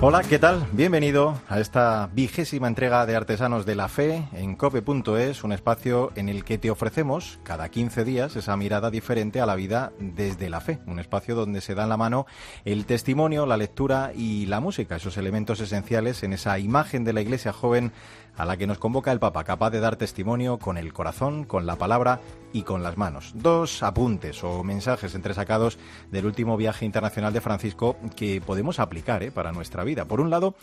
Hola, 0.00 0.22
¿qué 0.22 0.38
tal? 0.38 0.64
Bienvenido 0.70 1.40
a 1.48 1.58
esta 1.58 2.08
vigésima 2.12 2.68
entrega 2.68 3.04
de 3.04 3.16
Artesanos 3.16 3.66
de 3.66 3.74
la 3.74 3.88
Fe 3.88 4.28
en 4.32 4.54
cope.es, 4.54 5.42
un 5.42 5.50
espacio 5.50 6.12
en 6.14 6.28
el 6.28 6.44
que 6.44 6.56
te 6.56 6.70
ofrecemos 6.70 7.40
cada 7.42 7.68
15 7.68 8.04
días 8.04 8.36
esa 8.36 8.56
mirada 8.56 8.92
diferente 8.92 9.40
a 9.40 9.46
la 9.46 9.56
vida 9.56 9.90
desde 9.98 10.50
la 10.50 10.60
fe, 10.60 10.78
un 10.86 11.00
espacio 11.00 11.34
donde 11.34 11.60
se 11.60 11.74
da 11.74 11.82
en 11.82 11.88
la 11.88 11.96
mano 11.96 12.26
el 12.64 12.86
testimonio, 12.86 13.44
la 13.44 13.56
lectura 13.56 14.12
y 14.14 14.46
la 14.46 14.60
música, 14.60 14.94
esos 14.94 15.16
elementos 15.16 15.58
esenciales 15.58 16.22
en 16.22 16.32
esa 16.32 16.60
imagen 16.60 17.02
de 17.02 17.12
la 17.12 17.20
iglesia 17.20 17.52
joven 17.52 17.90
a 18.36 18.44
la 18.44 18.56
que 18.56 18.66
nos 18.66 18.78
convoca 18.78 19.12
el 19.12 19.18
Papa, 19.18 19.44
capaz 19.44 19.70
de 19.70 19.80
dar 19.80 19.96
testimonio 19.96 20.58
con 20.58 20.78
el 20.78 20.92
corazón, 20.92 21.44
con 21.44 21.66
la 21.66 21.76
palabra 21.76 22.20
y 22.52 22.62
con 22.62 22.82
las 22.82 22.96
manos. 22.96 23.32
Dos 23.34 23.82
apuntes 23.82 24.42
o 24.44 24.64
mensajes 24.64 25.14
entresacados 25.14 25.78
del 26.10 26.26
último 26.26 26.56
viaje 26.56 26.84
internacional 26.84 27.32
de 27.32 27.40
Francisco 27.40 27.96
que 28.16 28.40
podemos 28.40 28.78
aplicar 28.78 29.22
¿eh? 29.22 29.30
para 29.30 29.52
nuestra 29.52 29.84
vida. 29.84 30.04
Por 30.04 30.20
un 30.20 30.30
lado, 30.30 30.54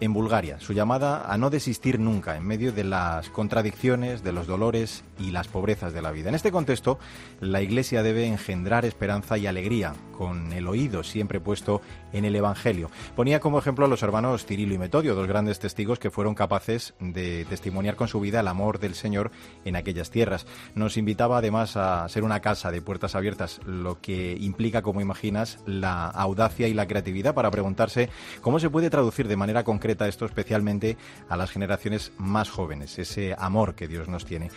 en 0.00 0.12
Bulgaria, 0.12 0.60
su 0.60 0.72
llamada 0.72 1.30
a 1.30 1.36
no 1.38 1.50
desistir 1.50 1.98
nunca 1.98 2.36
en 2.36 2.46
medio 2.46 2.72
de 2.72 2.84
las 2.84 3.28
contradicciones, 3.30 4.22
de 4.22 4.32
los 4.32 4.46
dolores 4.46 5.04
y 5.18 5.30
las 5.30 5.48
pobrezas 5.48 5.92
de 5.92 6.02
la 6.02 6.10
vida. 6.10 6.28
En 6.28 6.34
este 6.34 6.52
contexto, 6.52 6.98
la 7.40 7.62
Iglesia 7.62 8.02
debe 8.02 8.26
engendrar 8.26 8.84
esperanza 8.84 9.38
y 9.38 9.46
alegría, 9.46 9.94
con 10.16 10.52
el 10.52 10.68
oído 10.68 11.02
siempre 11.02 11.40
puesto 11.40 11.80
en 12.12 12.24
el 12.24 12.36
Evangelio. 12.36 12.90
Ponía 13.16 13.40
como 13.40 13.58
ejemplo 13.58 13.84
a 13.84 13.88
los 13.88 14.02
hermanos 14.02 14.46
Cirilo 14.46 14.74
y 14.74 14.78
Metodio, 14.78 15.14
dos 15.14 15.26
grandes 15.26 15.58
testigos 15.58 15.98
que 15.98 16.10
fueron 16.10 16.34
capaces 16.34 16.94
de 17.00 17.44
testimoniar 17.46 17.96
con 17.96 18.08
su 18.08 18.20
vida 18.20 18.40
el 18.40 18.48
amor 18.48 18.78
del 18.78 18.94
Señor 18.94 19.30
en 19.64 19.76
aquellas 19.76 20.10
tierras. 20.10 20.46
Nos 20.74 20.96
invitaba 20.96 21.38
además 21.38 21.76
a 21.76 22.08
ser 22.08 22.22
una 22.24 22.40
casa 22.40 22.70
de 22.70 22.82
puertas 22.82 23.14
abiertas, 23.14 23.60
lo 23.66 24.00
que 24.00 24.36
implica, 24.38 24.82
como 24.82 25.00
imaginas, 25.00 25.58
la 25.66 26.06
audacia 26.06 26.68
y 26.68 26.74
la 26.74 26.86
creatividad 26.86 27.34
para 27.34 27.50
preguntarse 27.50 28.08
cómo 28.40 28.58
se 28.58 28.70
puede 28.70 28.90
traducir 28.90 29.28
de 29.28 29.36
manera 29.36 29.64
concreta 29.64 30.08
esto 30.08 30.26
especialmente 30.26 30.96
a 31.28 31.36
las 31.36 31.50
generaciones 31.50 32.12
más 32.18 32.50
jóvenes, 32.50 32.98
ese 32.98 33.34
amor 33.38 33.74
que 33.74 33.88
Dios 33.88 34.08
nos 34.08 34.24
tiene. 34.24 34.50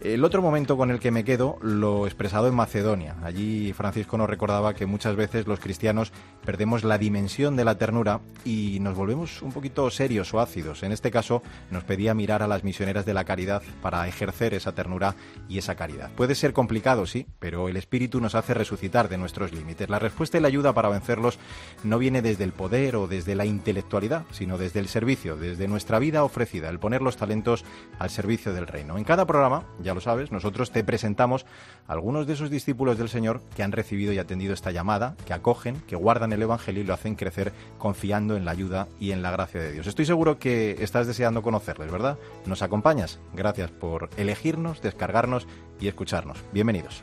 El 0.00 0.24
otro 0.24 0.40
momento 0.40 0.78
con 0.78 0.90
el 0.90 0.98
que 0.98 1.10
me 1.10 1.24
quedo 1.24 1.58
lo 1.60 2.06
expresado 2.06 2.48
en 2.48 2.54
Macedonia. 2.54 3.16
Allí 3.22 3.74
Francisco 3.74 4.16
nos 4.16 4.30
recordaba 4.30 4.72
que 4.72 4.86
muchas 4.86 5.14
veces 5.14 5.46
los 5.46 5.60
cristianos 5.60 6.10
perdemos 6.42 6.84
la 6.84 6.96
dimensión 6.96 7.54
de 7.54 7.66
la 7.66 7.76
ternura 7.76 8.20
y 8.42 8.78
nos 8.80 8.96
volvemos 8.96 9.42
un 9.42 9.52
poquito 9.52 9.90
serios 9.90 10.32
o 10.32 10.40
ácidos. 10.40 10.82
En 10.84 10.92
este 10.92 11.10
caso 11.10 11.42
nos 11.70 11.84
pedía 11.84 12.14
mirar 12.14 12.42
a 12.42 12.48
las 12.48 12.64
misioneras 12.64 13.04
de 13.04 13.12
la 13.12 13.24
caridad 13.24 13.62
para 13.82 14.08
ejercer 14.08 14.54
esa 14.54 14.74
ternura 14.74 15.16
y 15.50 15.58
esa 15.58 15.74
caridad. 15.74 16.10
Puede 16.16 16.34
ser 16.34 16.54
complicado, 16.54 17.04
sí, 17.04 17.26
pero 17.38 17.68
el 17.68 17.76
Espíritu 17.76 18.22
nos 18.22 18.34
hace 18.34 18.54
resucitar 18.54 19.10
de 19.10 19.18
nuestros 19.18 19.52
límites. 19.52 19.90
La 19.90 19.98
respuesta 19.98 20.38
y 20.38 20.40
la 20.40 20.48
ayuda 20.48 20.72
para 20.72 20.88
vencerlos 20.88 21.38
no 21.84 21.98
viene 21.98 22.22
desde 22.22 22.44
el 22.44 22.52
poder 22.52 22.96
o 22.96 23.06
desde 23.06 23.34
la 23.34 23.44
intelectualidad, 23.44 24.24
sino 24.30 24.56
desde 24.56 24.80
el 24.80 24.88
servicio, 24.88 25.36
desde 25.36 25.68
nuestra 25.68 25.98
vida 25.98 26.24
ofrecida, 26.24 26.70
el 26.70 26.78
poner 26.78 27.02
los 27.02 27.18
talentos 27.18 27.66
al 27.98 28.08
servicio 28.08 28.54
del 28.54 28.66
reino. 28.66 28.96
En 28.96 29.04
cada 29.04 29.26
programa, 29.26 29.64
ya 29.82 29.89
ya 29.90 29.94
lo 29.94 30.00
sabes, 30.00 30.30
nosotros 30.30 30.70
te 30.70 30.84
presentamos 30.84 31.46
algunos 31.88 32.28
de 32.28 32.34
esos 32.34 32.48
discípulos 32.48 32.96
del 32.96 33.08
Señor 33.08 33.42
que 33.56 33.64
han 33.64 33.72
recibido 33.72 34.12
y 34.12 34.18
atendido 34.18 34.54
esta 34.54 34.70
llamada, 34.70 35.16
que 35.26 35.32
acogen, 35.32 35.82
que 35.88 35.96
guardan 35.96 36.32
el 36.32 36.42
Evangelio 36.42 36.84
y 36.84 36.86
lo 36.86 36.94
hacen 36.94 37.16
crecer 37.16 37.52
confiando 37.76 38.36
en 38.36 38.44
la 38.44 38.52
ayuda 38.52 38.86
y 39.00 39.10
en 39.10 39.20
la 39.20 39.32
gracia 39.32 39.60
de 39.60 39.72
Dios. 39.72 39.88
Estoy 39.88 40.06
seguro 40.06 40.38
que 40.38 40.76
estás 40.78 41.08
deseando 41.08 41.42
conocerles, 41.42 41.90
¿verdad? 41.90 42.18
¿Nos 42.46 42.62
acompañas? 42.62 43.18
Gracias 43.34 43.72
por 43.72 44.10
elegirnos, 44.16 44.80
descargarnos 44.80 45.48
y 45.80 45.88
escucharnos. 45.88 46.38
Bienvenidos. 46.52 47.02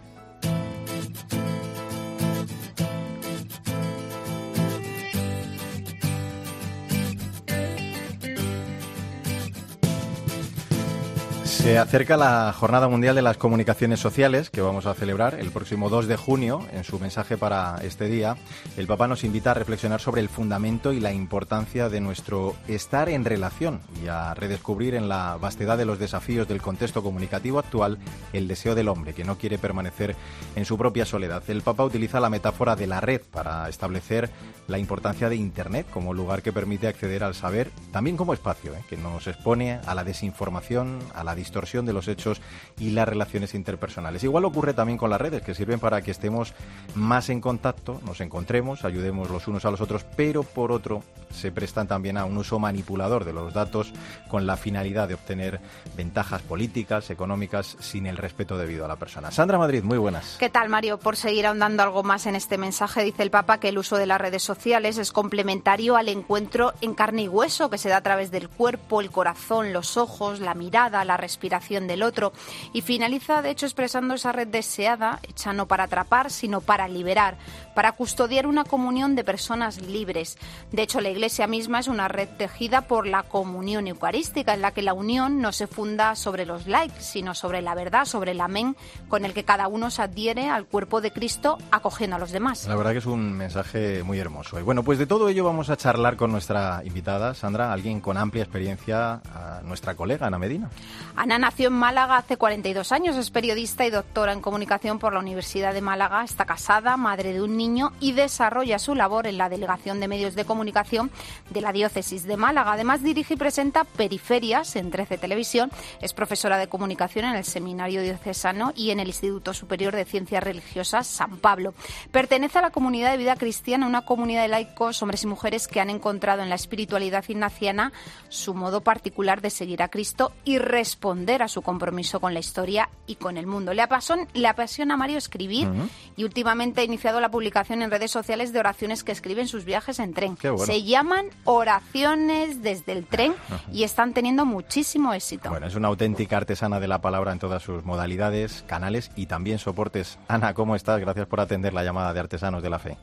Se 11.68 11.78
acerca 11.78 12.16
la 12.16 12.54
Jornada 12.54 12.88
Mundial 12.88 13.14
de 13.14 13.22
las 13.22 13.36
Comunicaciones 13.36 14.00
Sociales 14.00 14.50
que 14.50 14.62
vamos 14.62 14.86
a 14.86 14.94
celebrar 14.94 15.38
el 15.38 15.52
próximo 15.52 15.90
2 15.90 16.08
de 16.08 16.16
junio. 16.16 16.66
En 16.72 16.86
su 16.86 16.98
mensaje 16.98 17.36
para 17.36 17.80
este 17.84 18.08
día, 18.08 18.38
el 18.78 18.88
Papa 18.88 19.10
nos 19.10 19.26
invita 19.26 19.52
a 19.52 19.54
reflexionar 19.54 20.00
sobre 20.00 20.22
el 20.22 20.30
fundamento 20.30 20.94
y 20.94 21.02
la 21.02 21.12
importancia 21.12 21.90
de 21.90 22.00
nuestro 22.00 22.56
estar 22.70 23.10
en 23.10 23.26
relación 23.26 23.82
y 24.02 24.08
a 24.08 24.34
redescubrir 24.34 24.96
en 24.96 25.10
la 25.10 25.36
vastedad 25.42 25.78
de 25.78 25.84
los 25.84 26.00
desafíos 26.00 26.48
del 26.48 26.62
contexto 26.62 27.04
comunicativo 27.04 27.60
actual 27.60 27.98
el 28.32 28.48
deseo 28.48 28.74
del 28.74 28.88
hombre 28.88 29.14
que 29.14 29.26
no 29.26 29.38
quiere 29.38 29.58
permanecer 29.58 30.16
en 30.56 30.64
su 30.64 30.78
propia 30.78 31.06
soledad. 31.06 31.44
El 31.50 31.64
Papa 31.64 31.84
utiliza 31.84 32.22
la 32.22 32.30
metáfora 32.30 32.78
de 32.78 32.88
la 32.88 33.02
red 33.02 33.20
para 33.30 33.68
establecer 33.68 34.30
la 34.70 34.80
importancia 34.80 35.28
de 35.28 35.36
Internet 35.36 35.86
como 35.92 36.14
lugar 36.14 36.42
que 36.44 36.54
permite 36.54 36.88
acceder 36.88 37.26
al 37.26 37.36
saber, 37.36 37.72
también 37.92 38.16
como 38.16 38.34
espacio 38.34 38.74
¿eh? 38.74 38.84
que 38.90 38.96
nos 38.96 39.28
expone 39.28 39.82
a 39.86 39.96
la 39.96 40.06
desinformación, 40.06 41.00
a 41.14 41.26
la 41.26 41.36
distorsión 41.36 41.57
de 41.58 41.94
los 41.94 42.08
hechos 42.08 42.40
y 42.80 42.92
las 42.92 43.08
relaciones 43.08 43.56
interpersonales. 43.56 44.24
Igual 44.24 44.46
ocurre 44.46 44.74
también 44.74 44.98
con 44.98 45.10
las 45.10 45.20
redes, 45.20 45.42
que 45.42 45.56
sirven 45.56 45.80
para 45.80 46.02
que 46.02 46.12
estemos 46.12 46.54
más 46.96 47.30
en 47.30 47.42
contacto, 47.42 48.00
nos 48.06 48.22
encontremos, 48.22 48.86
ayudemos 48.86 49.30
los 49.30 49.48
unos 49.48 49.66
a 49.66 49.72
los 49.72 49.82
otros, 49.82 50.06
pero 50.16 50.44
por 50.44 50.72
otro 50.72 51.04
se 51.32 51.52
prestan 51.52 51.88
también 51.88 52.18
a 52.18 52.26
un 52.26 52.38
uso 52.38 52.60
manipulador 52.60 53.26
de 53.26 53.34
los 53.34 53.54
datos 53.54 53.92
con 54.28 54.46
la 54.46 54.56
finalidad 54.56 55.08
de 55.08 55.16
obtener 55.16 55.60
ventajas 55.96 56.42
políticas, 56.42 57.10
económicas, 57.10 57.76
sin 57.80 58.06
el 58.06 58.18
respeto 58.18 58.58
debido 58.58 58.86
a 58.86 58.88
la 58.88 58.96
persona. 58.96 59.32
Sandra 59.32 59.58
Madrid, 59.58 59.84
muy 59.84 59.98
buenas. 59.98 60.38
¿Qué 60.40 60.50
tal, 60.50 60.70
Mario? 60.70 61.00
Por 61.00 61.16
seguir 61.16 61.48
ahondando 61.48 61.84
algo 61.84 62.04
más 62.04 62.28
en 62.28 62.36
este 62.36 62.58
mensaje, 62.58 63.04
dice 63.04 63.24
el 63.24 63.32
Papa 63.32 63.60
que 63.60 63.70
el 63.70 63.78
uso 63.78 63.98
de 63.98 64.06
las 64.06 64.22
redes 64.22 64.44
sociales 64.44 64.98
es 64.98 65.12
complementario 65.12 65.96
al 65.96 66.08
encuentro 66.08 66.74
en 66.82 66.94
carne 66.94 67.24
y 67.24 67.28
hueso 67.28 67.70
que 67.70 67.78
se 67.78 67.90
da 67.90 67.98
a 67.98 68.02
través 68.02 68.32
del 68.32 68.48
cuerpo, 68.48 69.02
el 69.02 69.12
corazón, 69.12 69.74
los 69.74 69.98
ojos, 69.98 70.40
la 70.40 70.54
mirada, 70.54 71.04
la 71.04 71.18
respiración 71.18 71.37
del 71.40 72.04
otro. 72.04 72.34
Y 72.74 72.82
finaliza, 72.82 73.42
de 73.42 73.52
hecho, 73.52 73.66
expresando 73.66 74.14
esa 74.16 74.32
red 74.32 74.48
deseada, 74.48 75.20
hecha 75.24 75.54
no 75.54 75.68
para 75.68 75.86
atrapar, 75.86 76.32
sino 76.32 76.62
para 76.62 76.88
liberar, 76.88 77.38
para 77.76 77.92
custodiar 77.94 78.48
una 78.48 78.64
comunión 78.64 79.16
de 79.16 79.24
personas 79.24 79.82
libres. 79.82 80.38
De 80.72 80.82
hecho, 80.82 81.00
la 81.00 81.10
Iglesia 81.10 81.48
misma 81.48 81.80
es 81.80 81.88
una 81.88 82.08
red 82.08 82.28
tejida 82.38 82.82
por 82.82 83.08
la 83.08 83.24
comunión 83.24 83.88
eucarística, 83.88 84.54
en 84.54 84.62
la 84.62 84.72
que 84.72 84.82
la 84.82 84.94
unión 84.94 85.42
no 85.42 85.52
se 85.52 85.68
funda 85.68 86.16
sobre 86.16 86.46
los 86.46 86.68
likes, 86.68 87.02
sino 87.02 87.34
sobre 87.34 87.62
la 87.62 87.76
verdad, 87.76 88.06
sobre 88.06 88.32
el 88.32 88.42
amén 88.42 88.76
con 89.08 89.26
el 89.26 89.34
que 89.34 89.44
cada 89.44 89.68
uno 89.68 89.90
se 89.92 90.02
adhiere 90.02 90.50
al 90.50 90.66
cuerpo 90.66 91.02
de 91.02 91.12
Cristo 91.12 91.58
acogiendo 91.72 92.16
a 92.16 92.20
los 92.20 92.32
demás. 92.32 92.68
La 92.68 92.76
verdad 92.76 92.92
que 92.92 92.98
es 93.00 93.06
un 93.06 93.34
mensaje 93.34 94.04
muy 94.04 94.20
hermoso. 94.20 94.60
Y 94.60 94.64
bueno, 94.64 94.84
pues 94.84 94.98
de 95.00 95.06
todo 95.06 95.30
ello 95.30 95.44
vamos 95.44 95.70
a 95.70 95.78
charlar 95.78 96.18
con 96.18 96.32
nuestra 96.32 96.82
invitada, 96.84 97.34
Sandra, 97.34 97.72
alguien 97.72 98.02
con 98.02 98.18
amplia 98.18 98.44
experiencia, 98.44 99.22
nuestra 99.64 99.96
colega 99.96 100.28
Ana 100.28 100.40
Medina. 100.40 100.70
Ana 101.16 101.27
nació 101.28 101.68
en 101.68 101.74
Málaga 101.74 102.16
hace 102.16 102.38
42 102.38 102.94
años, 102.94 103.18
es 103.18 103.32
periodista 103.32 103.86
y 103.86 103.90
doctora 103.90 104.32
en 104.32 104.40
comunicación 104.40 104.98
por 104.98 105.12
la 105.12 105.20
Universidad 105.20 105.74
de 105.74 105.82
Málaga, 105.82 106.24
está 106.24 106.46
casada, 106.46 106.96
madre 106.96 107.34
de 107.34 107.42
un 107.42 107.58
niño 107.58 107.92
y 108.00 108.14
desarrolla 108.14 108.80
su 108.80 108.96
labor 108.96 109.28
en 109.28 109.38
la 109.38 109.50
Delegación 109.50 110.00
de 110.00 110.08
Medios 110.08 110.36
de 110.36 110.46
Comunicación 110.46 111.12
de 111.50 111.60
la 111.60 111.74
Diócesis 111.74 112.24
de 112.24 112.38
Málaga. 112.38 112.72
Además 112.72 113.04
dirige 113.04 113.34
y 113.34 113.38
presenta 113.38 113.84
Periferias 113.84 114.78
en 114.78 114.90
13 114.90 115.18
Televisión, 115.18 115.70
es 116.02 116.14
profesora 116.14 116.58
de 116.58 116.70
comunicación 116.70 117.26
en 117.26 117.36
el 117.36 117.44
Seminario 117.44 118.02
Diocesano 118.02 118.72
y 118.74 118.92
en 118.92 119.02
el 119.02 119.08
Instituto 119.08 119.54
Superior 119.54 119.94
de 119.94 120.06
Ciencias 120.06 120.42
Religiosas 120.42 121.08
San 121.08 121.40
Pablo. 121.40 121.74
Pertenece 122.10 122.60
a 122.60 122.62
la 122.62 122.70
comunidad 122.70 123.12
de 123.12 123.18
vida 123.18 123.36
cristiana, 123.36 123.86
una 123.86 124.06
comunidad 124.06 124.44
de 124.44 124.48
laicos, 124.48 125.02
hombres 125.02 125.24
y 125.24 125.28
mujeres 125.28 125.68
que 125.68 125.82
han 125.82 125.90
encontrado 125.90 126.42
en 126.42 126.48
la 126.48 126.56
espiritualidad 126.56 127.26
ignaciana 127.28 127.92
su 128.30 128.54
modo 128.54 128.80
particular 128.80 129.42
de 129.42 129.50
seguir 129.50 129.84
a 129.84 129.90
Cristo 129.90 130.32
y 130.46 130.58
responder 130.60 131.17
a 131.26 131.48
su 131.48 131.62
compromiso 131.62 132.20
con 132.20 132.34
la 132.34 132.40
historia 132.40 132.90
y 133.06 133.16
con 133.16 133.38
el 133.38 133.48
mundo. 133.48 133.74
Le 133.74 133.82
apasiona, 133.82 134.28
le 134.34 134.48
apasiona 134.48 134.94
a 134.94 134.98
Mario 134.98 135.18
escribir 135.18 135.68
y 136.16 136.24
últimamente 136.24 136.82
ha 136.82 136.84
iniciado 136.84 137.20
la 137.20 137.30
publicación 137.30 137.82
en 137.82 137.92
redes 137.92 138.12
sociales 138.12 138.54
de 138.54 138.60
oraciones 138.60 139.04
que 139.04 139.12
escribe 139.12 139.42
en 139.42 139.48
sus 139.48 139.66
viajes 139.66 140.00
en 140.00 140.14
tren. 140.14 140.38
Se 140.58 140.84
llaman 140.84 141.28
Oraciones 141.44 142.62
desde 142.62 142.92
el 142.92 143.06
tren 143.06 143.34
y 143.72 143.84
están 143.84 144.14
teniendo 144.14 144.46
muchísimo 144.46 145.14
éxito. 145.14 145.50
Bueno, 145.50 145.68
es 145.68 145.76
una 145.76 145.88
auténtica 145.88 146.38
artesana 146.38 146.80
de 146.80 146.88
la 146.88 147.02
palabra 147.02 147.32
en 147.32 147.40
todas 147.40 147.64
sus 147.64 147.84
modalidades, 147.84 148.64
canales 148.68 149.12
y 149.16 149.26
también 149.26 149.60
soportes. 149.60 150.20
Ana, 150.28 150.54
¿cómo 150.54 150.76
estás? 150.76 151.00
Gracias 151.00 151.28
por 151.28 151.40
atender 151.40 151.74
la 151.74 151.84
llamada 151.84 152.14
de 152.14 152.20
Artesanos 152.20 152.64
de 152.64 152.70
la 152.70 152.80
Fe. 152.80 152.98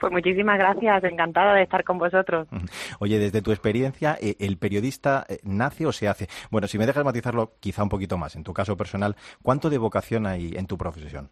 Pues 0.00 0.12
muchísimas 0.12 0.58
gracias, 0.58 1.04
encantada 1.04 1.54
de 1.54 1.62
estar 1.62 1.84
con 1.84 1.98
vosotros. 1.98 2.48
Oye, 3.00 3.18
desde 3.18 3.42
tu 3.42 3.50
experiencia, 3.50 4.16
eh, 4.20 4.36
¿el 4.38 4.56
periodista 4.56 5.26
eh, 5.28 5.38
nace 5.42 5.86
o 5.86 5.92
se 5.92 6.08
hace? 6.08 6.28
Bueno, 6.50 6.68
si 6.68 6.78
me 6.78 6.86
dejas 6.86 7.04
matizarlo 7.04 7.54
quizá 7.60 7.82
un 7.82 7.88
poquito 7.88 8.16
más, 8.16 8.36
en 8.36 8.44
tu 8.44 8.52
caso 8.52 8.76
personal, 8.76 9.16
¿cuánto 9.42 9.70
de 9.70 9.78
vocación 9.78 10.26
hay 10.26 10.52
en 10.56 10.66
tu 10.66 10.78
profesión? 10.78 11.30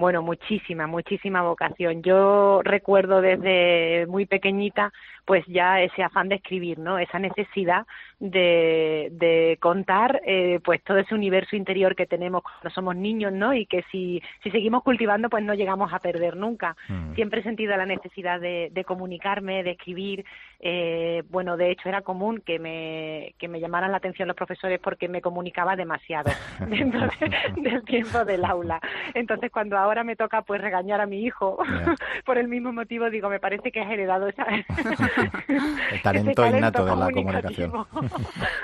Bueno, 0.00 0.22
muchísima, 0.22 0.86
muchísima 0.86 1.42
vocación. 1.42 2.02
Yo 2.02 2.62
recuerdo 2.64 3.20
desde 3.20 4.06
muy 4.06 4.24
pequeñita, 4.24 4.94
pues 5.26 5.44
ya 5.46 5.82
ese 5.82 6.02
afán 6.02 6.30
de 6.30 6.36
escribir, 6.36 6.78
¿no? 6.78 6.98
Esa 6.98 7.18
necesidad 7.18 7.86
de, 8.18 9.08
de 9.12 9.58
contar, 9.60 10.22
eh, 10.24 10.58
pues 10.64 10.82
todo 10.84 10.96
ese 10.96 11.14
universo 11.14 11.54
interior 11.54 11.94
que 11.94 12.06
tenemos 12.06 12.42
cuando 12.42 12.70
somos 12.70 12.96
niños, 12.96 13.34
¿no? 13.34 13.52
Y 13.52 13.66
que 13.66 13.84
si, 13.92 14.22
si 14.42 14.50
seguimos 14.50 14.82
cultivando, 14.82 15.28
pues 15.28 15.44
no 15.44 15.52
llegamos 15.52 15.92
a 15.92 15.98
perder 15.98 16.34
nunca. 16.34 16.76
Mm. 16.88 17.14
Siempre 17.14 17.40
he 17.40 17.42
sentido 17.42 17.76
la 17.76 17.84
necesidad 17.84 18.40
de, 18.40 18.70
de 18.72 18.84
comunicarme, 18.84 19.62
de 19.62 19.72
escribir. 19.72 20.24
Eh, 20.60 21.22
bueno, 21.28 21.58
de 21.58 21.70
hecho 21.70 21.90
era 21.90 22.00
común 22.00 22.42
que 22.44 22.58
me, 22.58 23.34
que 23.38 23.48
me 23.48 23.60
llamaran 23.60 23.90
la 23.90 23.98
atención 23.98 24.28
los 24.28 24.36
profesores 24.36 24.80
porque 24.80 25.08
me 25.08 25.20
comunicaba 25.20 25.76
demasiado 25.76 26.30
dentro 26.68 27.06
del 27.56 27.84
tiempo 27.84 28.24
del 28.24 28.46
aula. 28.46 28.80
Entonces, 29.12 29.50
cuando 29.50 29.76
ahora 29.76 29.89
me 30.04 30.16
toca 30.16 30.42
pues 30.42 30.60
regañar 30.60 31.00
a 31.00 31.06
mi 31.06 31.24
hijo 31.24 31.58
por 32.24 32.38
el 32.38 32.48
mismo 32.48 32.72
motivo, 32.72 33.10
digo, 33.10 33.28
me 33.28 33.40
parece 33.40 33.70
que 33.72 33.80
has 33.80 33.90
heredado 33.90 34.28
esa, 34.28 34.44
el 35.92 36.02
talento, 36.02 36.46
innato 36.46 36.84
de 36.84 36.96
la 36.96 37.10
comunicación. 37.10 37.86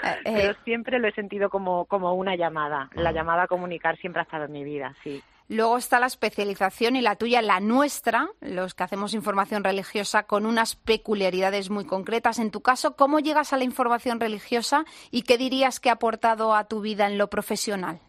Eh, 0.03 0.17
Pero 0.25 0.55
siempre 0.65 0.99
lo 0.99 1.09
he 1.09 1.13
sentido 1.13 1.51
como, 1.51 1.85
como 1.87 2.15
una 2.15 2.37
llamada. 2.37 2.89
La 2.95 3.11
ah. 3.11 3.13
llamada 3.13 3.45
a 3.45 3.47
comunicar 3.47 3.97
siempre 3.99 4.21
ha 4.21 4.25
estado 4.25 4.45
en 4.45 4.53
mi 4.53 4.65
vida, 4.65 4.95
sí. 5.03 5.23
Luego 5.49 5.79
está 5.79 6.01
la 6.01 6.07
especialización 6.07 6.97
y 6.97 7.03
la 7.03 7.15
tuya, 7.15 7.41
la 7.41 7.61
nuestra, 7.61 8.29
los 8.41 8.75
que 8.75 8.83
hacemos 8.83 9.15
información 9.15 9.63
religiosa 9.63 10.25
con 10.25 10.45
unas 10.45 10.75
peculiaridades 10.75 11.71
muy 11.71 11.85
concretas. 11.85 12.41
En 12.41 12.51
tu 12.51 12.63
caso, 12.63 12.97
¿cómo 12.97 13.21
llegas 13.21 13.53
a 13.53 13.57
la 13.57 13.63
información 13.63 14.19
religiosa 14.19 14.85
y 15.13 15.23
qué 15.23 15.39
dirías 15.39 15.79
que 15.79 15.89
ha 15.89 15.95
aportado 15.95 16.53
a 16.57 16.65
tu 16.65 16.81
vida 16.81 17.07
en 17.07 17.17
lo 17.17 17.31
profesional? 17.31 18.01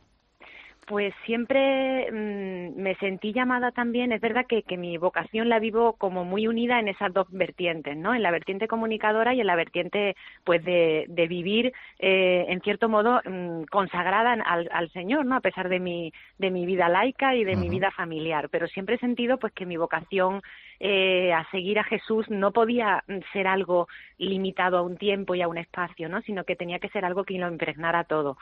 Pues 0.88 1.14
siempre 1.26 2.10
mm, 2.10 2.82
me 2.82 2.96
sentí 2.96 3.34
llamada 3.34 3.74
también, 3.74 4.14
es 4.14 4.22
verdad 4.22 4.46
que, 4.48 4.64
que, 4.64 4.78
mi 4.78 4.98
vocación 4.98 5.50
la 5.50 5.60
vivo 5.60 5.98
como 5.98 6.24
muy 6.24 6.48
unida 6.48 6.80
en 6.80 6.88
esas 6.88 7.14
dos 7.14 7.28
vertientes, 7.30 7.98
¿no? 7.98 8.16
En 8.16 8.24
la 8.24 8.32
vertiente 8.32 8.70
comunicadora 8.70 9.34
y 9.34 9.42
en 9.42 9.48
la 9.48 9.58
vertiente, 9.58 10.16
pues, 10.46 10.64
de, 10.64 11.04
de 11.10 11.28
vivir, 11.28 11.74
eh, 12.00 12.46
en 12.48 12.62
cierto 12.62 12.88
modo, 12.88 13.20
mm, 13.26 13.64
consagrada 13.70 14.32
al, 14.32 14.70
al, 14.72 14.90
Señor, 14.92 15.26
¿no? 15.26 15.36
A 15.36 15.42
pesar 15.42 15.68
de 15.68 15.82
mi, 15.82 16.14
de 16.38 16.52
mi 16.52 16.66
vida 16.66 16.88
laica 16.88 17.36
y 17.36 17.44
de 17.44 17.58
mi 17.58 17.68
vida 17.68 17.92
familiar. 17.92 18.48
Pero 18.48 18.66
siempre 18.68 18.96
he 18.96 19.00
sentido, 19.00 19.40
pues, 19.40 19.52
que 19.52 19.66
mi 19.66 19.76
vocación 19.76 20.42
eh, 20.80 21.34
a 21.34 21.50
seguir 21.52 21.80
a 21.80 21.84
Jesús 21.84 22.30
no 22.30 22.52
podía 22.52 23.04
ser 23.34 23.48
algo 23.48 23.90
limitado 24.20 24.78
a 24.78 24.84
un 24.84 24.96
tiempo 24.96 25.36
y 25.36 25.42
a 25.42 25.48
un 25.48 25.58
espacio, 25.58 26.08
¿no? 26.08 26.22
Sino 26.22 26.46
que 26.46 26.56
tenía 26.56 26.80
que 26.80 26.90
ser 26.90 27.04
algo 27.04 27.26
que 27.26 27.38
lo 27.38 27.50
impregnara 27.50 28.04
todo. 28.06 28.38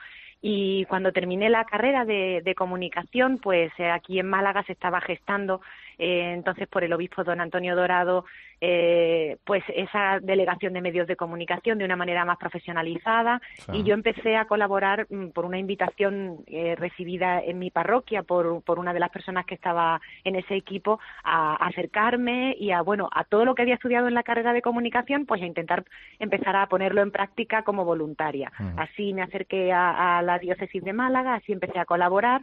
Y 0.48 0.84
cuando 0.84 1.10
terminé 1.10 1.50
la 1.50 1.64
carrera 1.64 2.04
de, 2.04 2.40
de 2.44 2.54
comunicación, 2.54 3.38
pues 3.38 3.72
eh, 3.78 3.90
aquí 3.90 4.20
en 4.20 4.28
Málaga 4.28 4.62
se 4.62 4.74
estaba 4.74 5.00
gestando 5.00 5.60
eh, 5.98 6.32
entonces 6.34 6.68
por 6.68 6.84
el 6.84 6.92
obispo 6.92 7.24
don 7.24 7.40
Antonio 7.40 7.74
Dorado, 7.74 8.24
eh, 8.60 9.36
pues 9.44 9.62
esa 9.74 10.18
delegación 10.20 10.72
de 10.72 10.80
medios 10.80 11.06
de 11.06 11.16
comunicación 11.16 11.78
de 11.78 11.84
una 11.84 11.96
manera 11.96 12.24
más 12.24 12.38
profesionalizada. 12.38 13.40
Y 13.72 13.82
yo 13.82 13.94
empecé 13.94 14.36
a 14.36 14.46
colaborar 14.46 15.06
mm, 15.10 15.28
por 15.28 15.44
una 15.44 15.58
invitación 15.58 16.38
eh, 16.46 16.74
recibida 16.76 17.40
en 17.40 17.58
mi 17.58 17.70
parroquia 17.70 18.22
por, 18.22 18.62
por 18.62 18.78
una 18.78 18.92
de 18.94 19.00
las 19.00 19.10
personas 19.10 19.46
que 19.46 19.54
estaba 19.54 20.00
en 20.24 20.36
ese 20.36 20.54
equipo 20.54 20.98
a, 21.22 21.56
acercarme 21.66 22.54
y 22.58 22.70
a 22.70 22.82
bueno 22.82 23.08
a 23.12 23.24
todo 23.24 23.44
lo 23.44 23.54
que 23.54 23.62
había 23.62 23.74
estudiado 23.74 24.08
en 24.08 24.14
la 24.14 24.22
carrera 24.22 24.52
de 24.52 24.62
comunicación 24.62 25.26
pues 25.26 25.42
a 25.42 25.46
intentar 25.46 25.84
empezar 26.18 26.56
a 26.56 26.66
ponerlo 26.66 27.02
en 27.02 27.10
práctica 27.10 27.62
como 27.62 27.84
voluntaria. 27.84 28.52
Así 28.76 29.12
me 29.12 29.22
acerqué 29.22 29.72
a 29.72 30.22
la 30.22 30.38
diócesis 30.38 30.82
de 30.82 30.92
Málaga 30.92 31.34
así 31.34 31.52
empecé 31.52 31.78
a 31.78 31.84
colaborar 31.84 32.42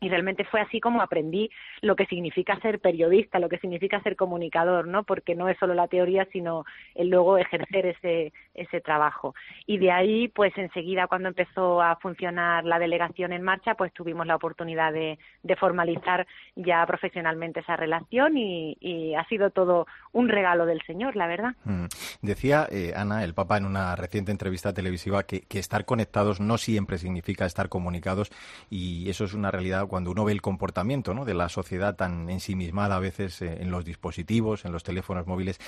y 0.00 0.08
realmente 0.08 0.44
fue 0.44 0.60
así 0.60 0.80
como 0.80 1.00
aprendí 1.00 1.50
lo 1.80 1.96
que 1.96 2.06
significa 2.06 2.58
ser 2.60 2.80
periodista, 2.80 3.38
lo 3.38 3.48
que 3.48 3.58
significa 3.58 4.02
ser 4.02 4.14
comunicador, 4.14 4.86
¿no? 4.86 5.04
Porque 5.04 5.34
no 5.34 5.48
es 5.48 5.58
solo 5.58 5.74
la 5.74 5.88
teoría, 5.88 6.26
sino 6.32 6.64
el 6.94 7.08
luego 7.08 7.38
ejercer 7.38 7.86
ese, 7.86 8.32
ese 8.54 8.80
trabajo. 8.80 9.34
Y 9.66 9.78
de 9.78 9.90
ahí, 9.90 10.28
pues 10.28 10.52
enseguida 10.56 11.06
cuando 11.06 11.28
empezó 11.28 11.80
a 11.80 11.96
funcionar 11.96 12.64
la 12.64 12.78
delegación 12.78 13.32
en 13.32 13.42
marcha, 13.42 13.74
pues 13.74 13.92
tuvimos 13.94 14.26
la 14.26 14.36
oportunidad 14.36 14.92
de, 14.92 15.18
formalizar 15.58 16.26
ya 16.54 16.84
profesionalmente 16.84 17.60
esa 17.60 17.76
relación 17.76 18.36
y, 18.36 18.76
y, 18.78 19.14
ha 19.14 19.24
sido 19.24 19.48
todo 19.48 19.86
un 20.12 20.28
regalo 20.28 20.66
del 20.66 20.82
Señor, 20.82 21.16
la 21.16 21.26
verdad. 21.26 21.54
Mm. 21.64 21.86
Decía 22.20 22.66
eh, 22.70 22.92
Ana, 22.94 23.24
el 23.24 23.32
Papa, 23.32 23.56
en 23.56 23.64
una 23.64 23.96
reciente 23.96 24.32
entrevista 24.32 24.74
televisiva, 24.74 25.22
que, 25.22 25.40
que 25.42 25.58
estar 25.58 25.86
conectados 25.86 26.40
no 26.40 26.58
siempre 26.58 26.98
significa 26.98 27.46
estar 27.46 27.70
comunicados 27.70 28.30
y 28.68 29.08
eso 29.08 29.24
es 29.24 29.32
una 29.32 29.50
realidad 29.50 29.85
cuando 29.88 30.10
uno 30.10 30.24
ve 30.24 30.32
el 30.32 30.42
comportamiento 30.42 31.14
¿no? 31.14 31.24
de 31.24 31.34
la 31.34 31.48
sociedad 31.48 31.96
tan 31.96 32.28
ensimismada 32.30 32.96
a 32.96 33.00
veces 33.00 33.42
eh, 33.42 33.58
en 33.60 33.70
los 33.70 33.84
dispositivos, 33.84 34.64
en 34.64 34.72
los 34.72 34.84
teléfonos 34.84 35.26
móviles, 35.26 35.58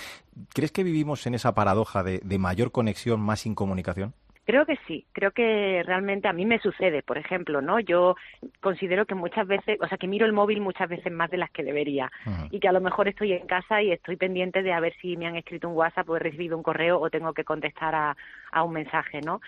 ¿crees 0.54 0.72
que 0.72 0.82
vivimos 0.82 1.26
en 1.26 1.34
esa 1.34 1.54
paradoja 1.54 2.02
de, 2.02 2.38
mayor 2.38 2.70
conexión 2.70 3.20
más 3.20 3.46
incomunicación? 3.46 4.14
Creo 4.44 4.64
que 4.64 4.78
sí, 4.86 5.04
creo 5.12 5.32
que 5.32 5.82
realmente 5.84 6.26
a 6.26 6.32
mí 6.32 6.46
me 6.46 6.58
sucede, 6.58 7.02
por 7.02 7.18
ejemplo, 7.18 7.60
¿no? 7.60 7.80
Yo 7.80 8.14
considero 8.60 9.04
que 9.04 9.14
muchas 9.14 9.46
veces, 9.46 9.78
o 9.82 9.86
sea, 9.86 9.98
que 9.98 10.06
miro 10.06 10.24
el 10.24 10.32
móvil 10.32 10.62
muchas 10.62 10.88
veces 10.88 11.12
más 11.12 11.30
de 11.30 11.36
las 11.36 11.50
que 11.50 11.62
debería 11.62 12.10
y 12.50 12.58
que 12.58 12.68
a 12.68 12.72
lo 12.72 12.80
mejor 12.80 13.08
estoy 13.08 13.32
en 13.32 13.46
casa 13.46 13.82
y 13.82 13.92
estoy 13.92 14.16
pendiente 14.16 14.62
de 14.62 14.72
a 14.72 14.80
ver 14.80 14.94
si 15.02 15.18
me 15.18 15.26
han 15.26 15.36
escrito 15.36 15.68
un 15.68 15.76
WhatsApp 15.76 16.08
o 16.08 16.16
he 16.16 16.20
recibido 16.20 16.56
un 16.56 16.62
correo 16.62 16.98
o 16.98 17.10
tengo 17.10 17.34
que 17.34 17.44
contestar 17.44 17.94
a, 17.94 18.16
a 18.50 18.62
un 18.62 18.72
mensaje, 18.72 19.20
¿no? 19.20 19.42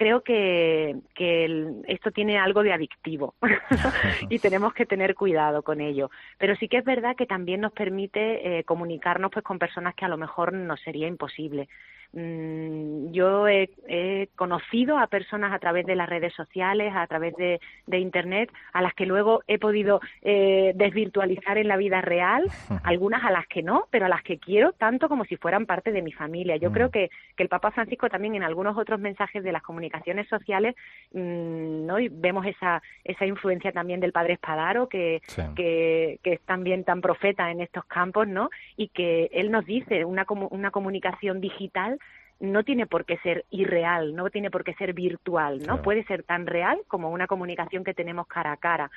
Creo 0.00 0.22
que, 0.22 0.96
que 1.14 1.74
esto 1.86 2.10
tiene 2.10 2.38
algo 2.38 2.62
de 2.62 2.72
adictivo 2.72 3.34
y 4.30 4.38
tenemos 4.38 4.72
que 4.72 4.86
tener 4.86 5.14
cuidado 5.14 5.62
con 5.62 5.82
ello. 5.82 6.10
Pero 6.38 6.56
sí 6.56 6.68
que 6.68 6.78
es 6.78 6.84
verdad 6.86 7.14
que 7.16 7.26
también 7.26 7.60
nos 7.60 7.72
permite 7.72 8.60
eh, 8.60 8.64
comunicarnos 8.64 9.30
pues 9.30 9.44
con 9.44 9.58
personas 9.58 9.94
que 9.94 10.06
a 10.06 10.08
lo 10.08 10.16
mejor 10.16 10.54
nos 10.54 10.80
sería 10.80 11.06
imposible. 11.06 11.68
Mm, 12.12 13.12
yo 13.12 13.46
he, 13.46 13.68
conocido 14.34 14.98
a 14.98 15.06
personas 15.06 15.52
a 15.52 15.58
través 15.58 15.86
de 15.86 15.94
las 15.94 16.08
redes 16.08 16.32
sociales, 16.34 16.92
a 16.94 17.06
través 17.06 17.34
de, 17.36 17.60
Internet, 17.98 18.50
a 18.72 18.82
las 18.82 18.94
que 18.94 19.04
luego 19.06 19.42
he 19.46 19.58
podido 19.58 20.00
eh, 20.22 20.72
desvirtualizar 20.74 21.58
en 21.58 21.68
la 21.68 21.76
vida 21.76 22.00
real, 22.00 22.44
algunas 22.84 23.24
a 23.24 23.30
las 23.30 23.46
que 23.46 23.62
no, 23.62 23.84
pero 23.90 24.06
a 24.06 24.08
las 24.08 24.22
que 24.22 24.38
quiero 24.38 24.72
tanto 24.72 25.08
como 25.08 25.24
si 25.24 25.36
fueran 25.36 25.66
parte 25.66 25.92
de 25.92 26.02
mi 26.02 26.12
familia. 26.12 26.56
Yo 26.56 26.72
creo 26.72 26.88
mm. 26.88 26.90
que, 26.90 27.10
que 27.36 27.42
el 27.42 27.48
Papa 27.48 27.70
Francisco 27.70 28.08
también 28.08 28.34
en 28.34 28.42
algunos 28.42 28.76
otros 28.76 28.98
mensajes 29.00 29.44
de 29.44 29.52
las 29.52 29.62
comunicaciones 29.62 30.28
sociales, 30.28 30.74
mm, 31.12 31.86
¿no? 31.86 31.98
Y 31.98 32.08
vemos 32.08 32.46
esa, 32.46 32.82
esa 33.04 33.26
influencia 33.26 33.72
también 33.72 34.00
del 34.00 34.12
Padre 34.12 34.34
Espadaro, 34.34 34.88
que, 34.88 35.20
que, 35.54 36.18
que 36.22 36.32
es 36.32 36.40
también 36.42 36.84
tan 36.84 37.00
profeta 37.00 37.50
en 37.50 37.60
estos 37.60 37.84
campos, 37.84 38.26
¿no? 38.26 38.50
Y 38.76 38.88
que 38.88 39.30
él 39.32 39.50
nos 39.50 39.66
dice 39.66 40.04
una, 40.04 40.26
una 40.50 40.70
comunicación 40.70 41.40
digital 41.40 41.99
no 42.40 42.64
tiene 42.64 42.86
por 42.86 43.04
qué 43.04 43.18
ser 43.18 43.44
irreal, 43.50 44.16
no 44.16 44.30
tiene 44.30 44.50
por 44.50 44.64
qué 44.64 44.74
ser 44.74 44.94
virtual, 44.94 45.62
¿no? 45.66 45.82
Puede 45.82 46.04
ser 46.04 46.22
tan 46.22 46.46
real 46.46 46.80
como 46.88 47.10
una 47.10 47.26
comunicación 47.26 47.84
que 47.84 47.94
tenemos 47.94 48.26
cara 48.26 48.52
a 48.52 48.56
cara. 48.56 48.90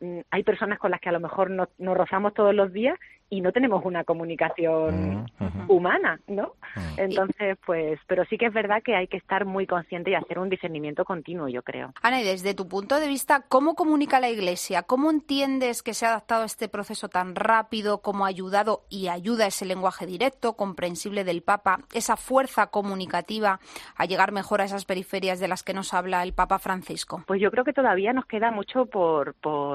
Mm, 0.00 0.20
hay 0.30 0.42
personas 0.44 0.78
con 0.78 0.90
las 0.90 1.00
que 1.00 1.08
a 1.08 1.12
lo 1.12 1.20
mejor 1.20 1.50
nos, 1.50 1.68
rozamos 1.78 2.34
todos 2.34 2.54
los 2.54 2.72
días 2.72 2.98
y 3.30 3.40
no 3.40 3.52
tenemos 3.52 3.84
una 3.84 4.04
comunicación 4.04 5.26
mm, 5.38 5.70
humana, 5.70 6.20
¿no? 6.26 6.54
Mm. 6.76 7.00
Entonces, 7.00 7.58
pues, 7.64 7.98
pero 8.06 8.24
sí 8.26 8.38
que 8.38 8.46
es 8.46 8.52
verdad 8.52 8.82
que 8.82 8.94
hay 8.94 9.06
que 9.06 9.16
estar 9.16 9.44
muy 9.44 9.66
consciente 9.66 10.10
y 10.10 10.14
hacer 10.14 10.38
un 10.38 10.48
discernimiento 10.48 11.04
continuo, 11.04 11.48
yo 11.48 11.62
creo. 11.62 11.92
Ana, 12.02 12.20
y 12.20 12.24
desde 12.24 12.54
tu 12.54 12.68
punto 12.68 13.00
de 13.00 13.08
vista, 13.08 13.44
¿cómo 13.48 13.74
comunica 13.74 14.20
la 14.20 14.30
Iglesia? 14.30 14.82
¿Cómo 14.82 15.10
entiendes 15.10 15.82
que 15.82 15.94
se 15.94 16.06
ha 16.06 16.10
adaptado 16.10 16.42
a 16.42 16.46
este 16.46 16.68
proceso 16.68 17.08
tan 17.08 17.34
rápido, 17.34 18.02
cómo 18.02 18.24
ha 18.24 18.28
ayudado 18.28 18.82
y 18.88 19.08
ayuda 19.08 19.46
ese 19.46 19.64
lenguaje 19.64 20.06
directo, 20.06 20.54
comprensible 20.54 21.24
del 21.24 21.42
Papa, 21.42 21.80
esa 21.92 22.16
fuerza 22.16 22.68
comunicativa 22.68 23.60
a 23.96 24.04
llegar 24.04 24.32
mejor 24.32 24.60
a 24.60 24.64
esas 24.64 24.84
periferias 24.84 25.40
de 25.40 25.48
las 25.48 25.62
que 25.62 25.74
nos 25.74 25.94
habla 25.94 26.22
el 26.22 26.34
Papa 26.34 26.58
Francisco? 26.58 27.22
Pues 27.26 27.40
yo 27.40 27.50
creo 27.50 27.64
que 27.64 27.72
todavía 27.72 28.12
nos 28.12 28.26
queda 28.26 28.50
mucho 28.50 28.86
por, 28.86 29.34
por 29.34 29.74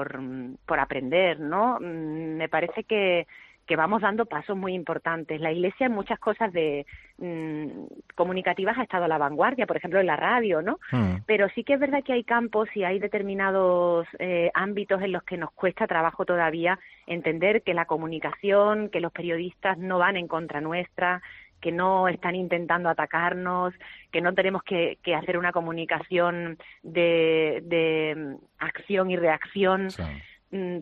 por, 0.66 0.80
aprender, 0.80 1.40
¿no? 1.40 1.78
Mm, 1.80 2.36
me 2.36 2.48
parece 2.48 2.84
que, 2.84 3.26
que 3.70 3.76
vamos 3.76 4.02
dando 4.02 4.26
pasos 4.26 4.56
muy 4.56 4.74
importantes. 4.74 5.40
La 5.40 5.52
Iglesia 5.52 5.86
en 5.86 5.92
muchas 5.92 6.18
cosas 6.18 6.52
de 6.52 6.84
mm, 7.18 7.84
comunicativas 8.16 8.76
ha 8.76 8.82
estado 8.82 9.04
a 9.04 9.08
la 9.08 9.16
vanguardia, 9.16 9.64
por 9.64 9.76
ejemplo 9.76 10.00
en 10.00 10.06
la 10.06 10.16
radio, 10.16 10.60
¿no? 10.60 10.80
Mm. 10.90 11.18
Pero 11.24 11.48
sí 11.54 11.62
que 11.62 11.74
es 11.74 11.78
verdad 11.78 12.02
que 12.02 12.14
hay 12.14 12.24
campos 12.24 12.68
y 12.74 12.82
hay 12.82 12.98
determinados 12.98 14.08
eh, 14.18 14.50
ámbitos 14.54 15.00
en 15.02 15.12
los 15.12 15.22
que 15.22 15.36
nos 15.36 15.52
cuesta 15.52 15.86
trabajo 15.86 16.24
todavía 16.24 16.80
entender 17.06 17.62
que 17.62 17.72
la 17.72 17.84
comunicación, 17.84 18.88
que 18.88 18.98
los 18.98 19.12
periodistas 19.12 19.78
no 19.78 19.98
van 19.98 20.16
en 20.16 20.26
contra 20.26 20.60
nuestra, 20.60 21.22
que 21.60 21.70
no 21.70 22.08
están 22.08 22.34
intentando 22.34 22.88
atacarnos, 22.88 23.72
que 24.10 24.20
no 24.20 24.34
tenemos 24.34 24.64
que, 24.64 24.98
hacer 25.16 25.38
una 25.38 25.52
comunicación 25.52 26.58
de, 26.82 28.16
mm, 28.16 28.44
acción 28.58 29.12
y 29.12 29.16
reacción. 29.16 29.90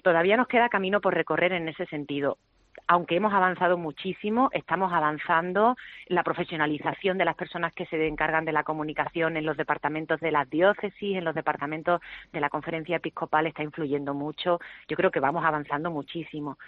Todavía 0.03 0.39
nos 0.39 0.49
queda 0.49 0.71
camino 0.71 1.03
por 1.03 1.13
recorrer 1.13 1.53
en 1.53 1.69
ese 1.69 1.85
sentido. 1.85 2.39
Aunque 2.89 3.17
hemos 3.17 3.35
avanzado 3.35 3.77
muchísimo, 3.77 4.49
estamos 4.53 4.93
avanzando 4.93 5.77
la 6.07 6.25
profesionalización 6.25 7.19
de 7.19 7.27
las 7.27 7.37
personas 7.37 7.75
que 7.75 7.85
se 7.87 8.07
encargan 8.07 8.47
de 8.47 8.53
la 8.53 8.65
comunicación 8.65 9.37
en 9.37 9.45
los 9.45 9.59
departamentos 9.59 10.19
de 10.21 10.33
las 10.33 10.49
diócesis, 10.49 11.17
en 11.17 11.25
los 11.25 11.35
departamentos 11.35 12.01
de 12.33 12.41
la 12.41 12.49
conferencia 12.49 12.97
episcopal, 12.97 13.47
está 13.47 13.63
influyendo 13.63 14.15
mucho. 14.15 14.59
Yo 14.89 14.97
creo 14.97 15.11
que 15.11 15.21
vamos 15.21 15.45
avanzando 15.45 15.91
muchísimo 15.91 16.59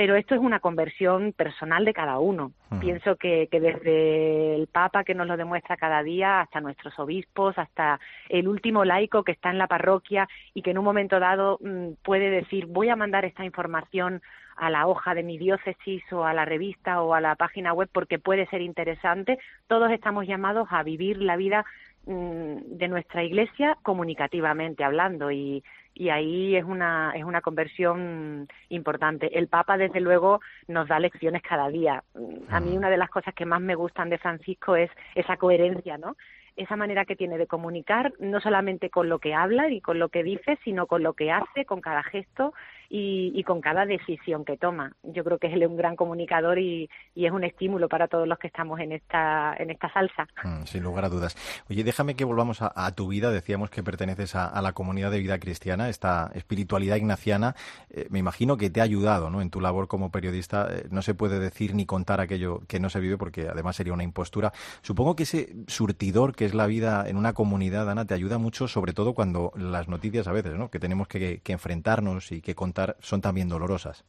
pero 0.00 0.16
esto 0.16 0.34
es 0.34 0.40
una 0.40 0.60
conversión 0.60 1.34
personal 1.34 1.84
de 1.84 1.92
cada 1.92 2.18
uno. 2.20 2.52
Pienso 2.80 3.16
que, 3.16 3.48
que, 3.50 3.60
desde 3.60 4.54
el 4.54 4.66
Papa 4.66 5.04
que 5.04 5.14
nos 5.14 5.26
lo 5.26 5.36
demuestra 5.36 5.76
cada 5.76 6.02
día, 6.02 6.40
hasta 6.40 6.58
nuestros 6.58 6.98
obispos, 6.98 7.58
hasta 7.58 8.00
el 8.30 8.48
último 8.48 8.86
laico 8.86 9.24
que 9.24 9.32
está 9.32 9.50
en 9.50 9.58
la 9.58 9.66
parroquia 9.66 10.26
y 10.54 10.62
que 10.62 10.70
en 10.70 10.78
un 10.78 10.86
momento 10.86 11.20
dado 11.20 11.58
mm, 11.60 11.96
puede 12.02 12.30
decir 12.30 12.64
voy 12.64 12.88
a 12.88 12.96
mandar 12.96 13.26
esta 13.26 13.44
información 13.44 14.22
a 14.60 14.68
la 14.68 14.86
hoja 14.86 15.14
de 15.14 15.22
mi 15.22 15.38
diócesis 15.38 16.02
o 16.12 16.24
a 16.24 16.34
la 16.34 16.44
revista 16.44 17.02
o 17.02 17.14
a 17.14 17.20
la 17.20 17.34
página 17.34 17.72
web 17.72 17.88
porque 17.90 18.18
puede 18.18 18.46
ser 18.46 18.60
interesante, 18.60 19.38
todos 19.66 19.90
estamos 19.90 20.26
llamados 20.26 20.68
a 20.70 20.82
vivir 20.82 21.16
la 21.22 21.36
vida 21.36 21.64
mm, 22.04 22.76
de 22.76 22.88
nuestra 22.88 23.24
iglesia 23.24 23.78
comunicativamente 23.82 24.84
hablando 24.84 25.30
y, 25.30 25.64
y 25.94 26.10
ahí 26.10 26.56
es 26.56 26.64
una, 26.64 27.12
es 27.16 27.24
una 27.24 27.40
conversión 27.40 28.48
importante. 28.68 29.38
El 29.38 29.48
Papa, 29.48 29.78
desde 29.78 30.00
luego, 30.00 30.40
nos 30.68 30.88
da 30.88 31.00
lecciones 31.00 31.42
cada 31.42 31.70
día. 31.70 32.04
A 32.50 32.60
mí 32.60 32.76
una 32.76 32.90
de 32.90 32.98
las 32.98 33.08
cosas 33.08 33.34
que 33.34 33.46
más 33.46 33.62
me 33.62 33.74
gustan 33.74 34.10
de 34.10 34.18
Francisco 34.18 34.76
es 34.76 34.90
esa 35.14 35.38
coherencia, 35.38 35.96
¿no? 35.96 36.16
esa 36.56 36.76
manera 36.76 37.06
que 37.06 37.16
tiene 37.16 37.38
de 37.38 37.46
comunicar, 37.46 38.12
no 38.18 38.40
solamente 38.40 38.90
con 38.90 39.08
lo 39.08 39.18
que 39.18 39.34
habla 39.34 39.70
y 39.70 39.80
con 39.80 39.98
lo 39.98 40.10
que 40.10 40.22
dice, 40.22 40.58
sino 40.64 40.86
con 40.86 41.02
lo 41.02 41.14
que 41.14 41.30
hace, 41.30 41.64
con 41.64 41.80
cada 41.80 42.02
gesto 42.02 42.52
y, 42.92 43.44
con 43.44 43.60
cada 43.60 43.86
decisión 43.86 44.44
que 44.44 44.56
toma. 44.56 44.92
Yo 45.04 45.22
creo 45.22 45.38
que 45.38 45.46
él 45.46 45.62
es 45.62 45.68
un 45.68 45.76
gran 45.76 45.94
comunicador 45.94 46.58
y, 46.58 46.90
es 47.14 47.30
un 47.30 47.44
estímulo 47.44 47.88
para 47.88 48.08
todos 48.08 48.26
los 48.26 48.38
que 48.38 48.48
estamos 48.48 48.80
en 48.80 48.92
esta, 48.92 49.54
en 49.56 49.70
esta 49.70 49.92
salsa. 49.92 50.26
Mm, 50.42 50.64
sin 50.64 50.82
lugar 50.82 51.04
a 51.04 51.08
dudas. 51.08 51.36
Oye, 51.70 51.84
déjame 51.84 52.16
que 52.16 52.24
volvamos 52.24 52.60
a, 52.62 52.94
tu 52.96 53.06
vida. 53.08 53.30
Decíamos 53.30 53.70
que 53.70 53.84
perteneces 53.84 54.34
a, 54.34 54.60
la 54.60 54.72
comunidad 54.72 55.12
de 55.12 55.20
vida 55.20 55.38
cristiana, 55.38 55.88
esta 55.88 56.32
espiritualidad 56.34 56.96
ignaciana. 56.96 57.54
Eh, 57.90 58.08
me 58.10 58.18
imagino 58.18 58.56
que 58.56 58.70
te 58.70 58.80
ha 58.80 58.84
ayudado 58.84 59.30
¿no? 59.30 59.40
en 59.40 59.50
tu 59.50 59.60
labor 59.60 59.86
como 59.86 60.10
periodista. 60.10 60.66
Eh, 60.70 60.88
no 60.90 61.02
se 61.02 61.14
puede 61.14 61.38
decir 61.38 61.74
ni 61.74 61.86
contar 61.86 62.20
aquello 62.20 62.62
que 62.66 62.80
no 62.80 62.90
se 62.90 62.98
vive 62.98 63.16
porque 63.16 63.48
además 63.48 63.76
sería 63.76 63.92
una 63.92 64.02
impostura. 64.02 64.52
Supongo 64.82 65.14
que 65.14 65.22
ese 65.22 65.54
surtidor 65.68 66.34
que 66.34 66.46
es 66.46 66.54
la 66.54 66.66
vida 66.66 67.04
en 67.06 67.16
una 67.16 67.34
comunidad, 67.34 67.88
Ana, 67.88 68.04
te 68.04 68.14
ayuda 68.14 68.38
mucho, 68.38 68.66
sobre 68.66 68.92
todo 68.92 69.14
cuando 69.14 69.52
las 69.54 69.86
noticias 69.86 70.26
a 70.26 70.32
veces, 70.32 70.54
¿no? 70.54 70.70
que 70.70 70.80
tenemos 70.80 71.06
que 71.06 71.40
enfrentarnos 71.46 72.32
y 72.32 72.40
que 72.40 72.56
contar 72.56 72.79
son 73.00 73.20
también 73.20 73.48
dolorosas. 73.48 74.04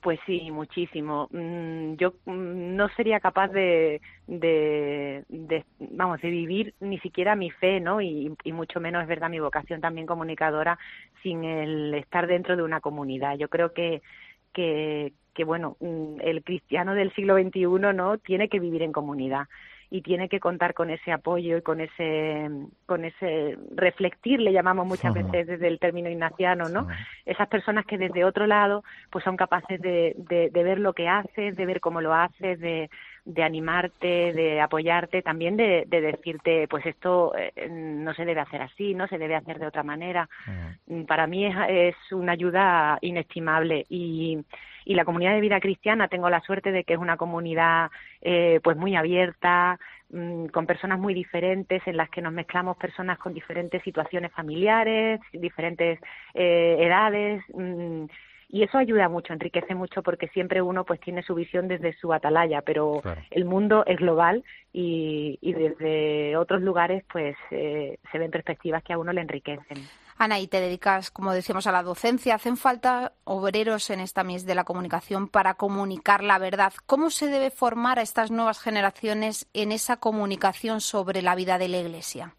Pues 0.00 0.20
sí, 0.26 0.50
muchísimo. 0.52 1.28
Mm, 1.32 1.94
yo 1.94 2.14
mm, 2.26 2.76
no 2.76 2.88
sería 2.90 3.18
capaz 3.18 3.48
de, 3.48 4.00
de, 4.28 5.24
vamos, 5.80 6.20
de 6.20 6.30
vivir 6.30 6.74
ni 6.80 6.98
siquiera 7.00 7.34
mi 7.34 7.50
fe, 7.50 7.80
¿no? 7.80 8.00
Y, 8.00 8.32
mucho 8.52 8.78
menos 8.78 9.02
es 9.02 9.08
verdad 9.08 9.30
mi 9.30 9.40
vocación 9.40 9.80
también 9.80 10.06
comunicadora 10.06 10.78
sin 11.22 11.44
el 11.44 11.92
estar 11.94 12.26
dentro 12.26 12.56
de 12.56 12.62
una 12.62 12.80
comunidad. 12.80 13.36
Yo 13.36 13.48
creo 13.48 13.72
que 13.72 14.02
que, 14.52 15.12
que 15.34 15.44
bueno, 15.44 15.76
mm, 15.80 16.20
el 16.20 16.44
cristiano 16.44 16.94
del 16.94 17.12
siglo 17.14 17.36
XXI, 17.36 17.66
¿no? 17.92 18.18
Tiene 18.18 18.48
que 18.48 18.60
vivir 18.60 18.82
en 18.82 18.92
comunidad 18.92 19.48
y 19.90 20.02
tiene 20.02 20.28
que 20.28 20.40
contar 20.40 20.74
con 20.74 20.90
ese 20.90 21.12
apoyo 21.12 21.58
y 21.58 21.62
con 21.62 21.80
ese 21.80 22.50
con 22.86 23.04
ese 23.04 23.56
reflectir 23.74 24.40
le 24.40 24.52
llamamos 24.52 24.86
muchas 24.86 25.14
veces 25.14 25.46
desde 25.46 25.68
el 25.68 25.78
término 25.78 26.10
ignaciano 26.10 26.68
no 26.68 26.88
esas 27.24 27.48
personas 27.48 27.86
que 27.86 27.98
desde 27.98 28.24
otro 28.24 28.46
lado 28.46 28.82
pues 29.10 29.24
son 29.24 29.36
capaces 29.36 29.80
de, 29.80 30.14
de, 30.16 30.62
ver 30.64 30.80
lo 30.80 30.92
que 30.92 31.08
haces 31.08 31.56
de 31.56 31.66
ver 31.66 31.80
cómo 31.80 32.00
lo 32.00 32.14
haces 32.14 32.58
de, 32.58 32.90
de 33.26 33.42
animarte 33.42 34.32
de 34.32 34.60
apoyarte 34.60 35.20
también 35.20 35.56
de, 35.56 35.84
de 35.86 36.00
decirte 36.00 36.66
pues 36.68 36.86
esto 36.86 37.34
eh, 37.36 37.68
no 37.68 38.14
se 38.14 38.24
debe 38.24 38.40
hacer 38.40 38.62
así 38.62 38.94
no 38.94 39.08
se 39.08 39.18
debe 39.18 39.34
hacer 39.34 39.58
de 39.58 39.66
otra 39.66 39.82
manera. 39.82 40.28
Para 41.06 41.26
mí 41.26 41.44
es, 41.44 41.54
es 41.68 42.12
una 42.12 42.32
ayuda 42.32 42.98
inestimable 43.02 43.84
y 43.88 44.38
y 44.86 44.94
la 44.94 45.04
comunidad 45.04 45.34
de 45.34 45.40
vida 45.40 45.60
cristiana 45.60 46.08
tengo 46.08 46.30
la 46.30 46.40
suerte 46.40 46.72
de 46.72 46.84
que 46.84 46.94
es 46.94 46.98
una 46.98 47.16
comunidad 47.16 47.90
eh, 48.22 48.60
pues 48.62 48.76
muy 48.76 48.94
abierta 48.94 49.78
mm, 50.10 50.46
con 50.46 50.64
personas 50.64 50.98
muy 50.98 51.12
diferentes 51.12 51.82
en 51.86 51.96
las 51.96 52.08
que 52.08 52.22
nos 52.22 52.32
mezclamos 52.32 52.76
personas 52.76 53.18
con 53.18 53.34
diferentes 53.34 53.82
situaciones 53.82 54.32
familiares 54.32 55.20
diferentes 55.32 55.98
eh, 56.34 56.76
edades 56.78 57.42
mm, 57.52 58.04
y 58.48 58.62
eso 58.62 58.78
ayuda 58.78 59.08
mucho, 59.08 59.32
enriquece 59.32 59.74
mucho 59.74 60.02
porque 60.02 60.28
siempre 60.28 60.62
uno 60.62 60.84
pues 60.84 61.00
tiene 61.00 61.22
su 61.22 61.34
visión 61.34 61.68
desde 61.68 61.96
su 61.98 62.12
atalaya, 62.12 62.62
pero 62.62 63.02
el 63.30 63.44
mundo 63.44 63.84
es 63.86 63.98
global 63.98 64.44
y, 64.72 65.38
y 65.40 65.52
desde 65.52 66.36
otros 66.36 66.62
lugares 66.62 67.04
pues 67.10 67.36
eh, 67.50 67.98
se 68.10 68.18
ven 68.18 68.30
perspectivas 68.30 68.82
que 68.82 68.92
a 68.92 68.98
uno 68.98 69.12
le 69.12 69.22
enriquecen. 69.22 69.78
Ana, 70.18 70.38
y 70.38 70.46
te 70.46 70.60
dedicas, 70.60 71.10
como 71.10 71.32
decíamos, 71.32 71.66
a 71.66 71.72
la 71.72 71.82
docencia. 71.82 72.36
¿Hacen 72.36 72.56
falta 72.56 73.12
obreros 73.24 73.90
en 73.90 74.00
esta 74.00 74.24
mies 74.24 74.46
de 74.46 74.54
la 74.54 74.64
comunicación 74.64 75.28
para 75.28 75.54
comunicar 75.54 76.22
la 76.22 76.38
verdad? 76.38 76.72
¿Cómo 76.86 77.10
se 77.10 77.26
debe 77.26 77.50
formar 77.50 77.98
a 77.98 78.02
estas 78.02 78.30
nuevas 78.30 78.58
generaciones 78.58 79.46
en 79.52 79.72
esa 79.72 79.98
comunicación 79.98 80.80
sobre 80.80 81.20
la 81.20 81.34
vida 81.34 81.58
de 81.58 81.68
la 81.68 81.78
Iglesia? 81.78 82.34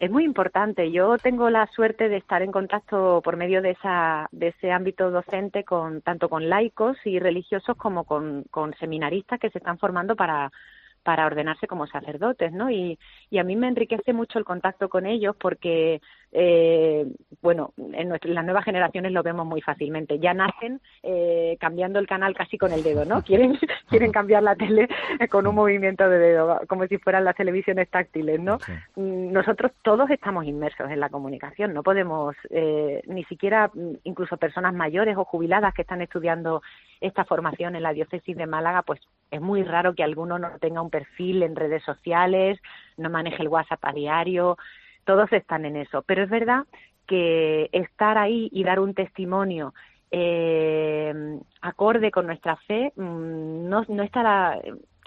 Es 0.00 0.10
muy 0.10 0.24
importante. 0.24 0.90
Yo 0.90 1.18
tengo 1.18 1.50
la 1.50 1.66
suerte 1.68 2.08
de 2.08 2.16
estar 2.16 2.40
en 2.42 2.50
contacto 2.50 3.20
por 3.22 3.36
medio 3.36 3.60
de, 3.60 3.72
esa, 3.72 4.28
de 4.32 4.48
ese 4.48 4.72
ámbito 4.72 5.10
docente 5.10 5.62
con 5.62 6.00
tanto 6.00 6.30
con 6.30 6.48
laicos 6.48 6.96
y 7.04 7.18
religiosos 7.18 7.76
como 7.76 8.04
con, 8.04 8.46
seminaristas 8.80 9.38
que 9.38 9.50
se 9.50 9.58
están 9.58 9.78
formando 9.78 10.16
para 10.16 10.50
para 11.02 11.24
ordenarse 11.24 11.66
como 11.66 11.86
sacerdotes, 11.86 12.52
¿no? 12.52 12.70
Y, 12.70 12.98
y 13.30 13.38
a 13.38 13.42
mí 13.42 13.56
me 13.56 13.68
enriquece 13.68 14.12
mucho 14.12 14.38
el 14.38 14.44
contacto 14.44 14.90
con 14.90 15.06
ellos 15.06 15.34
porque, 15.34 16.02
eh, 16.32 17.06
bueno, 17.42 17.72
en, 17.76 18.08
las 18.08 18.44
nuevas 18.44 18.64
generaciones 18.64 19.12
lo 19.12 19.22
vemos 19.22 19.46
muy 19.46 19.60
fácilmente. 19.62 20.18
Ya 20.18 20.34
nacen 20.34 20.80
eh, 21.02 21.56
cambiando 21.58 21.98
el 21.98 22.06
canal 22.06 22.34
casi 22.34 22.58
con 22.58 22.72
el 22.72 22.82
dedo, 22.82 23.04
¿no? 23.04 23.22
Quieren, 23.30 23.58
quieren 23.88 24.12
cambiar 24.12 24.42
la 24.42 24.56
tele 24.56 24.88
con 25.30 25.46
un 25.46 25.54
movimiento 25.54 26.08
de 26.08 26.18
dedo, 26.18 26.60
como 26.68 26.86
si 26.86 26.98
fueran 26.98 27.24
las 27.24 27.36
televisiones 27.36 27.88
táctiles, 27.88 28.40
¿no? 28.40 28.58
Mm, 28.96 29.32
nosotros 29.32 29.72
todos 29.82 30.10
estamos 30.10 30.44
inmersos 30.44 30.90
en 30.90 31.00
la 31.00 31.08
comunicación, 31.08 31.72
no 31.72 31.82
podemos, 31.82 32.36
eh, 32.50 33.02
ni 33.06 33.24
siquiera 33.24 33.70
mm, 33.72 33.96
incluso 34.04 34.36
personas 34.36 34.74
mayores 34.74 35.16
o 35.16 35.24
jubiladas 35.24 35.74
que 35.74 35.82
están 35.82 36.02
estudiando 36.02 36.62
esta 37.00 37.24
formación 37.24 37.76
en 37.76 37.82
la 37.82 37.92
diócesis 37.92 38.36
de 38.36 38.46
Málaga, 38.46 38.82
pues 38.82 39.00
es 39.30 39.40
muy 39.40 39.62
raro 39.62 39.94
que 39.94 40.02
alguno 40.02 40.38
no 40.38 40.58
tenga 40.60 40.82
un 40.82 40.90
perfil 40.90 41.42
en 41.42 41.56
redes 41.56 41.82
sociales, 41.84 42.60
no 42.96 43.08
maneje 43.08 43.42
el 43.42 43.48
WhatsApp 43.48 43.80
a 43.82 43.92
diario, 43.92 44.58
todos 45.10 45.32
están 45.32 45.64
en 45.64 45.74
eso. 45.74 46.02
Pero 46.02 46.22
es 46.22 46.30
verdad 46.30 46.66
que 47.04 47.68
estar 47.72 48.16
ahí 48.16 48.48
y 48.52 48.62
dar 48.62 48.78
un 48.78 48.94
testimonio 48.94 49.74
eh, 50.12 51.12
acorde 51.60 52.12
con 52.12 52.26
nuestra 52.26 52.54
fe 52.68 52.92
mm, 52.94 53.68
no, 53.68 53.82
estará 54.04 54.60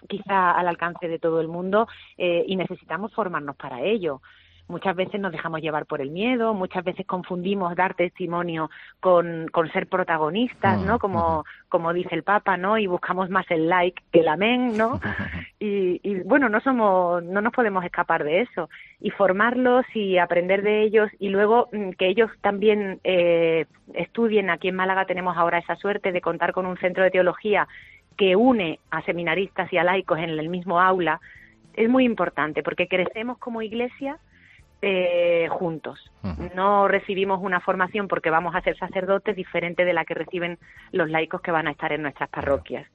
quizá 0.10 0.52
al 0.52 0.68
alcance 0.68 1.08
de 1.08 1.20
todo 1.20 1.40
el 1.40 1.48
mundo 1.48 1.88
eh, 2.18 2.44
y 2.46 2.58
necesitamos 2.58 3.14
formarnos 3.14 3.56
para 3.56 3.82
ello 3.82 4.22
muchas 4.68 4.96
veces 4.96 5.20
nos 5.20 5.32
dejamos 5.32 5.62
llevar 5.62 5.86
por 5.86 6.02
el 6.02 6.10
miedo, 6.10 6.54
muchas 6.54 6.84
veces 6.84 7.06
confundimos 7.06 7.76
dar 7.76 7.94
testimonio 7.96 8.70
con, 9.00 9.48
con 9.52 9.72
ser 9.72 9.88
protagonistas, 9.88 10.80
¿no? 10.82 11.00
Como, 11.00 11.46
como 11.70 11.94
dice 11.94 12.16
el 12.16 12.24
Papa, 12.24 12.58
¿no? 12.58 12.78
Y 12.78 12.88
buscamos 12.88 13.30
más 13.30 13.50
el 13.52 13.70
like 13.70 14.02
que 14.12 14.22
el 14.22 14.28
amén, 14.28 14.78
¿no? 14.78 15.00
Y, 15.60 16.02
y 16.04 16.16
bueno, 16.24 16.50
no 16.50 16.60
somos, 16.60 17.24
no 17.24 17.40
nos 17.40 17.54
podemos 17.54 17.86
escapar 17.86 18.26
de 18.26 18.42
eso. 18.42 18.70
Y 19.00 19.12
formarlos 19.12 19.86
y 19.94 20.18
aprender 20.18 20.62
de 20.62 20.82
ellos 20.82 21.10
y 21.20 21.30
luego 21.30 21.70
mm, 21.72 21.92
que 21.92 22.08
ellos 22.08 22.30
también 22.42 23.00
eh, 23.06 23.66
estudien. 23.94 24.50
Aquí 24.50 24.68
en 24.68 24.76
Málaga 24.76 25.06
tenemos 25.06 25.38
ahora 25.38 25.60
esa 25.60 25.78
suerte 25.78 26.12
de 26.12 26.20
contar 26.20 26.52
con 26.52 26.66
un 26.66 26.76
centro 26.80 27.02
de 27.06 27.12
teología 27.12 27.70
que 28.18 28.36
une 28.36 28.80
a 28.92 29.02
seminaristas 29.04 29.72
y 29.72 29.78
a 29.78 29.86
laicos 29.86 30.20
en 30.20 30.32
el 30.32 30.50
mismo 30.50 30.82
aula, 30.82 31.22
es 31.74 31.90
muy 31.90 32.06
importante 32.06 32.64
porque 32.64 32.88
crecemos 32.88 33.38
como 33.38 33.62
iglesia 33.62 34.18
eh, 34.86 35.48
juntos. 35.50 35.98
No 36.56 36.88
recibimos 36.88 37.42
una 37.42 37.60
formación 37.60 38.08
porque 38.08 38.30
vamos 38.30 38.56
a 38.56 38.62
ser 38.62 38.78
sacerdotes 38.78 39.36
diferente 39.36 39.84
de 39.84 39.94
la 39.94 40.06
que 40.06 40.14
reciben 40.14 40.58
los 40.92 41.10
laicos 41.10 41.42
que 41.42 41.52
van 41.52 41.68
a 41.68 41.72
estar 41.72 41.92
en 41.92 42.02
nuestras 42.02 42.30
parroquias. 42.30 42.86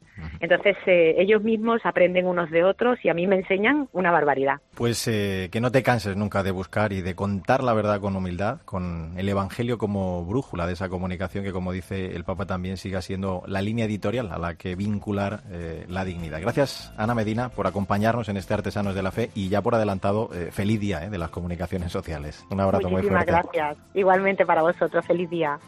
Entonces, 0.40 0.76
eh, 0.86 1.14
ellos 1.18 1.42
mismos 1.42 1.80
aprenden 1.84 2.26
unos 2.26 2.50
de 2.50 2.64
otros 2.64 2.98
y 3.04 3.08
a 3.08 3.14
mí 3.14 3.26
me 3.26 3.36
enseñan 3.36 3.88
una 3.92 4.10
barbaridad. 4.10 4.60
Pues 4.74 5.06
eh, 5.08 5.48
que 5.52 5.60
no 5.60 5.70
te 5.70 5.82
canses 5.82 6.16
nunca 6.16 6.42
de 6.42 6.50
buscar 6.50 6.92
y 6.92 7.02
de 7.02 7.14
contar 7.14 7.62
la 7.62 7.72
verdad 7.72 8.00
con 8.00 8.16
humildad, 8.16 8.60
con 8.64 9.14
el 9.16 9.28
Evangelio 9.28 9.78
como 9.78 10.24
brújula 10.24 10.66
de 10.66 10.72
esa 10.72 10.88
comunicación 10.88 11.44
que, 11.44 11.52
como 11.52 11.72
dice 11.72 12.16
el 12.16 12.24
Papa, 12.24 12.46
también 12.46 12.78
siga 12.78 13.02
siendo 13.02 13.42
la 13.46 13.62
línea 13.62 13.84
editorial 13.84 14.32
a 14.32 14.38
la 14.38 14.54
que 14.54 14.74
vincular 14.74 15.42
la 15.88 16.04
dignidad. 16.04 16.40
Gracias, 16.40 16.92
Ana 16.96 17.14
Medina, 17.14 17.50
por 17.50 17.66
acompañarnos 17.66 18.28
en 18.28 18.36
este 18.36 18.54
Artesanos 18.54 18.94
de 18.94 19.02
la 19.02 19.12
Fe 19.12 19.30
y 19.34 19.48
ya 19.48 19.62
por 19.62 19.74
adelantado, 19.74 20.30
feliz 20.50 20.80
día 20.80 21.00
de 21.08 21.18
las 21.18 21.30
comunicaciones 21.30 21.77
relaciones 21.78 21.92
sociales. 21.92 22.46
Un 22.50 22.60
abrazo 22.60 22.88
muy 22.90 23.02
fuerte. 23.02 23.32
gracias. 23.32 23.76
Igualmente 23.94 24.44
para 24.44 24.62
vosotros. 24.62 25.04
Feliz 25.06 25.30
día. 25.30 25.58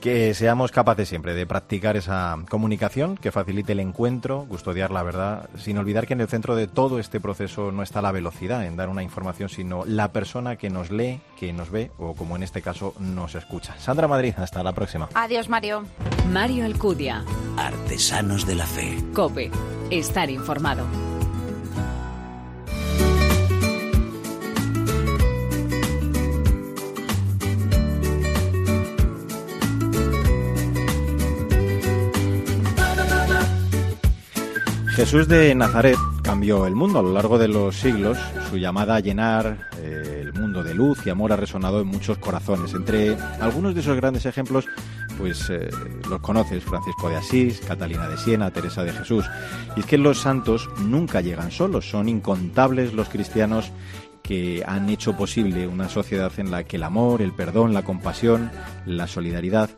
Que 0.00 0.34
seamos 0.34 0.72
capaces 0.72 1.08
siempre 1.08 1.34
de 1.34 1.46
practicar 1.46 1.96
esa 1.96 2.36
comunicación 2.48 3.16
que 3.16 3.30
facilite 3.30 3.72
el 3.72 3.80
encuentro, 3.80 4.46
custodiar 4.48 4.90
la 4.90 5.02
verdad, 5.02 5.48
sin 5.56 5.78
olvidar 5.78 6.06
que 6.06 6.14
en 6.14 6.20
el 6.20 6.28
centro 6.28 6.56
de 6.56 6.66
todo 6.66 6.98
este 6.98 7.20
proceso 7.20 7.72
no 7.72 7.82
está 7.82 8.02
la 8.02 8.12
velocidad 8.12 8.66
en 8.66 8.76
dar 8.76 8.88
una 8.88 9.02
información, 9.02 9.48
sino 9.48 9.84
la 9.84 10.12
persona 10.12 10.56
que 10.56 10.70
nos 10.70 10.90
lee, 10.90 11.20
que 11.38 11.52
nos 11.52 11.70
ve 11.70 11.90
o, 11.98 12.14
como 12.14 12.36
en 12.36 12.42
este 12.42 12.62
caso, 12.62 12.94
nos 12.98 13.34
escucha. 13.34 13.78
Sandra 13.78 14.08
Madrid, 14.08 14.34
hasta 14.36 14.62
la 14.62 14.72
próxima. 14.72 15.08
Adiós, 15.14 15.48
Mario. 15.48 15.84
Mario 16.30 16.64
Alcudia. 16.64 17.24
Artesanos 17.56 18.46
de 18.46 18.54
la 18.54 18.66
Fe. 18.66 18.96
Cope. 19.14 19.50
Estar 19.90 20.30
informado. 20.30 21.09
Jesús 35.00 35.28
de 35.28 35.54
Nazaret 35.54 35.96
cambió 36.22 36.66
el 36.66 36.74
mundo 36.74 36.98
a 36.98 37.02
lo 37.02 37.14
largo 37.14 37.38
de 37.38 37.48
los 37.48 37.74
siglos. 37.74 38.18
Su 38.50 38.58
llamada 38.58 38.96
a 38.96 39.00
llenar 39.00 39.70
eh, 39.78 40.18
el 40.20 40.34
mundo 40.34 40.62
de 40.62 40.74
luz 40.74 40.98
y 41.06 41.08
amor 41.08 41.32
ha 41.32 41.36
resonado 41.36 41.80
en 41.80 41.86
muchos 41.86 42.18
corazones. 42.18 42.74
Entre 42.74 43.16
algunos 43.40 43.74
de 43.74 43.80
esos 43.80 43.96
grandes 43.96 44.26
ejemplos, 44.26 44.66
pues 45.16 45.48
eh, 45.48 45.70
los 46.06 46.20
conoces, 46.20 46.62
Francisco 46.62 47.08
de 47.08 47.16
Asís, 47.16 47.62
Catalina 47.66 48.08
de 48.08 48.18
Siena, 48.18 48.50
Teresa 48.50 48.84
de 48.84 48.92
Jesús. 48.92 49.24
Y 49.74 49.80
es 49.80 49.86
que 49.86 49.96
los 49.96 50.20
santos 50.20 50.68
nunca 50.80 51.22
llegan 51.22 51.50
solos, 51.50 51.88
son 51.88 52.06
incontables 52.06 52.92
los 52.92 53.08
cristianos 53.08 53.72
que 54.22 54.62
han 54.66 54.90
hecho 54.90 55.16
posible 55.16 55.66
una 55.66 55.88
sociedad 55.88 56.30
en 56.36 56.50
la 56.50 56.64
que 56.64 56.76
el 56.76 56.82
amor, 56.82 57.22
el 57.22 57.32
perdón, 57.32 57.72
la 57.72 57.84
compasión, 57.84 58.50
la 58.84 59.06
solidaridad 59.06 59.70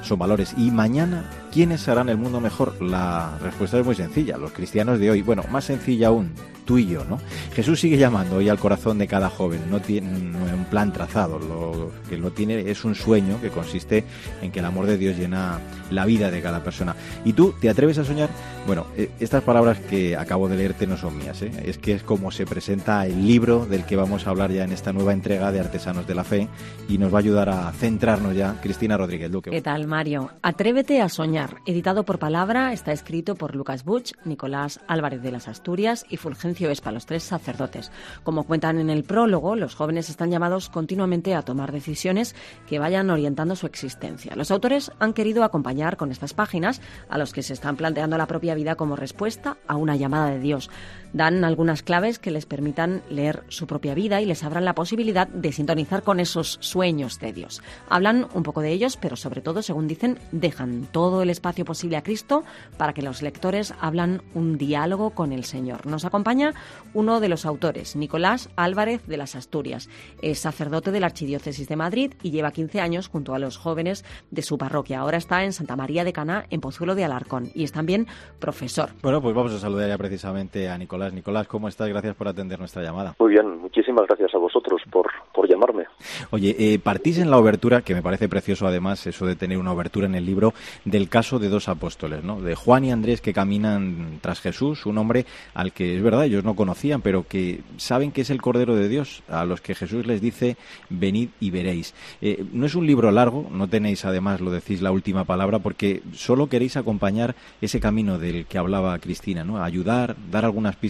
son 0.00 0.18
valores. 0.18 0.54
Y 0.56 0.70
mañana, 0.70 1.30
¿quiénes 1.50 1.88
harán 1.88 2.08
el 2.08 2.16
mundo 2.16 2.40
mejor? 2.40 2.80
La 2.80 3.38
respuesta 3.42 3.78
es 3.78 3.84
muy 3.84 3.94
sencilla, 3.94 4.36
los 4.36 4.52
cristianos 4.52 4.98
de 4.98 5.10
hoy. 5.10 5.22
Bueno, 5.22 5.42
más 5.50 5.64
sencilla 5.64 6.08
aún, 6.08 6.32
tú 6.64 6.78
y 6.78 6.86
yo, 6.86 7.04
¿no? 7.04 7.18
Jesús 7.52 7.80
sigue 7.80 7.96
llamando 7.96 8.36
hoy 8.36 8.48
al 8.48 8.58
corazón 8.58 8.98
de 8.98 9.06
cada 9.06 9.28
joven, 9.28 9.62
no 9.70 9.80
tiene 9.80 10.08
un 10.08 10.64
plan 10.70 10.92
trazado, 10.92 11.38
lo 11.38 11.90
que 12.08 12.16
lo 12.16 12.30
tiene 12.30 12.70
es 12.70 12.84
un 12.84 12.94
sueño 12.94 13.40
que 13.40 13.50
consiste 13.50 14.04
en 14.40 14.52
que 14.52 14.60
el 14.60 14.64
amor 14.64 14.86
de 14.86 14.96
Dios 14.96 15.16
llena 15.16 15.58
la 15.90 16.06
vida 16.06 16.30
de 16.30 16.40
cada 16.40 16.62
persona. 16.62 16.94
¿Y 17.24 17.32
tú 17.32 17.54
te 17.60 17.68
atreves 17.68 17.98
a 17.98 18.04
soñar? 18.04 18.30
Bueno, 18.66 18.86
eh, 18.96 19.10
estas 19.18 19.42
palabras 19.42 19.78
que 19.78 20.16
acabo 20.16 20.48
de 20.48 20.56
leerte 20.56 20.86
no 20.86 20.96
son 20.96 21.18
mías, 21.18 21.42
¿eh? 21.42 21.50
es 21.64 21.78
que 21.78 21.94
es 21.94 22.02
como 22.02 22.30
se 22.30 22.46
presenta 22.46 23.06
el 23.06 23.26
libro 23.26 23.66
del 23.66 23.84
que 23.84 23.96
vamos 23.96 24.26
a 24.26 24.30
hablar 24.30 24.52
ya 24.52 24.64
en 24.64 24.72
esta 24.72 24.92
nueva 24.92 25.12
entrega 25.12 25.50
de 25.50 25.60
Artesanos 25.60 26.06
de 26.06 26.14
la 26.14 26.24
Fe 26.24 26.48
y 26.88 26.98
nos 26.98 27.12
va 27.12 27.18
a 27.18 27.20
ayudar 27.20 27.48
a 27.48 27.72
centrarnos 27.72 28.36
ya 28.36 28.60
Cristina 28.62 28.96
Rodríguez 28.96 29.30
Duque. 29.30 29.50
¿Qué 29.50 29.62
tal, 29.62 29.86
Mario? 29.86 30.30
Atrévete 30.42 31.00
a 31.00 31.08
soñar, 31.08 31.39
editado 31.66 32.04
por 32.04 32.18
Palabra, 32.18 32.72
está 32.72 32.92
escrito 32.92 33.34
por 33.34 33.54
Lucas 33.54 33.84
Butch, 33.84 34.12
Nicolás 34.24 34.80
Álvarez 34.86 35.22
de 35.22 35.30
las 35.30 35.48
Asturias 35.48 36.04
y 36.08 36.16
Fulgencio 36.16 36.70
Espa, 36.70 36.92
los 36.92 37.06
tres 37.06 37.22
sacerdotes. 37.22 37.90
Como 38.22 38.44
cuentan 38.44 38.78
en 38.78 38.90
el 38.90 39.04
prólogo, 39.04 39.56
los 39.56 39.74
jóvenes 39.74 40.10
están 40.10 40.30
llamados 40.30 40.68
continuamente 40.68 41.34
a 41.34 41.42
tomar 41.42 41.72
decisiones 41.72 42.34
que 42.66 42.78
vayan 42.78 43.10
orientando 43.10 43.56
su 43.56 43.66
existencia. 43.66 44.34
Los 44.36 44.50
autores 44.50 44.92
han 44.98 45.12
querido 45.12 45.44
acompañar 45.44 45.96
con 45.96 46.10
estas 46.10 46.34
páginas 46.34 46.80
a 47.08 47.18
los 47.18 47.32
que 47.32 47.42
se 47.42 47.52
están 47.52 47.76
planteando 47.76 48.18
la 48.18 48.26
propia 48.26 48.54
vida 48.54 48.74
como 48.74 48.96
respuesta 48.96 49.56
a 49.66 49.76
una 49.76 49.96
llamada 49.96 50.30
de 50.30 50.40
Dios. 50.40 50.70
Dan 51.12 51.44
algunas 51.44 51.82
claves 51.82 52.18
que 52.18 52.30
les 52.30 52.46
permitan 52.46 53.02
leer 53.10 53.42
su 53.48 53.66
propia 53.66 53.94
vida 53.94 54.20
y 54.20 54.26
les 54.26 54.44
abran 54.44 54.64
la 54.64 54.74
posibilidad 54.74 55.26
de 55.28 55.52
sintonizar 55.52 56.02
con 56.02 56.20
esos 56.20 56.58
sueños 56.60 57.18
de 57.18 57.32
Dios. 57.32 57.62
Hablan 57.88 58.28
un 58.34 58.42
poco 58.42 58.60
de 58.60 58.72
ellos, 58.72 58.96
pero 58.96 59.16
sobre 59.16 59.40
todo, 59.40 59.62
según 59.62 59.88
dicen, 59.88 60.18
dejan 60.32 60.86
todo 60.90 61.22
el 61.22 61.30
espacio 61.30 61.64
posible 61.64 61.96
a 61.96 62.02
Cristo 62.02 62.44
para 62.76 62.92
que 62.92 63.02
los 63.02 63.22
lectores 63.22 63.74
hablan 63.80 64.22
un 64.34 64.58
diálogo 64.58 65.10
con 65.10 65.32
el 65.32 65.44
Señor. 65.44 65.86
Nos 65.86 66.04
acompaña 66.04 66.54
uno 66.94 67.20
de 67.20 67.28
los 67.28 67.46
autores, 67.46 67.96
Nicolás 67.96 68.48
Álvarez 68.56 69.06
de 69.06 69.16
las 69.16 69.34
Asturias. 69.34 69.88
Es 70.22 70.40
sacerdote 70.40 70.90
de 70.92 71.00
la 71.00 71.06
Archidiócesis 71.06 71.68
de 71.68 71.76
Madrid 71.76 72.14
y 72.22 72.30
lleva 72.30 72.52
15 72.52 72.80
años 72.80 73.08
junto 73.08 73.34
a 73.34 73.38
los 73.38 73.56
jóvenes 73.56 74.04
de 74.30 74.42
su 74.42 74.58
parroquia. 74.58 75.00
Ahora 75.00 75.18
está 75.18 75.44
en 75.44 75.52
Santa 75.52 75.76
María 75.76 76.04
de 76.04 76.12
Caná, 76.12 76.46
en 76.50 76.60
Pozuelo 76.60 76.94
de 76.94 77.04
Alarcón, 77.04 77.50
y 77.54 77.64
es 77.64 77.72
también 77.72 78.06
profesor. 78.38 78.90
Bueno, 79.02 79.20
pues 79.20 79.34
vamos 79.34 79.52
a 79.52 79.58
saludar 79.58 79.88
ya 79.88 79.98
precisamente 79.98 80.68
a 80.68 80.78
Nicolás. 80.78 80.99
Nicolás, 81.08 81.48
¿cómo 81.48 81.68
estás? 81.68 81.88
Gracias 81.88 82.14
por 82.14 82.28
atender 82.28 82.58
nuestra 82.58 82.82
llamada. 82.82 83.14
Muy 83.18 83.32
bien, 83.32 83.58
muchísimas 83.58 84.06
gracias 84.06 84.34
a 84.34 84.38
vosotros 84.38 84.82
por, 84.90 85.10
por 85.32 85.48
llamarme. 85.48 85.84
Oye, 86.30 86.54
eh, 86.58 86.78
partís 86.78 87.18
en 87.18 87.30
la 87.30 87.38
obertura, 87.38 87.82
que 87.82 87.94
me 87.94 88.02
parece 88.02 88.28
precioso 88.28 88.66
además 88.66 89.06
eso 89.06 89.26
de 89.26 89.36
tener 89.36 89.58
una 89.58 89.72
obertura 89.72 90.06
en 90.06 90.14
el 90.14 90.26
libro, 90.26 90.52
del 90.84 91.08
caso 91.08 91.38
de 91.38 91.48
dos 91.48 91.68
apóstoles, 91.68 92.22
¿no? 92.22 92.40
De 92.40 92.54
Juan 92.54 92.84
y 92.84 92.92
Andrés 92.92 93.20
que 93.20 93.32
caminan 93.32 94.18
tras 94.20 94.40
Jesús, 94.40 94.86
un 94.86 94.98
hombre 94.98 95.24
al 95.54 95.72
que 95.72 95.96
es 95.96 96.02
verdad 96.02 96.24
ellos 96.24 96.44
no 96.44 96.54
conocían, 96.54 97.00
pero 97.00 97.26
que 97.26 97.60
saben 97.76 98.12
que 98.12 98.22
es 98.22 98.30
el 98.30 98.42
Cordero 98.42 98.74
de 98.74 98.88
Dios, 98.88 99.22
a 99.28 99.44
los 99.44 99.60
que 99.60 99.74
Jesús 99.74 100.06
les 100.06 100.20
dice, 100.20 100.56
venid 100.88 101.30
y 101.40 101.50
veréis. 101.50 101.94
Eh, 102.20 102.44
no 102.52 102.66
es 102.66 102.74
un 102.74 102.86
libro 102.86 103.10
largo, 103.10 103.46
no 103.50 103.68
tenéis 103.68 104.04
además, 104.04 104.40
lo 104.40 104.50
decís, 104.50 104.82
la 104.82 104.92
última 104.92 105.24
palabra, 105.24 105.58
porque 105.58 106.02
solo 106.12 106.48
queréis 106.48 106.76
acompañar 106.76 107.34
ese 107.60 107.80
camino 107.80 108.18
del 108.18 108.46
que 108.46 108.58
hablaba 108.58 108.98
Cristina, 108.98 109.44
¿no? 109.44 109.62
Ayudar, 109.62 110.16
dar 110.30 110.44
algunas 110.44 110.76
pistas 110.76 110.89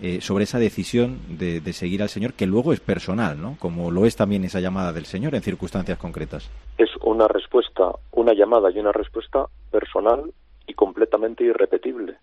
eh, 0.00 0.20
sobre 0.20 0.44
esa 0.44 0.58
decisión 0.58 1.20
de, 1.38 1.60
de, 1.60 1.72
seguir 1.72 2.02
al 2.02 2.08
Señor, 2.08 2.34
que 2.34 2.46
luego 2.46 2.72
es 2.72 2.80
personal, 2.80 3.40
¿no? 3.40 3.56
Como 3.58 3.90
lo 3.90 4.06
es 4.06 4.16
también 4.16 4.44
esa 4.44 4.60
llamada 4.60 4.92
del 4.92 5.06
Señor 5.06 5.34
en 5.34 5.42
circunstancias 5.42 5.98
concretas. 5.98 6.50
Es 6.78 6.90
una 7.02 7.28
respuesta, 7.28 7.92
una 8.12 8.32
llamada 8.34 8.70
y 8.70 8.78
una 8.78 8.92
respuesta 8.92 9.46
personal 9.70 10.32
y 10.66 10.74
completamente 10.74 11.44
irrepetible. 11.44 12.16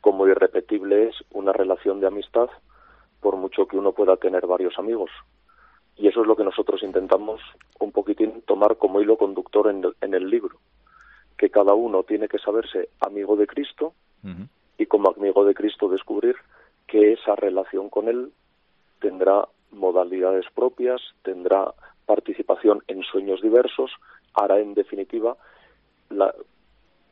Como 0.00 0.26
irrepetible 0.26 1.08
es 1.08 1.16
una 1.32 1.52
relación 1.52 2.00
de 2.00 2.06
amistad, 2.06 2.48
por 3.20 3.36
mucho 3.36 3.66
que 3.66 3.76
uno 3.76 3.92
pueda 3.92 4.16
tener 4.16 4.46
varios 4.46 4.78
amigos. 4.78 5.10
Y 5.96 6.08
eso 6.08 6.20
es 6.20 6.26
lo 6.26 6.36
que 6.36 6.44
nosotros 6.44 6.82
intentamos 6.82 7.40
un 7.80 7.90
poquitín 7.90 8.42
tomar 8.46 8.76
como 8.76 9.00
hilo 9.00 9.16
conductor 9.16 9.68
en 9.68 9.84
el, 9.84 9.96
en 10.00 10.14
el 10.14 10.28
libro, 10.28 10.58
que 11.38 11.50
cada 11.50 11.74
uno 11.74 12.02
tiene 12.02 12.28
que 12.28 12.38
saberse 12.38 12.90
amigo 13.00 13.36
de 13.36 13.46
Cristo 13.46 13.94
y 14.78 14.86
como 14.86 15.10
amigo 15.10 15.44
de 15.44 15.54
Cristo 15.54 15.88
descubrir 15.88 16.36
que 16.86 17.12
esa 17.12 17.34
relación 17.34 17.88
con 17.88 18.08
Él 18.08 18.32
tendrá 19.00 19.48
modalidades 19.70 20.46
propias, 20.54 21.00
tendrá 21.22 21.74
participación 22.06 22.82
en 22.86 23.02
sueños 23.02 23.42
diversos, 23.42 23.90
hará 24.34 24.60
en 24.60 24.74
definitiva, 24.74 25.36
la, 26.10 26.34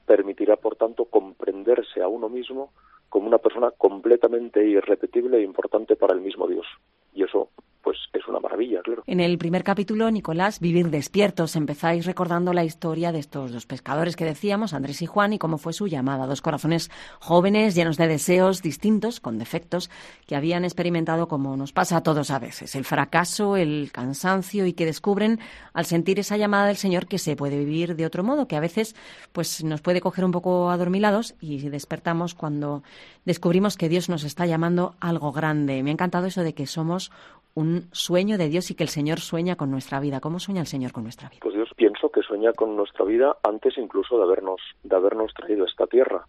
permitirá 0.07 0.57
por 0.57 0.77
tanto 0.77 1.07
comprenderse 1.07 2.03
a 2.03 2.09
uno 2.09 2.29
mismo 2.29 2.73
como 3.09 3.27
una 3.27 3.39
persona 3.39 3.71
completamente 3.71 4.65
irrepetible 4.65 5.39
e 5.39 5.43
importante 5.43 5.97
para 5.97 6.15
el 6.15 6.21
mismo 6.21 6.47
Dios. 6.47 6.67
Y 7.15 7.23
eso 7.23 7.49
pues 7.85 7.99
es 8.15 8.27
una 8.27 8.41
maravilla, 8.41 8.81
claro. 8.83 9.03
En 9.07 9.21
el 9.21 9.37
primer 9.37 9.63
capítulo, 9.63 10.11
Nicolás, 10.11 10.59
Vivir 10.59 10.89
despiertos, 10.89 11.55
empezáis 11.55 12.07
recordando 12.07 12.53
la 12.55 12.65
historia 12.65 13.13
de 13.13 13.19
estos 13.19 13.53
dos 13.53 13.67
pescadores 13.67 14.17
que 14.17 14.25
decíamos, 14.25 14.73
Andrés 14.73 15.03
y 15.03 15.07
Juan, 15.07 15.35
y 15.35 15.39
cómo 15.39 15.59
fue 15.59 15.75
su 15.75 15.87
llamada. 15.87 16.27
Dos 16.27 16.41
corazones 16.41 16.91
jóvenes, 17.21 17.75
llenos 17.75 17.99
de 17.99 18.09
deseos 18.09 18.63
distintos, 18.63 19.21
con 19.21 19.39
defectos, 19.39 19.91
que 20.27 20.37
habían 20.37 20.65
experimentado 20.65 21.29
como 21.29 21.57
nos 21.57 21.73
pasa 21.73 21.99
a 21.99 22.03
todos 22.03 22.31
a 22.31 22.39
veces, 22.39 22.75
el 22.75 22.85
fracaso, 22.85 23.57
el 23.57 23.91
cansancio, 23.93 24.67
y 24.67 24.73
que 24.73 24.87
descubren 24.87 25.39
al 25.75 25.85
sentir 25.85 26.19
esa 26.19 26.37
llamada 26.37 26.67
del 26.67 26.77
Señor 26.77 27.07
que 27.07 27.19
se 27.19 27.37
puede 27.37 27.59
vivir 27.59 27.97
de 27.97 28.07
otro 28.07 28.25
modo, 28.25 28.49
que 28.49 28.57
a 28.57 28.61
veces 28.61 28.97
pues 29.33 29.63
nos 29.63 29.83
puede 29.83 30.01
coger 30.01 30.25
un 30.25 30.33
poco 30.33 30.71
adormilados 30.71 31.35
y 31.41 31.69
despertamos 31.69 32.35
cuando 32.35 32.83
descubrimos 33.25 33.77
que 33.77 33.89
Dios 33.89 34.09
nos 34.09 34.25
está 34.25 34.47
llamando 34.47 34.95
algo 35.01 35.33
grande. 35.33 35.83
Me 35.83 35.91
ha 35.91 35.93
encantado 35.93 36.27
eso 36.27 36.43
de 36.43 36.55
que 36.55 36.67
somos 36.67 37.11
un 37.55 37.89
sueño 37.93 38.37
de 38.37 38.49
Dios 38.49 38.71
y 38.71 38.75
que 38.75 38.83
el 38.83 38.89
Señor 38.89 39.21
sueña 39.21 39.57
con 39.57 39.71
nuestra 39.71 40.01
vida. 40.01 40.21
¿Cómo 40.21 40.41
sueña 40.41 40.61
el 40.61 40.67
Señor 40.67 40.93
con 40.93 41.05
nuestra 41.05 41.29
vida? 41.29 41.41
Pues 41.43 41.55
Dios 41.55 41.71
pienso 41.77 42.11
que 42.11 42.23
sueña 42.23 42.53
con 42.53 42.77
nuestra 42.77 43.05
vida 43.05 43.37
antes 43.43 43.79
incluso 43.79 44.17
de 44.17 44.25
habernos, 44.25 44.61
de 44.83 44.97
habernos 44.97 45.33
traído 45.35 45.65
esta 45.65 45.87
tierra. 45.87 46.27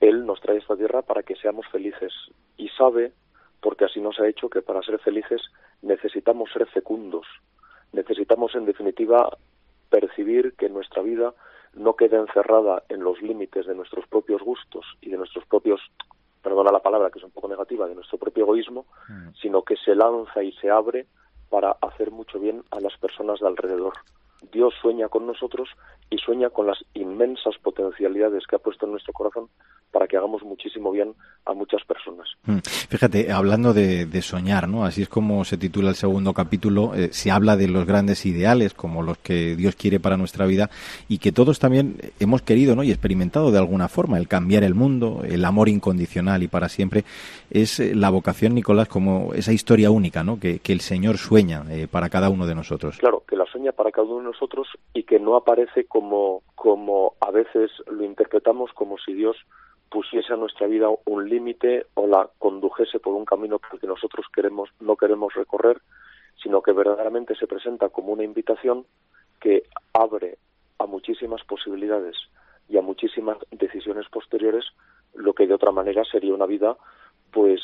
Él 0.00 0.26
nos 0.26 0.40
trae 0.40 0.58
esta 0.58 0.76
tierra 0.76 1.02
para 1.02 1.22
que 1.22 1.36
seamos 1.36 1.66
felices 1.68 2.12
y 2.56 2.68
sabe, 2.70 3.12
porque 3.60 3.86
así 3.86 4.00
nos 4.00 4.18
ha 4.20 4.28
hecho, 4.28 4.48
que 4.48 4.62
para 4.62 4.82
ser 4.82 4.98
felices 4.98 5.40
necesitamos 5.82 6.50
ser 6.52 6.66
fecundos. 6.66 7.26
Necesitamos, 7.92 8.54
en 8.54 8.66
definitiva, 8.66 9.36
percibir 9.88 10.54
que 10.56 10.68
nuestra 10.68 11.02
vida 11.02 11.34
no 11.74 11.94
queda 11.94 12.18
encerrada 12.18 12.82
en 12.88 13.02
los 13.02 13.20
límites 13.22 13.66
de 13.66 13.74
nuestros 13.74 14.06
propios 14.08 14.42
gustos 14.42 14.84
y 15.00 15.10
de 15.10 15.16
nuestros 15.16 15.44
propios 15.46 15.80
perdona 16.42 16.72
la 16.72 16.80
palabra 16.80 17.10
que 17.10 17.18
es 17.18 17.24
un 17.24 17.30
poco 17.30 17.48
negativa, 17.48 17.88
de 17.88 17.94
nuestro 17.94 18.18
propio 18.18 18.44
egoísmo, 18.44 18.86
mm. 19.08 19.30
sino 19.40 19.62
que 19.62 19.76
se 19.76 19.94
lanza 19.94 20.42
y 20.42 20.52
se 20.52 20.70
abre 20.70 21.06
para 21.48 21.76
hacer 21.80 22.10
mucho 22.10 22.38
bien 22.38 22.62
a 22.70 22.80
las 22.80 22.96
personas 22.96 23.40
de 23.40 23.48
alrededor. 23.48 23.94
Dios 24.52 24.74
sueña 24.80 25.08
con 25.08 25.26
nosotros 25.26 25.68
y 26.10 26.18
sueña 26.18 26.50
con 26.50 26.66
las 26.66 26.78
inmensas 26.94 27.56
potencialidades 27.62 28.46
que 28.46 28.56
ha 28.56 28.58
puesto 28.58 28.86
en 28.86 28.92
nuestro 28.92 29.12
corazón 29.12 29.48
para 29.90 30.06
que 30.06 30.16
hagamos 30.16 30.42
muchísimo 30.42 30.90
bien 30.92 31.14
a 31.46 31.52
muchas 31.52 31.84
personas. 31.84 32.28
Mm. 32.44 32.58
Fíjate, 32.88 33.32
hablando 33.32 33.72
de, 33.72 34.22
soñar, 34.22 34.68
¿no? 34.68 34.84
Así 34.84 35.02
es 35.02 35.08
como 35.08 35.44
se 35.44 35.56
titula 35.56 35.90
el 35.90 35.96
segundo 35.96 36.32
capítulo. 36.32 36.94
Eh, 36.94 37.08
se 37.12 37.30
habla 37.30 37.56
de 37.56 37.68
los 37.68 37.86
grandes 37.86 38.26
ideales, 38.26 38.74
como 38.74 39.02
los 39.02 39.18
que 39.18 39.56
Dios 39.56 39.74
quiere 39.76 39.98
para 39.98 40.16
nuestra 40.16 40.46
vida, 40.46 40.70
y 41.08 41.18
que 41.18 41.32
todos 41.32 41.58
también 41.58 41.96
hemos 42.20 42.42
querido, 42.42 42.76
¿no? 42.76 42.82
Y 42.82 42.90
experimentado 42.90 43.50
de 43.50 43.58
alguna 43.58 43.88
forma 43.88 44.18
el 44.18 44.28
cambiar 44.28 44.62
el 44.62 44.74
mundo, 44.74 45.22
el 45.24 45.44
amor 45.44 45.68
incondicional 45.68 46.42
y 46.42 46.48
para 46.48 46.68
siempre. 46.68 47.04
Es 47.50 47.80
eh, 47.80 47.94
la 47.94 48.10
vocación, 48.10 48.54
Nicolás, 48.54 48.88
como 48.88 49.34
esa 49.34 49.52
historia 49.52 49.90
única, 49.90 50.22
¿no? 50.22 50.38
Que, 50.38 50.60
el 50.64 50.80
Señor 50.80 51.18
sueña 51.18 51.64
eh, 51.68 51.88
para 51.90 52.08
cada 52.08 52.30
uno 52.30 52.46
de 52.46 52.54
nosotros. 52.54 52.98
Claro, 52.98 53.24
que 53.26 53.36
la 53.36 53.44
sueña 53.46 53.72
para 53.72 53.90
cada 53.90 54.06
uno 54.06 54.18
de 54.18 54.24
nosotros 54.24 54.68
y 54.94 55.02
que 55.02 55.18
no 55.18 55.36
aparece 55.36 55.84
como, 55.84 56.42
como 56.54 57.14
a 57.20 57.30
veces 57.30 57.70
lo 57.90 58.04
interpretamos 58.04 58.72
como 58.72 58.98
si 58.98 59.14
Dios 59.14 59.36
pusiese 59.90 60.32
a 60.32 60.36
nuestra 60.36 60.68
vida 60.68 60.86
un 61.06 61.28
límite 61.28 61.86
o 61.94 62.06
la 62.06 62.30
condujese 62.38 63.00
por 63.00 63.14
un 63.14 63.24
camino 63.24 63.58
que 63.58 63.86
nosotros 63.88 64.26
queremos 64.32 64.70
no 64.78 64.96
queremos 64.96 65.34
recorrer, 65.34 65.80
sino 66.40 66.62
que 66.62 66.72
verdaderamente 66.72 67.34
se 67.34 67.48
presenta 67.48 67.88
como 67.88 68.12
una 68.12 68.22
invitación 68.22 68.86
que 69.40 69.64
abre 69.92 70.38
a 70.78 70.86
muchísimas 70.86 71.42
posibilidades 71.44 72.16
y 72.68 72.78
a 72.78 72.82
muchísimas 72.82 73.36
decisiones 73.50 74.08
posteriores, 74.08 74.64
lo 75.14 75.32
que 75.32 75.46
de 75.46 75.54
otra 75.54 75.72
manera 75.72 76.04
sería 76.04 76.34
una 76.34 76.46
vida 76.46 76.76
pues 77.32 77.60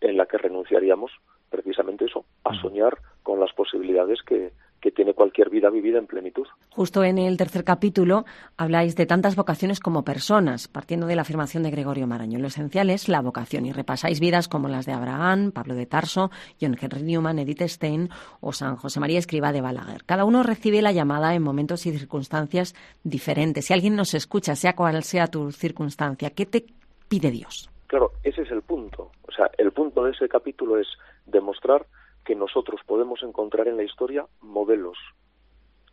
en 0.00 0.16
la 0.16 0.26
que 0.26 0.38
renunciaríamos 0.38 1.10
precisamente 1.50 2.06
eso, 2.06 2.24
a 2.44 2.54
soñar 2.60 2.98
con 3.22 3.38
las 3.38 3.52
posibilidades 3.52 4.20
que, 4.22 4.52
que 4.82 4.90
tiene 4.90 5.14
cualquier 5.14 5.48
vida 5.48 5.70
vivida 5.70 5.98
en 5.98 6.06
plenitud. 6.06 6.46
Justo 6.70 7.04
en 7.04 7.18
el 7.18 7.36
tercer 7.36 7.62
capítulo 7.62 8.24
habláis 8.56 8.96
de 8.96 9.06
tantas 9.06 9.36
vocaciones 9.36 9.78
como 9.78 10.02
personas, 10.02 10.66
partiendo 10.66 11.06
de 11.06 11.14
la 11.14 11.22
afirmación 11.22 11.62
de 11.62 11.70
Gregorio 11.70 12.06
Maraño. 12.06 12.40
Lo 12.40 12.48
esencial 12.48 12.90
es 12.90 13.08
la 13.08 13.20
vocación 13.20 13.64
y 13.64 13.72
repasáis 13.72 14.18
vidas 14.18 14.48
como 14.48 14.68
las 14.68 14.84
de 14.86 14.92
Abraham, 14.92 15.52
Pablo 15.52 15.74
de 15.74 15.86
Tarso, 15.86 16.30
John 16.60 16.76
Henry 16.80 17.02
Newman, 17.02 17.38
Edith 17.38 17.62
Stein 17.62 18.08
o 18.40 18.52
San 18.52 18.76
José 18.76 18.98
María 18.98 19.20
Escriba 19.20 19.52
de 19.52 19.60
Balaguer. 19.60 20.04
Cada 20.04 20.24
uno 20.24 20.42
recibe 20.42 20.82
la 20.82 20.92
llamada 20.92 21.34
en 21.34 21.42
momentos 21.42 21.86
y 21.86 21.92
circunstancias 21.92 22.74
diferentes. 23.04 23.66
Si 23.66 23.72
alguien 23.72 23.94
nos 23.94 24.14
escucha, 24.14 24.56
sea 24.56 24.74
cual 24.74 25.04
sea 25.04 25.28
tu 25.28 25.52
circunstancia, 25.52 26.30
¿qué 26.30 26.46
te 26.46 26.64
pide 27.08 27.30
Dios? 27.30 27.70
Claro, 27.92 28.12
ese 28.22 28.40
es 28.40 28.50
el 28.50 28.62
punto. 28.62 29.10
O 29.28 29.32
sea, 29.32 29.50
el 29.58 29.70
punto 29.70 30.02
de 30.02 30.12
ese 30.12 30.26
capítulo 30.26 30.78
es 30.78 30.88
demostrar 31.26 31.84
que 32.24 32.34
nosotros 32.34 32.80
podemos 32.86 33.22
encontrar 33.22 33.68
en 33.68 33.76
la 33.76 33.82
historia 33.82 34.26
modelos, 34.40 34.96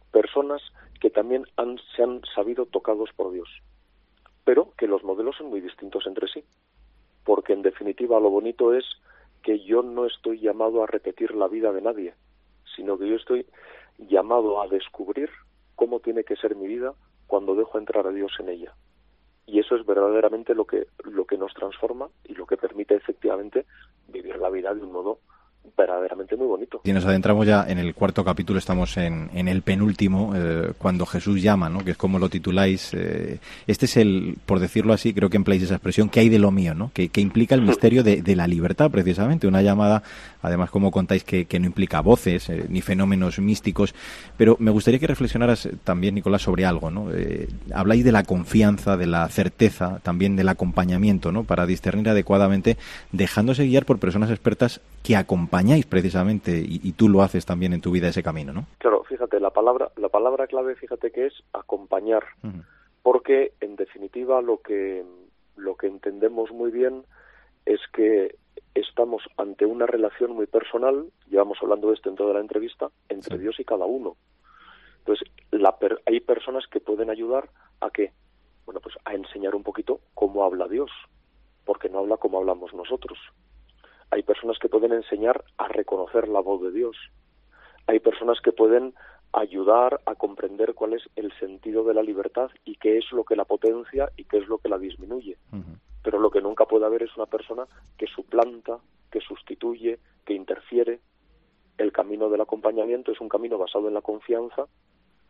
personas 0.10 0.62
que 1.02 1.10
también 1.10 1.46
han, 1.58 1.78
se 1.94 2.04
han 2.04 2.22
sabido 2.34 2.68
tocados 2.68 3.10
por 3.18 3.34
Dios, 3.34 3.50
pero 4.46 4.72
que 4.78 4.88
los 4.88 5.04
modelos 5.04 5.36
son 5.36 5.48
muy 5.48 5.60
distintos 5.60 6.08
entre 6.08 6.30
sí, 6.30 6.46
porque 7.26 7.52
en 7.52 7.64
definitiva 7.64 8.18
lo 8.22 8.30
bonito 8.30 8.74
es 8.74 8.86
que 9.44 9.60
yo 9.66 9.84
no 9.84 10.06
estoy 10.06 10.40
llamado 10.40 10.82
a 10.82 10.88
repetir 10.88 11.36
la 11.36 11.50
vida 11.50 11.74
de 11.74 11.82
nadie, 11.82 12.14
sino 12.78 12.98
que 12.98 13.10
yo 13.10 13.18
estoy 13.18 13.46
llamado 13.98 14.62
a 14.62 14.70
descubrir 14.70 15.30
cómo 15.76 16.00
tiene 16.00 16.24
que 16.24 16.38
ser 16.38 16.56
mi 16.56 16.68
vida 16.68 16.94
cuando 17.28 17.56
dejo 17.56 17.78
entrar 17.78 18.08
a 18.08 18.12
Dios 18.12 18.32
en 18.40 18.48
ella. 18.48 18.74
Y 19.52 19.58
eso 19.58 19.76
es 19.76 19.84
verdaderamente 19.84 20.54
lo 20.54 20.66
que, 20.66 20.86
lo 21.04 21.26
que 21.26 21.36
nos 21.36 21.56
transforma 21.56 22.08
y 22.24 22.36
lo 22.36 22.46
que 22.46 22.56
permite 22.56 22.94
efectivamente 22.94 23.66
vivir 24.08 24.38
la 24.38 24.52
vida 24.52 24.76
de 24.76 24.84
un 24.84 24.92
modo 24.92 25.22
verdaderamente 25.80 26.36
muy 26.36 26.48
bonito. 26.48 26.82
Y 26.84 26.92
nos 26.92 27.06
adentramos 27.06 27.48
ya 27.48 27.66
en 27.68 27.80
el 27.80 27.94
cuarto 27.96 28.24
capítulo, 28.24 28.60
estamos 28.60 28.98
en, 28.98 29.30
en 29.34 29.48
el 29.48 29.62
penúltimo, 29.62 30.34
eh, 30.36 30.74
cuando 30.78 31.06
Jesús 31.06 31.42
llama, 31.42 31.70
¿no? 31.70 31.84
que 31.84 31.92
es 31.92 31.98
como 31.98 32.20
lo 32.20 32.30
tituláis. 32.30 32.94
Eh, 32.94 33.40
este 33.66 33.86
es 33.86 33.98
el, 33.98 34.38
por 34.46 34.60
decirlo 34.60 34.94
así, 34.94 35.14
creo 35.14 35.30
que 35.30 35.38
empleáis 35.38 35.64
esa 35.64 35.76
expresión, 35.76 36.10
que 36.10 36.20
hay 36.20 36.30
de 36.30 36.40
lo 36.40 36.52
mío, 36.52 36.74
¿no? 36.74 36.92
que, 36.94 37.10
que 37.10 37.22
implica 37.22 37.56
el 37.56 37.62
misterio 37.70 38.04
de, 38.04 38.22
de, 38.22 38.36
la 38.36 38.48
libertad, 38.48 38.92
precisamente. 38.92 39.48
Una 39.48 39.62
llamada, 39.62 40.04
además, 40.42 40.70
como 40.70 40.92
contáis, 40.92 41.24
que, 41.24 41.46
que 41.46 41.60
no 41.60 41.68
implica 41.68 42.02
voces 42.02 42.50
eh, 42.50 42.66
ni 42.70 42.82
fenómenos 42.82 43.40
místicos. 43.40 43.96
Pero 44.38 44.58
me 44.60 44.72
gustaría 44.72 45.00
que 45.00 45.08
reflexionaras 45.08 45.70
también, 45.84 46.16
Nicolás, 46.16 46.42
sobre 46.42 46.66
algo. 46.66 46.92
¿no? 46.92 47.08
habláis 47.74 48.04
de 48.04 48.12
la 48.12 48.24
confianza, 48.24 48.98
de 48.98 49.06
la 49.06 49.28
certeza, 49.30 50.00
también 50.04 50.36
del 50.36 50.50
acompañamiento, 50.50 51.32
¿no? 51.32 51.44
para 51.44 51.66
discernir 51.66 52.10
adecuadamente, 52.10 52.78
dejándose 53.12 53.66
guiar 53.66 53.86
por 53.86 54.00
personas 54.00 54.30
expertas 54.30 54.82
que 55.04 55.16
acompañáis 55.60 55.86
precisamente 55.86 56.52
y, 56.56 56.92
tú 56.94 57.10
lo 57.10 57.22
haces 57.22 57.46
también 57.46 57.74
en 57.74 57.82
tu 57.82 57.92
vida 57.92 58.08
ese 58.08 58.24
camino, 58.24 58.54
¿no? 58.54 58.66
Claro, 58.78 59.04
fíjate, 59.04 59.42
la 59.42 59.50
palabra, 59.50 59.92
la 59.98 60.08
palabra 60.08 60.48
clave, 60.48 60.76
fíjate 60.76 61.12
que 61.12 61.26
es 61.26 61.34
acompañar, 61.52 62.24
porque 63.04 63.52
en 63.60 63.76
definitiva 63.76 64.42
lo 64.42 64.60
que, 64.60 65.04
lo 65.58 65.76
que 65.76 65.88
entendemos 65.88 66.52
muy 66.52 66.72
bien 66.72 67.04
es 67.66 67.82
que 67.92 68.36
estamos 68.74 69.24
ante 69.36 69.66
una 69.66 69.86
relación 69.86 70.32
muy 70.32 70.48
personal, 70.48 71.08
llevamos 71.30 71.58
hablando 71.62 71.90
de 71.90 71.96
esto 71.96 72.10
en 72.10 72.16
toda 72.16 72.34
la 72.34 72.40
entrevista, 72.40 72.90
entre 73.10 73.38
Dios 73.38 73.60
y 73.60 73.66
cada 73.66 73.86
uno. 73.86 74.16
Entonces, 75.00 75.28
la 75.52 75.76
hay 76.06 76.22
personas 76.22 76.68
que 76.68 76.80
pueden 76.80 77.10
ayudar 77.10 77.50
a 77.82 77.90
qué? 77.90 78.14
Bueno, 78.66 78.80
pues 78.80 78.96
a 79.04 79.14
enseñar 79.14 79.56
un 79.56 79.64
poquito 79.64 80.00
cómo 80.14 80.46
habla 80.46 80.70
Dios, 80.70 80.92
porque 81.66 81.90
no 81.90 82.00
habla 82.00 82.16
como 82.16 82.38
hablamos 82.38 82.74
nosotros. 82.74 83.18
Hay 84.12 84.24
personas 84.24 84.58
que 84.60 84.70
pueden 84.70 84.92
enseñar 84.92 85.44
a 85.58 85.68
reconocer 85.68 86.28
la 86.28 86.40
voz 86.40 86.62
de 86.62 86.72
Dios. 86.72 86.98
Hay 87.88 88.00
personas 88.00 88.40
que 88.42 88.52
pueden 88.52 88.94
ayudar 89.34 90.02
a 90.06 90.16
comprender 90.16 90.74
cuál 90.74 90.94
es 90.94 91.04
el 91.16 91.32
sentido 91.40 91.84
de 91.84 91.94
la 91.94 92.02
libertad 92.02 92.50
y 92.66 92.76
qué 92.76 92.98
es 92.98 93.12
lo 93.12 93.24
que 93.24 93.36
la 93.36 93.46
potencia 93.46 94.10
y 94.18 94.24
qué 94.26 94.38
es 94.38 94.48
lo 94.48 94.58
que 94.58 94.70
la 94.70 94.80
disminuye. 94.80 95.38
Pero 96.04 96.20
lo 96.20 96.32
que 96.32 96.42
nunca 96.42 96.66
puede 96.66 96.86
haber 96.86 97.04
es 97.04 97.16
una 97.16 97.28
persona 97.28 97.66
que 97.98 98.08
suplanta, 98.08 98.80
que 99.12 99.22
sustituye, 99.22 100.00
que 100.26 100.34
interfiere. 100.34 101.00
El 101.78 101.92
camino 101.92 102.30
del 102.30 102.42
acompañamiento 102.42 103.12
es 103.12 103.22
un 103.22 103.30
camino 103.30 103.58
basado 103.58 103.88
en 103.88 103.94
la 103.94 104.02
confianza 104.02 104.66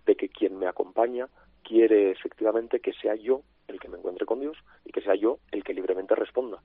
de 0.06 0.16
que 0.16 0.30
quien 0.30 0.58
me 0.58 0.68
acompaña 0.68 1.28
quiere 1.64 2.12
efectivamente 2.12 2.80
que 2.80 2.94
sea 2.94 3.16
yo 3.16 3.42
el 3.68 3.80
que 3.80 3.90
me 3.90 3.98
encuentre 3.98 4.26
con 4.26 4.40
Dios 4.40 4.58
y 4.86 4.92
que 4.92 5.02
sea 5.02 5.16
yo 5.16 5.40
el 5.52 5.64
que 5.64 5.74
libremente 5.74 6.16
responda 6.16 6.62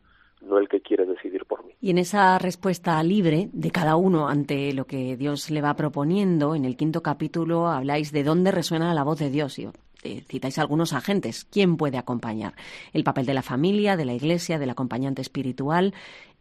no 0.47 0.59
el 0.59 0.69
que 0.69 0.81
quiere 0.81 1.07
decidir 1.07 1.45
por 1.47 1.65
mí. 1.65 1.73
Y 1.81 1.91
en 1.91 1.99
esa 1.99 2.39
respuesta 2.39 3.03
libre 3.03 3.49
de 3.53 3.71
cada 3.71 3.97
uno 3.97 4.29
ante 4.29 4.73
lo 4.73 4.87
que 4.87 5.17
Dios 5.17 5.51
le 5.51 5.61
va 5.61 5.75
proponiendo, 5.75 6.55
en 6.55 6.65
el 6.65 6.77
quinto 6.77 7.03
capítulo 7.03 7.69
habláis 7.69 8.13
de 8.13 8.25
dónde 8.25 8.51
resuena 8.51 8.95
la 8.95 9.05
voz 9.05 9.19
de 9.19 9.31
Dios. 9.31 9.59
Y 9.59 9.69
eh, 10.03 10.23
citáis 10.29 10.59
algunos 10.59 10.93
agentes. 10.93 11.45
¿Quién 11.45 11.77
puede 11.77 11.99
acompañar? 11.99 12.55
El 12.93 13.05
papel 13.05 13.27
de 13.27 13.35
la 13.35 13.43
familia, 13.43 13.97
de 13.97 14.05
la 14.05 14.15
iglesia, 14.15 14.59
del 14.59 14.71
acompañante 14.71 15.23
espiritual. 15.23 15.95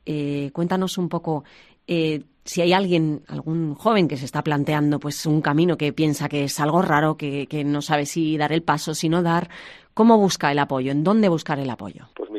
Eh, 0.06 0.52
cuéntanos 0.54 0.98
un 0.98 1.08
poco 1.08 1.46
eh, 1.88 2.24
si 2.46 2.62
hay 2.62 2.74
alguien, 2.74 3.24
algún 3.28 3.74
joven 3.76 4.08
que 4.08 4.18
se 4.18 4.26
está 4.26 4.44
planteando 4.44 5.00
pues 5.00 5.26
un 5.26 5.42
camino 5.42 5.78
que 5.78 5.94
piensa 5.94 6.28
que 6.28 6.46
es 6.46 6.60
algo 6.60 6.82
raro, 6.82 7.16
que, 7.16 7.48
que 7.48 7.64
no 7.64 7.82
sabe 7.82 8.06
si 8.06 8.38
dar 8.38 8.52
el 8.52 8.64
paso, 8.64 8.94
si 8.94 9.08
no 9.08 9.24
dar, 9.24 9.50
¿cómo 9.94 10.18
busca 10.18 10.52
el 10.52 10.60
apoyo? 10.60 10.92
¿En 10.92 11.04
dónde 11.04 11.30
buscar 11.30 11.60
el 11.60 11.70
apoyo? 11.70 12.10
Pues 12.16 12.30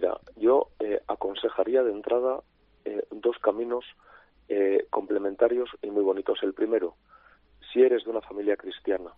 aconsejaría 1.08 1.82
de 1.82 1.92
entrada 1.92 2.40
eh, 2.84 3.02
dos 3.10 3.38
caminos 3.38 3.84
eh, 4.48 4.86
complementarios 4.90 5.70
y 5.82 5.90
muy 5.90 6.02
bonitos. 6.02 6.42
El 6.42 6.54
primero, 6.54 6.96
si 7.72 7.82
eres 7.82 8.04
de 8.04 8.10
una 8.10 8.20
familia 8.20 8.56
cristiana 8.56 9.10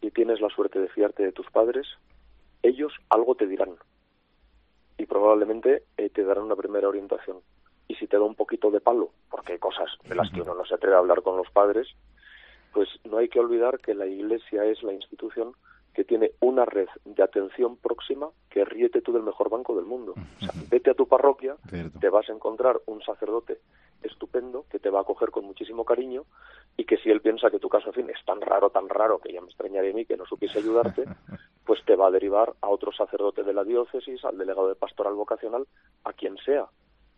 y 0.00 0.10
tienes 0.10 0.40
la 0.40 0.48
suerte 0.48 0.78
de 0.78 0.88
fiarte 0.88 1.24
de 1.24 1.32
tus 1.32 1.50
padres, 1.50 1.86
ellos 2.62 2.92
algo 3.10 3.34
te 3.34 3.46
dirán 3.46 3.76
y 4.98 5.06
probablemente 5.06 5.82
eh, 5.96 6.10
te 6.10 6.24
darán 6.24 6.44
una 6.44 6.56
primera 6.56 6.88
orientación. 6.88 7.38
Y 7.88 7.94
si 7.96 8.06
te 8.06 8.16
da 8.16 8.22
un 8.22 8.34
poquito 8.34 8.70
de 8.70 8.80
palo, 8.80 9.10
porque 9.30 9.52
hay 9.52 9.58
cosas 9.58 9.90
de 10.04 10.14
las 10.14 10.30
que 10.30 10.40
uno 10.40 10.54
no 10.54 10.64
se 10.64 10.74
atreve 10.74 10.96
a 10.96 10.98
hablar 10.98 11.22
con 11.22 11.36
los 11.36 11.50
padres, 11.50 11.88
pues 12.72 12.88
no 13.04 13.18
hay 13.18 13.28
que 13.28 13.40
olvidar 13.40 13.78
que 13.78 13.94
la 13.94 14.06
Iglesia 14.06 14.64
es 14.64 14.82
la 14.82 14.92
institución 14.92 15.52
que 15.96 16.04
tiene 16.04 16.32
una 16.40 16.66
red 16.66 16.88
de 17.06 17.22
atención 17.22 17.78
próxima 17.78 18.28
que 18.50 18.66
ríete 18.66 19.00
tú 19.00 19.14
del 19.14 19.22
mejor 19.22 19.48
banco 19.48 19.74
del 19.74 19.86
mundo. 19.86 20.12
O 20.12 20.44
sea, 20.44 20.52
vete 20.68 20.90
a 20.90 20.94
tu 20.94 21.08
parroquia, 21.08 21.56
te 21.98 22.10
vas 22.10 22.28
a 22.28 22.34
encontrar 22.34 22.82
un 22.84 23.00
sacerdote 23.00 23.60
estupendo 24.02 24.66
que 24.70 24.78
te 24.78 24.90
va 24.90 24.98
a 24.98 25.02
acoger 25.02 25.30
con 25.30 25.46
muchísimo 25.46 25.86
cariño 25.86 26.24
y 26.76 26.84
que 26.84 26.98
si 26.98 27.08
él 27.08 27.22
piensa 27.22 27.50
que 27.50 27.58
tu 27.58 27.70
caso, 27.70 27.88
en 27.88 27.94
fin, 27.94 28.10
es 28.10 28.22
tan 28.26 28.42
raro, 28.42 28.68
tan 28.68 28.90
raro 28.90 29.18
que 29.20 29.32
ya 29.32 29.40
me 29.40 29.46
extrañaría 29.46 29.92
a 29.92 29.94
mí 29.94 30.04
que 30.04 30.18
no 30.18 30.26
supiese 30.26 30.58
ayudarte, 30.58 31.04
pues 31.64 31.82
te 31.86 31.96
va 31.96 32.08
a 32.08 32.10
derivar 32.10 32.52
a 32.60 32.68
otro 32.68 32.92
sacerdote 32.92 33.42
de 33.42 33.54
la 33.54 33.64
diócesis, 33.64 34.22
al 34.26 34.36
delegado 34.36 34.68
de 34.68 34.74
pastoral 34.74 35.14
vocacional, 35.14 35.66
a 36.04 36.12
quien 36.12 36.36
sea. 36.44 36.66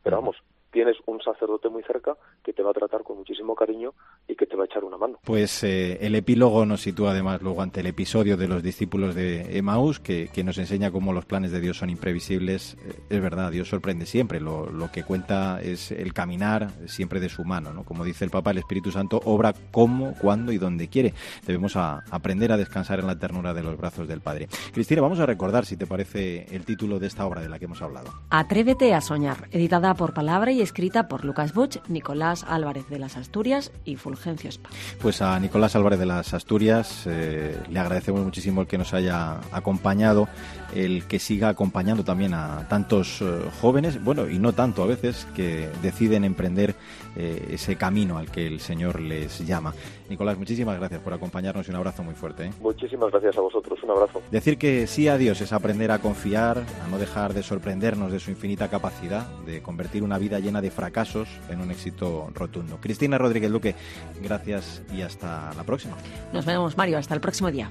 Pero 0.04 0.18
vamos, 0.18 0.36
tienes 0.70 0.96
un 1.06 1.20
sacerdote 1.20 1.68
muy 1.68 1.82
cerca 1.82 2.16
que 2.42 2.52
te 2.52 2.62
va 2.62 2.70
a 2.70 2.74
tratar 2.74 3.02
con 3.02 3.18
muchísimo 3.18 3.54
cariño 3.54 3.94
y 4.26 4.36
que 4.36 4.46
te 4.46 4.56
va 4.56 4.64
a 4.64 4.66
echar 4.66 4.84
una 4.84 4.96
mano. 4.96 5.18
Pues 5.24 5.64
eh, 5.64 5.98
el 6.00 6.14
epílogo 6.14 6.66
nos 6.66 6.82
sitúa 6.82 7.12
además 7.12 7.42
luego 7.42 7.62
ante 7.62 7.80
el 7.80 7.86
episodio 7.86 8.36
de 8.36 8.48
los 8.48 8.62
discípulos 8.62 9.14
de 9.14 9.56
Emaús, 9.58 10.00
que, 10.00 10.28
que 10.32 10.44
nos 10.44 10.58
enseña 10.58 10.90
cómo 10.90 11.12
los 11.12 11.24
planes 11.24 11.52
de 11.52 11.60
Dios 11.60 11.78
son 11.78 11.90
imprevisibles. 11.90 12.76
Eh, 12.84 13.00
es 13.10 13.20
verdad, 13.20 13.50
Dios 13.50 13.68
sorprende 13.68 14.06
siempre. 14.06 14.40
Lo, 14.40 14.70
lo, 14.70 14.90
que 14.90 15.02
cuenta 15.02 15.60
es 15.60 15.90
el 15.90 16.12
caminar 16.12 16.70
siempre 16.86 17.20
de 17.20 17.28
su 17.28 17.44
mano. 17.44 17.72
¿no? 17.72 17.84
Como 17.84 18.04
dice 18.04 18.24
el 18.24 18.30
Papa, 18.30 18.50
el 18.50 18.58
Espíritu 18.58 18.90
Santo 18.90 19.20
obra 19.24 19.54
como, 19.70 20.14
cuando 20.14 20.52
y 20.52 20.58
donde 20.58 20.88
quiere. 20.88 21.14
Debemos 21.46 21.76
a, 21.76 22.04
aprender 22.10 22.52
a 22.52 22.56
descansar 22.56 23.00
en 23.00 23.06
la 23.06 23.18
ternura 23.18 23.54
de 23.54 23.62
los 23.62 23.76
brazos 23.76 24.08
del 24.08 24.20
Padre. 24.20 24.48
Cristina, 24.72 25.00
vamos 25.00 25.20
a 25.20 25.26
recordar, 25.26 25.64
si 25.64 25.76
te 25.76 25.86
parece, 25.86 26.46
el 26.54 26.64
título 26.64 26.98
de 26.98 27.06
esta 27.06 27.26
obra 27.26 27.40
de 27.40 27.48
la 27.48 27.58
que 27.58 27.66
hemos 27.66 27.82
hablado. 27.82 28.10
Atrévete 28.30 28.94
a 28.94 29.00
soñar, 29.00 29.48
editada 29.50 29.94
por 29.94 30.14
Palabra 30.14 30.52
y 30.52 30.57
escrita 30.60 31.08
por 31.08 31.24
Lucas 31.24 31.52
Butch, 31.54 31.78
Nicolás 31.88 32.44
Álvarez 32.48 32.88
de 32.88 32.98
las 32.98 33.16
Asturias 33.16 33.72
y 33.84 33.96
Fulgencio 33.96 34.50
Spa. 34.50 34.70
Pues 35.00 35.22
a 35.22 35.38
Nicolás 35.40 35.76
Álvarez 35.76 35.98
de 35.98 36.06
las 36.06 36.34
Asturias 36.34 37.04
eh, 37.06 37.58
le 37.68 37.78
agradecemos 37.78 38.24
muchísimo 38.24 38.62
el 38.62 38.66
que 38.66 38.78
nos 38.78 38.94
haya 38.94 39.40
acompañado, 39.52 40.28
el 40.74 41.04
que 41.04 41.18
siga 41.18 41.48
acompañando 41.48 42.04
también 42.04 42.34
a 42.34 42.66
tantos 42.68 43.20
eh, 43.22 43.24
jóvenes, 43.60 44.02
bueno, 44.02 44.28
y 44.28 44.38
no 44.38 44.52
tanto 44.52 44.82
a 44.82 44.86
veces, 44.86 45.26
que 45.34 45.68
deciden 45.82 46.24
emprender 46.24 46.74
eh, 47.16 47.48
ese 47.52 47.76
camino 47.76 48.18
al 48.18 48.30
que 48.30 48.46
el 48.46 48.60
Señor 48.60 49.00
les 49.00 49.46
llama. 49.46 49.74
Nicolás, 50.08 50.38
muchísimas 50.38 50.78
gracias 50.78 51.00
por 51.00 51.12
acompañarnos 51.12 51.66
y 51.68 51.70
un 51.70 51.76
abrazo 51.76 52.02
muy 52.02 52.14
fuerte. 52.14 52.46
¿eh? 52.46 52.52
Muchísimas 52.60 53.10
gracias 53.10 53.36
a 53.36 53.40
vosotros, 53.40 53.78
un 53.82 53.90
abrazo. 53.90 54.22
Decir 54.30 54.58
que 54.58 54.86
sí 54.86 55.08
a 55.08 55.18
Dios 55.18 55.40
es 55.40 55.52
aprender 55.52 55.90
a 55.90 55.98
confiar, 55.98 56.64
a 56.84 56.88
no 56.88 56.98
dejar 56.98 57.34
de 57.34 57.42
sorprendernos 57.42 58.12
de 58.12 58.20
su 58.20 58.30
infinita 58.30 58.68
capacidad 58.68 59.26
de 59.46 59.62
convertir 59.62 60.02
una 60.02 60.18
vida 60.18 60.38
llena 60.38 60.60
de 60.60 60.70
fracasos 60.70 61.28
en 61.50 61.60
un 61.60 61.70
éxito 61.70 62.30
rotundo. 62.34 62.78
Cristina 62.80 63.18
Rodríguez 63.18 63.50
Luque, 63.50 63.74
gracias 64.22 64.82
y 64.94 65.02
hasta 65.02 65.52
la 65.54 65.64
próxima. 65.64 65.96
Nos 66.32 66.46
vemos, 66.46 66.76
Mario, 66.76 66.98
hasta 66.98 67.14
el 67.14 67.20
próximo 67.20 67.50
día. 67.50 67.70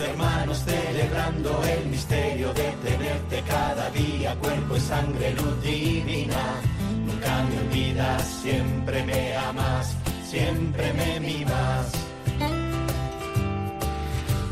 hermanos 0.00 0.62
celebrando 0.64 1.62
el 1.64 1.86
misterio 1.86 2.52
de 2.54 2.70
tenerte 2.84 3.42
cada 3.48 3.90
día, 3.90 4.34
cuerpo 4.36 4.76
y 4.76 4.80
sangre, 4.80 5.34
luz 5.34 5.62
divina. 5.62 6.60
Nunca 7.06 7.44
me 7.44 7.58
olvidas, 7.58 8.22
siempre 8.42 9.02
me 9.04 9.36
amas, 9.36 9.96
siempre 10.28 10.92
me 10.92 11.20
mimas. 11.20 11.92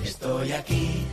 Estoy 0.04 0.52
aquí 0.52 1.06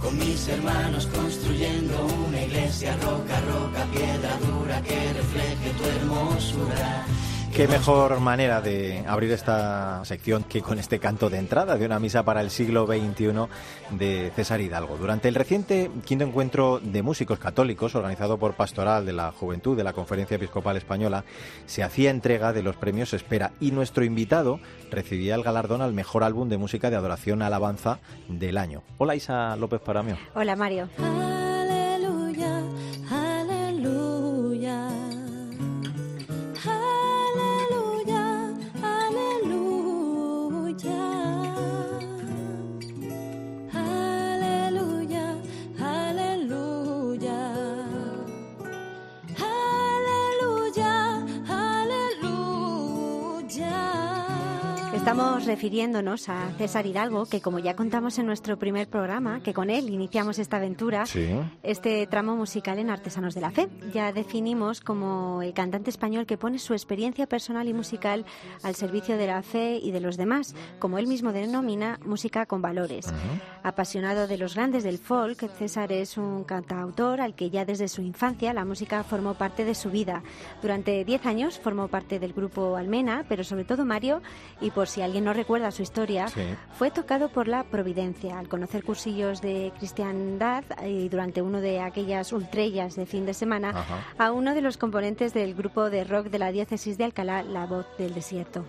con 0.00 0.18
mis 0.18 0.48
hermanos 0.48 1.06
construyendo 1.06 2.06
una 2.28 2.42
iglesia 2.42 2.96
roca, 2.96 3.40
roca, 3.40 3.84
piedra 3.92 4.38
dura 4.46 4.82
que 4.82 5.12
refleje 5.12 5.70
tu 5.78 5.84
hermosura. 5.84 7.06
Qué 7.56 7.66
mejor 7.68 8.20
manera 8.20 8.60
de 8.60 9.02
abrir 9.08 9.32
esta 9.32 10.04
sección 10.04 10.44
que 10.44 10.60
con 10.60 10.78
este 10.78 10.98
canto 10.98 11.30
de 11.30 11.38
entrada 11.38 11.78
de 11.78 11.86
una 11.86 11.98
misa 11.98 12.22
para 12.22 12.42
el 12.42 12.50
siglo 12.50 12.86
XXI 12.86 13.48
de 13.96 14.30
César 14.36 14.60
Hidalgo. 14.60 14.98
Durante 14.98 15.28
el 15.28 15.34
reciente 15.34 15.90
quinto 16.04 16.26
encuentro 16.26 16.80
de 16.82 17.02
músicos 17.02 17.38
católicos 17.38 17.94
organizado 17.94 18.36
por 18.36 18.52
Pastoral 18.52 19.06
de 19.06 19.14
la 19.14 19.32
Juventud 19.32 19.74
de 19.74 19.84
la 19.84 19.94
Conferencia 19.94 20.34
Episcopal 20.34 20.76
Española, 20.76 21.24
se 21.64 21.82
hacía 21.82 22.10
entrega 22.10 22.52
de 22.52 22.62
los 22.62 22.76
premios 22.76 23.14
Espera 23.14 23.52
y 23.58 23.70
nuestro 23.70 24.04
invitado 24.04 24.60
recibía 24.90 25.34
el 25.34 25.42
galardón 25.42 25.80
al 25.80 25.94
mejor 25.94 26.24
álbum 26.24 26.50
de 26.50 26.58
música 26.58 26.90
de 26.90 26.96
adoración 26.96 27.40
alabanza 27.40 28.00
del 28.28 28.58
año. 28.58 28.82
Hola 28.98 29.16
Isa 29.16 29.56
López 29.56 29.80
Paramio. 29.80 30.18
Hola 30.34 30.56
Mario. 30.56 30.90
Refiriéndonos 55.46 56.28
a 56.28 56.50
César 56.58 56.86
Hidalgo, 56.86 57.26
que 57.26 57.40
como 57.40 57.58
ya 57.58 57.74
contamos 57.76 58.18
en 58.18 58.26
nuestro 58.26 58.58
primer 58.58 58.88
programa, 58.88 59.40
que 59.42 59.54
con 59.54 59.70
él 59.70 59.88
iniciamos 59.88 60.38
esta 60.38 60.56
aventura, 60.58 61.06
Sí. 61.06 61.28
este 61.62 62.06
tramo 62.06 62.36
musical 62.36 62.78
en 62.78 62.90
Artesanos 62.90 63.34
de 63.34 63.40
la 63.40 63.50
Fe. 63.50 63.68
Ya 63.92 64.12
definimos 64.12 64.80
como 64.80 65.42
el 65.42 65.54
cantante 65.54 65.90
español 65.90 66.26
que 66.26 66.36
pone 66.36 66.58
su 66.58 66.72
experiencia 66.74 67.26
personal 67.26 67.68
y 67.68 67.72
musical 67.74 68.24
al 68.62 68.74
servicio 68.74 69.16
de 69.16 69.26
la 69.26 69.42
fe 69.42 69.78
y 69.82 69.90
de 69.92 70.00
los 70.00 70.16
demás, 70.16 70.54
como 70.78 70.98
él 70.98 71.06
mismo 71.06 71.32
denomina 71.32 71.98
música 72.04 72.46
con 72.46 72.60
valores. 72.62 73.06
Apasionado 73.62 74.26
de 74.26 74.38
los 74.38 74.54
grandes 74.54 74.84
del 74.84 74.98
folk, 74.98 75.38
César 75.58 75.92
es 75.92 76.16
un 76.18 76.44
cantautor 76.44 77.20
al 77.20 77.34
que 77.34 77.50
ya 77.50 77.64
desde 77.64 77.88
su 77.88 78.02
infancia 78.02 78.52
la 78.52 78.64
música 78.64 79.02
formó 79.04 79.34
parte 79.34 79.64
de 79.64 79.74
su 79.74 79.90
vida. 79.90 80.22
Durante 80.62 81.04
10 81.04 81.26
años 81.26 81.58
formó 81.58 81.88
parte 81.88 82.18
del 82.18 82.32
grupo 82.32 82.76
Almena, 82.76 83.24
pero 83.28 83.44
sobre 83.44 83.64
todo 83.64 83.84
Mario, 83.84 84.22
y 84.60 84.70
por 84.70 84.88
si 84.88 85.02
alguien 85.02 85.24
no 85.24 85.32
recuerda 85.36 85.70
su 85.70 85.82
historia, 85.82 86.28
Sí. 86.28 86.40
fue 86.78 86.90
tocado 86.90 87.28
por 87.28 87.46
la 87.48 87.62
providencia 87.64 88.38
al 88.38 88.48
conocer 88.48 88.82
cursillos 88.84 89.40
de 89.40 89.72
cristiandad 89.78 90.64
y 90.84 91.08
durante 91.08 91.42
uno 91.42 91.60
de 91.60 91.80
aquellas 91.80 92.32
ultrellas 92.32 92.96
de 92.96 93.06
fin 93.06 93.26
de 93.26 93.34
semana 93.34 93.70
Ajá. 93.70 93.98
a 94.18 94.32
uno 94.32 94.54
de 94.54 94.62
los 94.62 94.76
componentes 94.76 95.32
del 95.34 95.54
grupo 95.54 95.90
de 95.90 96.04
rock 96.04 96.26
de 96.28 96.38
la 96.38 96.50
diócesis 96.52 96.98
de 96.98 97.04
Alcalá, 97.04 97.42
La 97.42 97.66
Voz 97.66 97.86
del 97.98 98.14
Desierto. 98.14 98.64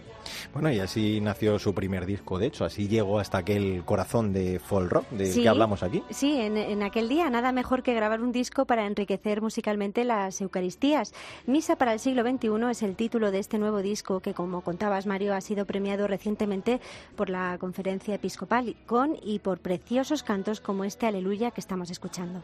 Bueno, 0.53 0.71
y 0.71 0.79
así 0.79 1.19
nació 1.21 1.59
su 1.59 1.73
primer 1.73 2.05
disco, 2.05 2.37
de 2.39 2.47
hecho, 2.47 2.65
así 2.65 2.87
llegó 2.87 3.19
hasta 3.19 3.37
aquel 3.39 3.83
corazón 3.85 4.33
de 4.33 4.59
folk 4.59 4.91
rock 4.91 5.09
del 5.11 5.27
Sí. 5.27 5.41
que 5.43 5.49
hablamos 5.49 5.83
aquí. 5.83 6.03
Sí, 6.09 6.39
en, 6.39 6.57
en 6.57 6.83
aquel 6.83 7.09
día 7.09 7.29
nada 7.29 7.51
mejor 7.51 7.83
que 7.83 7.93
grabar 7.93 8.21
un 8.21 8.31
disco 8.31 8.65
para 8.65 8.85
enriquecer 8.85 9.41
musicalmente 9.41 10.03
las 10.03 10.39
Eucaristías. 10.41 11.13
Misa 11.45 11.75
para 11.77 11.93
el 11.93 11.99
siglo 11.99 12.23
XXI 12.23 12.71
es 12.71 12.83
el 12.83 12.95
título 12.95 13.31
de 13.31 13.39
este 13.39 13.57
nuevo 13.59 13.81
disco 13.81 14.19
que, 14.19 14.33
como 14.33 14.61
contabas, 14.61 15.05
Mario, 15.05 15.33
ha 15.35 15.41
sido 15.41 15.65
premiado 15.65 16.07
recientemente 16.07 16.79
por 17.15 17.29
la 17.29 17.57
Conferencia 17.59 18.15
Episcopal 18.15 18.75
con 18.85 19.17
y 19.21 19.39
por 19.39 19.59
preciosos 19.59 20.23
cantos 20.23 20.59
como 20.61 20.83
este 20.83 21.05
Aleluya 21.05 21.51
que 21.51 21.61
estamos 21.61 21.89
escuchando. 21.89 22.41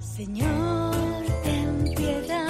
Señor, 0.00 0.94
ten 1.42 1.84
piedad. 1.96 2.41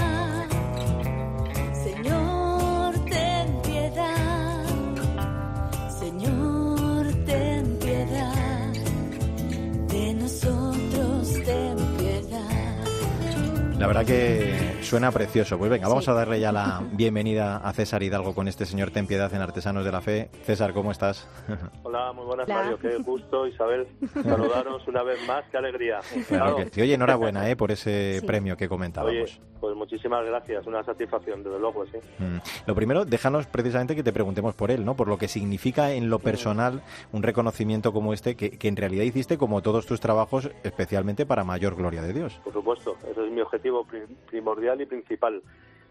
La 13.83 13.89
verdad 13.89 14.07
que 14.07 14.79
suena 14.83 15.11
precioso. 15.11 15.59
Pues 15.59 15.69
venga, 15.69 15.89
vamos 15.89 16.05
Sí. 16.05 16.11
a 16.13 16.15
darle 16.15 16.39
ya 16.39 16.53
la 16.53 16.83
bienvenida 16.93 17.57
a 17.57 17.73
César 17.73 18.01
Hidalgo 18.05 18.33
con 18.33 18.47
este 18.47 18.65
señor 18.65 18.93
Ten 18.93 19.09
Piedad 19.09 19.35
en 19.35 19.41
Artesanos 19.43 19.85
de 19.85 19.91
la 19.91 20.01
Fe. 20.01 20.31
César, 20.45 20.73
¿cómo 20.73 20.93
estás? 20.93 21.27
Hola, 21.83 22.13
muy 22.13 22.25
buenas, 22.25 22.47
Hola. 22.47 22.59
Mario. 22.63 22.79
Qué 22.79 22.97
gusto, 22.99 23.45
Isabel, 23.45 23.89
saludaros 24.23 24.87
una 24.87 25.03
vez 25.03 25.19
más. 25.27 25.45
Qué 25.51 25.57
alegría. 25.57 25.99
Claro 26.29 26.59
que 26.59 26.69
sí. 26.71 26.81
Oye, 26.81 26.95
enhorabuena 26.95 27.51
¿eh? 27.51 27.57
por 27.57 27.73
ese 27.73 28.21
Sí. 28.21 28.25
premio 28.27 28.57
que 28.57 28.67
Oye, 28.67 28.69
comentábamos. 28.69 29.41
pues 29.59 29.75
muchísimas 29.75 30.25
gracias. 30.27 30.65
Una 30.65 30.85
satisfacción, 30.85 31.43
desde 31.43 31.59
luego, 31.59 31.85
sí. 31.87 31.99
Mm. 32.21 32.37
Lo 32.67 32.77
primero, 32.77 33.05
déjanos 33.05 33.47
precisamente 33.47 33.97
que 33.97 34.05
te 34.05 34.13
preguntemos 34.13 34.55
por 34.55 34.71
él, 34.71 34.85
¿no? 34.85 34.95
Por 34.95 35.09
lo 35.09 35.19
que 35.19 35.27
significa 35.27 35.91
en 35.91 36.09
lo 36.09 36.21
personal 36.21 36.83
un 37.11 37.25
reconocimiento 37.25 37.93
como 37.93 38.13
este, 38.15 38.37
que, 38.37 38.51
que 38.57 38.69
en 38.69 38.77
realidad 38.77 39.03
hiciste 39.03 39.39
como 39.39 39.61
todos 39.61 39.87
tus 39.87 39.99
trabajos, 39.99 40.51
especialmente 40.63 41.27
para 41.27 41.43
mayor 41.43 41.75
gloria 41.75 42.01
de 42.03 42.13
Dios. 42.13 42.41
Por 42.45 42.53
supuesto, 42.53 42.97
ese 43.11 43.25
es 43.27 43.33
mi 43.33 43.41
objetivo 43.41 43.72
pri- 43.85 44.07
primordial 44.29 44.81
y 44.81 44.87
principal. 44.87 45.43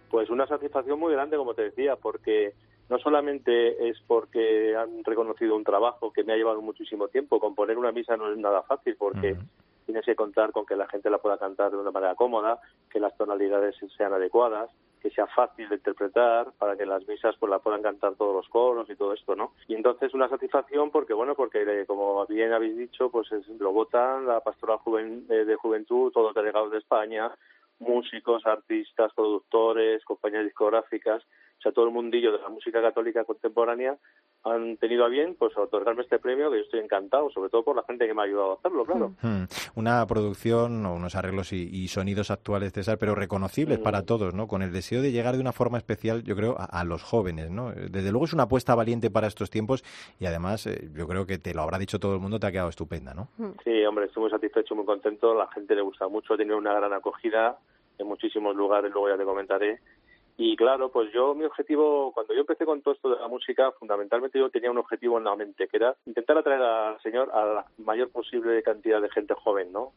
Pues 0.10 0.30
una 0.30 0.46
satisfacción 0.48 1.00
muy 1.00 1.14
grande, 1.14 1.38
como 1.38 1.54
te 1.54 1.64
decía, 1.64 1.96
porque 1.96 2.54
no 2.90 3.00
solamente 3.00 3.88
es 3.90 3.98
porque 4.08 4.76
han 4.76 5.04
reconocido 5.04 5.56
un 5.56 5.64
trabajo 5.64 6.12
que 6.12 6.24
me 6.24 6.34
ha 6.34 6.38
llevado 6.38 6.62
muchísimo 6.62 7.08
tiempo. 7.08 7.40
Componer 7.40 7.78
una 7.78 7.92
misa 7.92 8.18
no 8.18 8.32
es 8.32 8.38
nada 8.38 8.62
fácil 8.64 8.96
porque 8.98 9.36
tienes 9.86 10.06
que 10.06 10.16
contar 10.16 10.52
con 10.52 10.66
que 10.66 10.76
la 10.76 10.88
gente 10.88 11.10
la 11.10 11.18
pueda 11.18 11.38
cantar 11.38 11.72
de 11.72 11.78
una 11.78 11.92
manera 11.92 12.16
cómoda, 12.16 12.60
que 12.90 13.00
las 13.00 13.16
tonalidades 13.18 13.76
sean 13.98 14.14
adecuadas, 14.14 14.70
que 15.02 15.10
sea 15.10 15.26
fácil 15.28 15.68
de 15.70 15.76
interpretar 15.76 16.52
para 16.60 16.76
que 16.78 16.86
las 16.86 17.08
misas 17.08 17.36
pues 17.40 17.50
la 17.50 17.60
puedan 17.60 17.82
cantar 17.82 18.14
todos 18.16 18.36
los 18.36 18.48
coros 18.50 18.88
y 18.90 18.96
todo 18.96 19.14
esto, 19.14 19.36
¿no? 19.36 19.54
Y 19.68 19.74
entonces 19.76 20.14
una 20.14 20.30
satisfacción 20.30 20.92
porque 20.92 21.14
bueno, 21.14 21.34
porque 21.36 21.64
eh, 21.64 21.86
como 21.88 22.26
bien 22.28 22.54
habéis 22.54 22.78
dicho, 22.78 23.10
pues 23.10 23.32
es, 23.32 23.48
lo 23.60 23.72
votan 23.72 24.28
la 24.28 24.42
Pastoral 24.42 24.78
Juven- 24.80 25.26
eh, 25.30 25.46
de 25.46 25.56
Juventud, 25.56 26.12
todos 26.12 26.28
los 26.28 26.36
delegados 26.36 26.72
de 26.72 26.78
España, 26.78 27.32
músicos, 27.82 28.46
artistas, 28.46 29.12
productores, 29.14 30.04
compañías 30.06 30.46
discográficas, 30.46 31.22
o 31.24 31.62
sea, 31.62 31.72
todo 31.72 31.86
el 31.86 31.92
mundillo 31.92 32.32
de 32.32 32.40
la 32.40 32.50
música 32.50 32.82
católica 32.82 33.24
contemporánea 33.24 33.96
han 34.44 34.78
tenido 34.78 35.06
a 35.06 35.10
bien 35.10 35.36
pues 35.38 35.56
otorgarme 35.56 36.02
este 36.02 36.18
premio 36.18 36.50
que 36.50 36.58
yo 36.58 36.64
estoy 36.64 36.80
encantado, 36.80 37.30
sobre 37.30 37.52
todo 37.52 37.64
por 37.64 37.76
la 37.76 37.84
gente 37.84 38.08
que 38.08 38.16
me 38.16 38.22
ha 38.22 38.26
ayudado 38.26 38.54
a 38.54 38.56
hacerlo, 38.56 38.84
claro. 38.86 39.14
Hmm. 39.22 39.44
Una 39.76 40.04
producción 40.08 40.84
o 40.88 40.96
unos 40.96 41.14
arreglos 41.16 41.54
y, 41.54 41.70
y 41.72 41.88
sonidos 41.90 42.32
actuales, 42.32 42.74
César, 42.74 42.98
pero 42.98 43.14
reconocibles 43.14 43.80
Mm. 43.80 43.84
para 43.84 44.04
todos, 44.04 44.34
¿no? 44.34 44.48
Con 44.48 44.64
el 44.64 44.72
deseo 44.72 45.04
de 45.04 45.12
llegar 45.12 45.36
de 45.36 45.42
una 45.42 45.52
forma 45.52 45.78
especial, 45.78 46.24
yo 46.24 46.36
creo, 46.36 46.56
a, 46.58 46.66
a 46.66 46.84
los 46.84 47.04
jóvenes, 47.04 47.52
¿no? 47.52 47.72
Desde 47.72 48.10
luego 48.12 48.26
es 48.26 48.34
una 48.34 48.44
apuesta 48.44 48.74
valiente 48.74 49.12
para 49.12 49.28
estos 49.28 49.52
tiempos 49.52 49.84
y 50.20 50.26
además 50.26 50.66
eh, 50.66 50.90
yo 50.96 51.08
creo 51.08 51.28
que 51.28 51.38
te 51.38 51.54
lo 51.54 51.62
habrá 51.62 51.78
dicho 51.78 52.00
todo 52.00 52.16
el 52.16 52.20
mundo, 52.20 52.40
te 52.40 52.48
ha 52.48 52.52
quedado 52.52 52.70
estupenda, 52.70 53.14
¿no? 53.14 53.28
Sí, 53.64 53.86
hombre, 53.86 54.06
estoy 54.06 54.22
muy 54.22 54.32
satisfecho, 54.32 54.74
muy 54.76 54.86
contento. 54.86 55.36
La 55.36 55.48
gente 55.52 55.76
le 55.76 55.82
gusta 55.82 56.08
mucho, 56.08 56.36
tiene 56.36 56.56
una 56.56 56.74
gran 56.74 56.92
acogida 56.94 57.60
en 58.02 58.08
muchísimos 58.08 58.56
lugares, 58.56 58.92
luego 58.92 59.10
ya 59.10 59.18
te 59.18 59.26
comentaré. 59.26 59.80
Y 60.38 60.56
claro, 60.56 60.90
pues 60.90 61.12
yo, 61.14 61.36
mi 61.36 61.46
objetivo, 61.46 62.12
cuando 62.14 62.34
yo 62.34 62.42
empecé 62.42 62.66
con 62.66 62.82
todo 62.82 62.94
esto 62.96 63.10
de 63.10 63.20
la 63.20 63.28
música, 63.28 63.72
fundamentalmente 63.74 64.40
yo 64.40 64.50
tenía 64.50 64.72
un 64.72 64.78
objetivo 64.78 65.18
en 65.18 65.26
la 65.26 65.36
mente, 65.36 65.68
que 65.68 65.78
era 65.78 65.96
intentar 66.06 66.38
atraer 66.38 66.62
al 66.62 67.02
Señor 67.02 67.30
a 67.32 67.46
la 67.46 67.66
mayor 67.78 68.10
posible 68.10 68.64
cantidad 68.64 69.02
de 69.02 69.10
gente 69.10 69.34
joven, 69.36 69.72
¿no? 69.72 69.92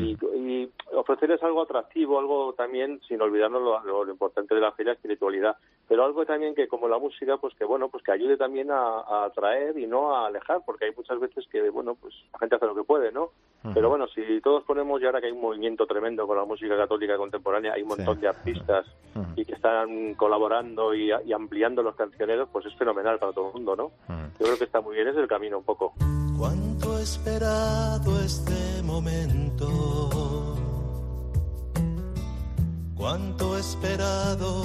Y, 0.00 0.16
y 0.36 0.70
ofrecerles 0.94 1.42
algo 1.42 1.62
atractivo, 1.62 2.18
algo 2.18 2.52
también, 2.54 3.00
sin 3.08 3.20
olvidarnos 3.20 3.62
lo, 3.62 3.80
lo- 3.84 4.04
lo 4.04 4.12
importante 4.12 4.54
de 4.54 4.60
la 4.60 4.72
fe 4.72 4.82
y 4.82 4.86
la 4.86 4.92
espiritualidad, 4.92 5.56
pero 5.88 6.04
algo 6.04 6.24
también 6.26 6.54
que, 6.54 6.68
como 6.68 6.88
la 6.88 6.98
música, 6.98 7.36
pues 7.38 7.54
que 7.54 7.64
bueno, 7.64 7.88
pues 7.88 8.02
que 8.04 8.12
ayude 8.12 8.36
también 8.36 8.70
a, 8.70 9.00
a 9.00 9.24
atraer 9.26 9.78
y 9.78 9.86
no 9.86 10.14
a 10.14 10.26
alejar, 10.26 10.60
porque 10.64 10.86
hay 10.86 10.92
muchas 10.96 11.18
veces 11.20 11.46
que, 11.50 11.68
bueno, 11.70 11.94
pues 11.94 12.14
la 12.32 12.38
gente 12.38 12.56
hace 12.56 12.66
lo 12.66 12.74
que 12.74 12.84
puede, 12.84 13.12
¿no? 13.12 13.30
Pero 13.74 13.88
bueno, 13.88 14.06
si 14.08 14.40
todos 14.40 14.62
ponemos, 14.64 15.00
y 15.02 15.06
ahora 15.06 15.20
que 15.20 15.26
hay 15.26 15.32
un 15.32 15.40
movimiento 15.40 15.86
tremendo 15.86 16.26
con 16.26 16.36
la 16.36 16.44
música 16.44 16.76
católica 16.76 17.16
contemporánea, 17.16 17.72
hay 17.74 17.82
un 17.82 17.88
montón 17.88 18.20
de 18.20 18.28
artistas 18.28 18.86
y 19.36 19.44
que 19.44 19.54
están 19.54 20.14
colaborando 20.14 20.94
y, 20.94 21.10
y 21.26 21.32
ampliando 21.32 21.82
los 21.82 21.96
cancioneros, 21.96 22.48
pues 22.52 22.66
es 22.66 22.74
fenomenal 22.76 23.18
para 23.18 23.32
todo 23.32 23.48
el 23.48 23.54
mundo, 23.54 23.76
¿no? 23.76 23.90
Yo 24.38 24.46
creo 24.46 24.58
que 24.58 24.64
está 24.64 24.80
muy 24.80 24.94
bien, 24.94 25.08
es 25.08 25.16
el 25.16 25.26
camino 25.28 25.58
un 25.58 25.64
poco. 25.64 25.92
Cuánto 26.38 26.98
esperado 26.98 28.20
este 28.20 28.52
momento. 28.88 30.56
Cuánto 32.96 33.56
he 33.56 33.60
esperado 33.60 34.64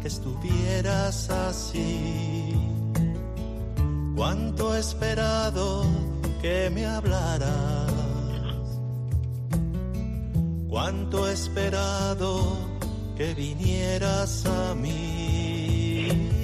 que 0.00 0.08
estuvieras 0.08 1.28
así. 1.28 2.54
Cuánto 4.16 4.74
he 4.74 4.78
esperado 4.78 5.84
que 6.40 6.70
me 6.70 6.86
hablaras. 6.86 7.90
Cuánto 10.68 11.28
he 11.28 11.32
esperado 11.32 12.56
que 13.16 13.34
vinieras 13.34 14.46
a 14.46 14.74
mí. 14.76 15.59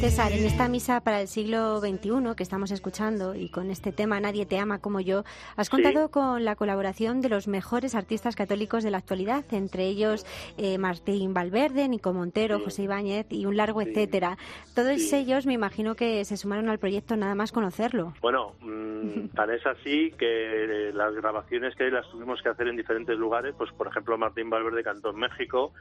César, 0.00 0.30
en 0.32 0.44
esta 0.44 0.68
misa 0.68 1.00
para 1.00 1.20
el 1.22 1.26
siglo 1.26 1.80
XXI 1.80 2.35
que 2.37 2.42
estamos 2.42 2.70
escuchando 2.70 3.35
y 3.35 3.48
con 3.48 3.70
este 3.70 3.92
tema 3.92 4.20
Nadie 4.20 4.44
te 4.44 4.59
ama 4.59 4.78
como 4.78 5.00
yo, 5.00 5.24
has 5.56 5.70
contado 5.70 6.11
con 6.11 6.44
la 6.44 6.54
colaboración 6.54 7.22
de 7.22 7.30
los 7.30 7.48
mejores 7.48 7.94
artistas 7.94 8.37
católicos 8.37 8.85
de 8.85 8.90
la 8.90 8.98
actualidad, 8.98 9.42
entre 9.52 9.87
ellos 9.87 10.26
eh, 10.59 10.76
Martín 10.78 11.32
Valverde, 11.32 11.88
Nico 11.88 12.12
Montero, 12.12 12.61
José 12.61 12.82
Ibáñez 12.85 13.26
y 13.30 13.46
un 13.46 13.56
largo 13.56 13.80
etcétera. 13.80 14.37
Todos 14.74 15.00
Sí. 15.00 15.16
ellos 15.16 15.46
me 15.46 15.54
imagino 15.54 15.94
que 15.96 16.24
se 16.26 16.37
sumaron 16.37 16.68
al 16.68 16.78
proyecto 16.78 17.16
nada 17.16 17.35
más 17.35 17.50
conocerlo. 17.50 18.12
Bueno, 18.20 18.52
mm, 18.61 19.28
tan 19.35 19.50
es 19.50 19.64
así 19.66 20.12
que 20.18 20.90
las 20.94 21.14
grabaciones 21.14 21.74
que 21.74 21.90
las 21.90 22.09
tuvimos 22.11 22.42
que 22.42 22.50
hacer 22.50 22.68
en 22.68 22.76
diferentes 22.76 23.16
lugares, 23.18 23.54
pues 23.56 23.72
por 23.72 23.88
ejemplo 23.88 24.16
Martín 24.18 24.50
Valverde 24.50 24.85
cantó 24.85 25.11
en 25.11 25.16
México, 25.16 25.72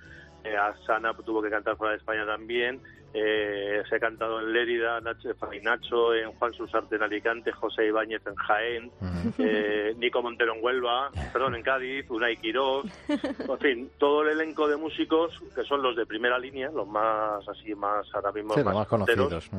eh, 0.46 0.56
Asana 0.56 1.14
tuvo 1.26 1.42
que 1.42 1.50
cantar 1.50 1.76
fuera 1.76 1.92
de 1.92 1.98
España 1.98 2.26
también, 2.26 2.80
eh, 3.18 3.82
se 3.90 4.00
cantado 4.06 4.40
en 4.40 4.54
Lérida, 4.54 5.02
Nacho, 5.02 5.30
Nacho 5.64 6.14
en 6.14 6.32
Juan 6.34 6.54
Susarte 6.54 6.96
en 6.96 7.02
Alicante, 7.02 7.52
José 7.52 7.88
Ibáñez 7.88 8.22
en 8.28 8.36
Jaén, 8.36 8.92
eh, 9.40 9.96
Nico 9.98 10.22
Montero 10.22 10.54
en 10.54 10.64
Huelva, 10.64 11.10
perdón, 11.34 11.56
en 11.56 11.64
Cádiz, 11.64 12.08
Unai 12.12 12.38
Quirós, 12.38 12.86
en 13.10 13.60
fin, 13.60 13.90
todo 13.98 14.22
el 14.22 14.40
elenco 14.40 14.68
de 14.68 14.78
músicos 14.78 15.42
que 15.56 15.64
son 15.64 15.82
los 15.82 15.96
de 15.96 16.06
primera 16.06 16.38
línea, 16.38 16.70
los 16.70 16.88
más 16.88 17.48
así, 17.50 17.74
más 17.74 18.06
ahora 18.14 18.32
mismo 18.32 18.54
Sí, 18.54 18.62
los 18.64 18.74
más 18.76 18.88
conocidos. 18.88 19.50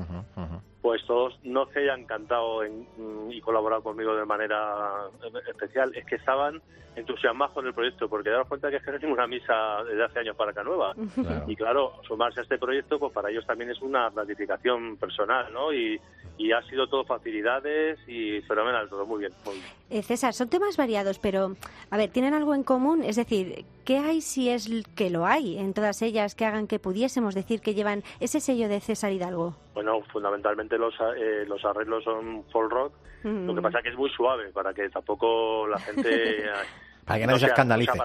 Pues 0.87 1.05
todos 1.05 1.37
no 1.43 1.67
se 1.73 1.81
hayan 1.81 2.05
cantado 2.05 2.63
en- 2.63 2.87
mm, 2.97 3.33
y 3.33 3.41
colaborado 3.41 3.83
conmigo 3.83 4.15
de 4.15 4.25
manera 4.25 5.09
eh, 5.21 5.33
especial, 5.51 5.91
es 5.97 6.05
que 6.07 6.15
estaban 6.15 6.63
entusiasmados 6.95 7.53
con 7.55 7.67
el 7.67 7.75
proyecto, 7.75 8.09
porque 8.09 8.31
daros 8.31 8.47
cuenta 8.47 8.71
que 8.71 8.77
es 8.77 8.85
que 8.85 8.93
no 8.93 8.97
es 8.97 9.03
ninguna 9.03 9.27
misa 9.27 9.83
desde 9.83 10.05
hace 10.05 10.21
años 10.21 10.37
para 10.37 10.53
acá 10.53 10.63
nueva. 10.63 10.95
Claro. 11.17 11.45
Y 11.49 11.57
claro, 11.57 11.93
sumarse 12.07 12.39
a 12.39 12.45
este 12.45 12.57
proyecto, 12.57 13.01
pues 13.01 13.13
para 13.13 13.31
ellos 13.31 13.45
también 13.45 13.69
es 13.71 13.83
una 13.83 14.11
gratificación 14.11 14.97
personal, 14.97 15.53
¿no? 15.53 15.73
Y, 15.73 16.01
y 16.39 16.53
ha 16.53 16.63
sido 16.69 16.87
todo 16.87 17.05
facilidades 17.05 17.99
y 18.07 18.41
fenomenal, 18.43 18.89
todo 18.89 19.05
muy 19.07 19.19
bien. 19.19 19.33
Muy 19.45 19.55
bien. 19.57 19.67
Eh, 19.91 20.03
César, 20.05 20.35
son 20.35 20.49
temas 20.49 20.77
variados, 20.77 21.19
pero, 21.19 21.57
a 21.91 21.97
ver, 21.97 22.11
¿tienen 22.11 22.33
algo 22.33 22.55
en 22.55 22.63
común? 22.63 23.03
Es 23.03 23.17
decir, 23.17 23.65
¿qué 23.87 23.99
hay 23.99 24.21
si 24.21 24.51
es 24.51 24.69
que 24.95 25.09
lo 25.09 25.25
hay 25.25 25.57
en 25.59 25.73
todas 25.73 26.03
ellas 26.03 26.35
que 26.35 26.45
hagan 26.45 26.67
que 26.67 26.79
pudiésemos 26.79 27.35
decir 27.35 27.61
que 27.63 27.73
llevan 27.75 28.03
ese 28.21 28.41
sello 28.41 28.69
de 28.69 28.81
César 28.81 29.13
Hidalgo? 29.13 29.57
Bueno, 29.75 30.03
fundamentalmente 30.13 30.77
los, 30.77 30.93
eh, 31.17 31.45
los 31.47 31.65
arreglos 31.65 32.05
son 32.05 32.45
folk 32.53 32.71
rock, 32.71 32.93
lo 33.25 33.55
que 33.55 33.61
Mm. 33.61 33.63
pasa 33.63 33.83
que 33.83 33.89
es 33.89 33.97
muy 33.97 34.11
suave, 34.11 34.51
para 34.53 34.75
que 34.75 34.89
tampoco 34.91 35.67
la 35.69 35.79
gente... 35.79 36.45
Para 37.07 37.21
que 37.21 37.27
nadie 37.29 37.39
se 37.39 37.45
sea- 37.47 37.55
escandalice. 37.55 37.93
o 37.93 37.95
sea, 37.95 38.05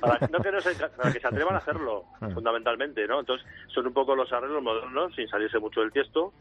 para- 0.18 0.26
no 0.26 0.40
que 0.40 0.50
no 0.50 0.60
se- 0.60 0.74
para 0.74 1.12
que 1.12 1.20
se 1.20 1.26
atrevan 1.28 1.54
a 1.54 1.58
hacerlo, 1.58 2.04
Mm. 2.20 2.32
fundamentalmente, 2.34 3.06
¿no? 3.06 3.20
Entonces, 3.20 3.46
son 3.72 3.86
un 3.86 3.92
poco 3.92 4.16
los 4.16 4.32
arreglos 4.32 4.60
modernos, 4.60 5.14
sin 5.14 5.28
salirse 5.28 5.60
mucho 5.60 5.80
del 5.80 5.92
tiesto, 5.92 6.32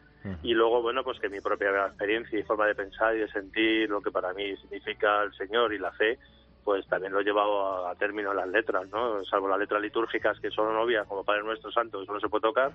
y 0.42 0.54
luego, 0.56 0.82
bueno, 0.82 1.04
pues 1.04 1.20
que 1.20 1.30
mi 1.30 1.40
propia 1.42 1.70
experiencia 1.86 2.40
y 2.40 2.44
forma 2.44 2.66
de 2.66 2.74
pensar 2.76 3.16
y 3.16 3.20
de 3.20 3.28
sentir 3.32 3.88
lo 3.90 4.02
que 4.02 4.10
para 4.12 4.34
mí 4.34 4.56
significa 4.58 5.22
el 5.22 5.32
Señor 5.36 5.74
y 5.74 5.78
la 5.80 5.92
fe, 5.92 6.18
pues 6.64 6.86
también 6.88 7.12
lo 7.14 7.20
he 7.20 7.24
llevado 7.24 7.86
a, 7.88 7.92
a 7.92 7.96
término 7.96 8.32
en 8.32 8.38
las 8.38 8.48
letras, 8.48 8.88
¿no? 8.90 9.24
Salvo 9.26 9.48
las 9.48 9.60
letras 9.60 9.82
litúrgicas 9.82 10.40
que 10.40 10.52
son 10.52 10.76
obvias, 10.76 11.08
como 11.08 11.24
Padre 11.24 11.44
Nuestro 11.44 11.72
Santo, 11.72 12.02
eso 12.02 12.14
no 12.14 12.20
se 12.20 12.30
puede 12.30 12.42
tocar, 12.42 12.72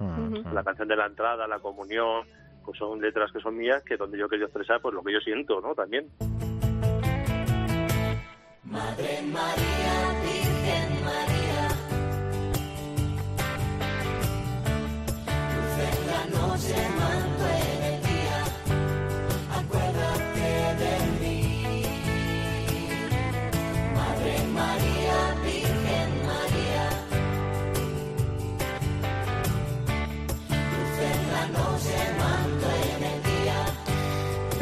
la 0.52 0.64
canción 0.64 0.88
de 0.88 0.96
la 0.96 1.06
entrada, 1.06 1.46
la 1.46 1.58
comunión, 1.58 2.26
pues 2.64 2.78
son 2.78 3.00
letras 3.00 3.30
que 3.32 3.40
son 3.40 3.56
mías, 3.56 3.82
que 3.84 3.96
donde 3.96 4.18
yo 4.18 4.28
querido 4.28 4.46
expresar 4.46 4.80
pues 4.80 4.94
lo 4.94 5.02
que 5.02 5.12
yo 5.12 5.20
siento, 5.20 5.60
¿no? 5.60 5.74
También. 5.74 6.08
Madre 8.64 9.22
María, 9.32 9.75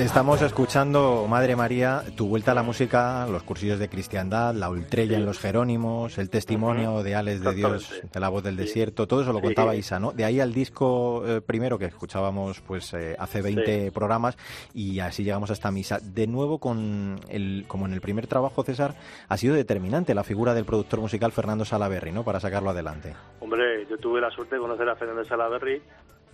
Estamos 0.04 0.42
escuchando, 0.42 1.26
Madre 1.28 1.56
María, 1.56 2.02
tu 2.14 2.28
vuelta 2.28 2.52
a 2.52 2.54
la 2.54 2.62
música, 2.62 3.26
los 3.26 3.42
cursillos 3.42 3.78
de 3.78 3.88
cristiandad, 3.88 4.54
la 4.54 4.68
ultrella 4.68 5.16
en 5.16 5.24
los 5.24 5.38
Jerónimos, 5.38 6.18
el 6.18 6.28
testimonio 6.28 7.02
de 7.02 7.14
Ales 7.14 7.40
de 7.40 7.54
Dios, 7.54 7.90
de 8.12 8.20
la 8.20 8.28
voz 8.28 8.44
del 8.44 8.54
desierto, 8.54 9.08
todo 9.08 9.22
eso 9.22 9.32
lo 9.32 9.38
Sí. 9.38 9.46
contaba 9.46 9.74
Isa, 9.74 9.98
¿no? 9.98 10.12
De 10.12 10.24
ahí 10.26 10.40
al 10.40 10.52
disco 10.52 11.24
eh, 11.26 11.40
primero 11.40 11.78
que 11.78 11.86
escuchábamos 11.86 12.60
pues 12.60 12.92
eh, 12.92 13.16
hace 13.18 13.40
20 13.40 13.92
programas 13.92 14.36
y 14.74 15.00
así 15.00 15.24
llegamos 15.24 15.48
a 15.48 15.54
esta 15.54 15.70
misa. 15.70 15.98
De 16.00 16.26
nuevo, 16.26 16.58
con 16.58 17.18
el, 17.30 17.64
como 17.66 17.86
en 17.86 17.94
el 17.94 18.02
primer 18.02 18.26
trabajo, 18.26 18.62
César, 18.62 18.94
ha 19.28 19.36
sido 19.38 19.54
determinante 19.54 20.14
la 20.14 20.22
figura 20.22 20.52
del 20.52 20.66
productor 20.66 21.00
musical 21.00 21.32
Fernando 21.32 21.64
Salaberry, 21.64 22.12
¿no? 22.12 22.24
Para 22.24 22.40
sacarlo 22.40 22.70
adelante. 22.70 23.14
Hombre, 23.40 23.86
yo 23.88 23.96
tuve 23.96 24.20
la 24.20 24.30
suerte 24.30 24.56
de 24.56 24.60
conocer 24.60 24.86
a 24.88 24.96
Fernando 24.96 25.24
Salaberry. 25.24 25.82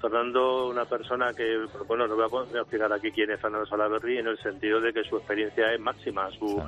Fernando, 0.01 0.69
una 0.69 0.85
persona 0.85 1.33
que, 1.35 1.67
bueno, 1.87 2.07
no 2.07 2.17
voy 2.17 2.25
a 2.25 2.29
po- 2.29 2.47
voy 2.47 2.59
a 2.59 2.63
explicar 2.63 2.93
aquí 2.93 3.11
quién 3.13 3.31
es 3.31 3.41
Fernando 3.41 3.67
Salaberry, 3.67 4.19
en 4.19 4.29
el 4.29 4.39
sentido 4.39 4.81
de 4.81 4.93
que 4.93 5.05
su 5.05 5.17
experiencia 5.17 5.73
es 5.73 5.81
máxima, 5.81 6.31
su, 6.31 6.63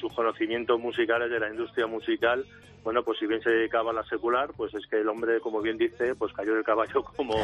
sus 0.00 0.12
conocimientos 0.14 0.78
musicales 0.80 1.30
de 1.30 1.40
la 1.40 1.50
industria 1.50 1.86
musical. 1.86 2.44
Bueno, 2.82 3.02
pues 3.02 3.18
si 3.18 3.26
bien 3.26 3.40
se 3.40 3.48
dedicaba 3.48 3.92
a 3.92 3.94
la 3.94 4.04
secular, 4.04 4.50
pues 4.56 4.74
es 4.74 4.86
que 4.88 5.00
el 5.00 5.08
hombre, 5.08 5.40
como 5.40 5.62
bien 5.62 5.78
dice, 5.78 6.14
pues 6.16 6.32
cayó 6.34 6.54
del 6.54 6.64
caballo 6.64 7.02
como 7.16 7.34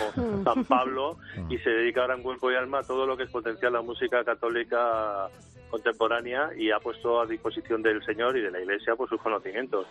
San 0.45 0.65
Pablo 0.67 1.17
y 1.49 1.57
se 1.59 1.71
dedica 1.71 2.03
ahora 2.03 2.15
en 2.17 2.23
cuerpo 2.23 2.51
y 2.51 2.57
alma 2.57 2.81
a 2.81 2.83
todo 2.83 3.07
lo 3.07 3.17
que 3.17 3.23
es 3.23 3.31
potenciar 3.31 3.73
la 3.73 3.81
música 3.81 4.23
católica 4.23 5.29
contemporánea 5.71 6.51
y 6.57 6.71
ha 6.71 6.79
puesto 6.81 7.21
a 7.21 7.27
disposición 7.27 7.81
del 7.83 8.05
Señor 8.05 8.37
y 8.37 8.43
de 8.43 8.51
la 8.51 8.61
Iglesia 8.61 8.97
pues 8.97 9.09
sus 9.09 9.21
conocimientos. 9.23 9.87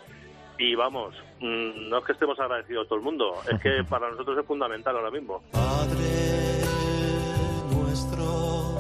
Y 0.59 0.75
vamos, 0.75 1.15
mm, 1.39 1.89
no 1.89 1.97
es 1.99 2.05
que 2.05 2.11
estemos 2.11 2.37
agradecidos 2.39 2.87
todo 2.87 2.99
el 2.99 3.05
mundo, 3.05 3.33
es 3.49 3.59
que 3.61 3.83
para 3.89 4.11
nosotros 4.11 4.37
es 4.37 4.45
fundamental 4.45 4.95
ahora 4.95 5.09
mismo. 5.09 5.41
Padre 5.51 6.61
nuestro 7.71 8.77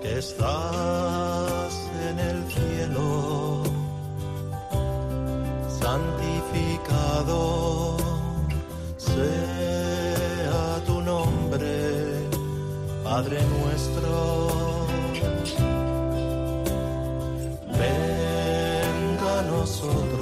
que 0.00 0.18
estás 0.18 1.90
en 2.08 2.18
el 2.20 2.44
cielo, 2.44 3.62
santificado 5.80 7.10
sea 8.96 10.84
tu 10.86 11.00
nombre, 11.00 12.28
Padre 13.02 13.40
nuestro. 13.58 14.48
Venga 17.72 19.38
a 19.38 19.42
nosotros. 19.42 20.19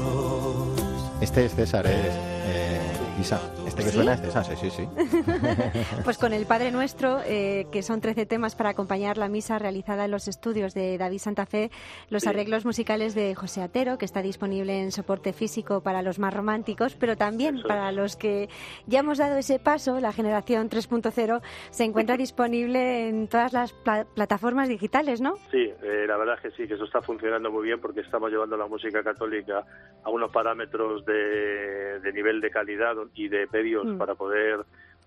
Es 1.39 1.55
César, 1.55 1.87
es 1.87 1.93
eh, 1.95 2.81
Isa. 3.21 3.41
Este 3.79 3.85
que 3.85 3.91
¿Sí? 3.91 3.97
suena 3.97 4.15
es 4.15 4.21
César, 4.21 4.45
sí, 4.45 4.55
sí, 4.57 4.71
sí. 4.71 4.89
Pues 6.05 6.19
con 6.19 6.33
el 6.33 6.47
Padre 6.47 6.71
Nuestro, 6.71 7.21
eh, 7.25 7.67
que 7.73 7.83
son 7.83 8.01
13 8.01 8.27
temas 8.27 8.55
para 8.55 8.71
acompañar 8.71 9.19
la 9.19 9.29
misa 9.29 9.59
realizada 9.59 10.05
en 10.07 10.11
los 10.11 10.29
estudios 10.29 10.75
de 10.75 10.99
David 10.99 11.19
Santa 11.19 11.47
Fe, 11.47 11.71
los 12.11 12.27
arreglos 12.27 12.65
musicales 12.65 13.15
de 13.15 13.35
José 13.35 13.63
Atero, 13.63 13.99
que 13.99 14.05
está 14.05 14.23
disponible 14.23 14.81
en 14.81 14.93
soporte 14.93 15.33
físico 15.33 15.83
para 15.83 16.03
los 16.03 16.19
más 16.19 16.35
románticos, 16.35 16.95
pero 16.95 17.17
también 17.17 17.63
para 17.63 17.93
los 17.93 18.17
que 18.17 18.49
ya 18.87 19.01
hemos 19.01 19.19
dado 19.19 19.37
ese 19.39 19.59
paso, 19.59 20.01
la 20.01 20.13
generación 20.13 20.69
3.0, 20.71 21.41
se 21.71 21.85
encuentra 21.85 22.17
disponible 22.19 23.09
en 23.09 23.29
todas 23.29 23.53
las 23.53 23.73
pla- 23.73 24.07
plataformas 24.15 24.69
digitales, 24.69 25.21
¿no? 25.21 25.37
Sí, 25.51 25.71
eh, 25.83 26.05
la 26.07 26.17
verdad 26.17 26.37
es 26.37 26.41
que 26.43 26.51
sí, 26.63 26.69
que 26.69 26.75
eso 26.75 26.85
está 26.85 27.01
funcionando 27.03 27.51
muy 27.51 27.65
bien 27.65 27.81
porque 27.81 28.01
estamos 28.01 28.31
llevando 28.31 28.57
la 28.57 28.67
música 28.67 29.03
católica 29.03 29.65
a 30.03 30.11
unos 30.11 30.31
parámetros 30.33 31.05
de, 31.05 32.01
de 32.01 32.13
nivel 32.13 32.41
de 32.41 32.51
calidad 32.51 32.95
y 33.15 33.29
de 33.29 33.47
medios 33.69 33.87
Mm. 33.87 33.99
para 33.99 34.15
poder 34.15 34.61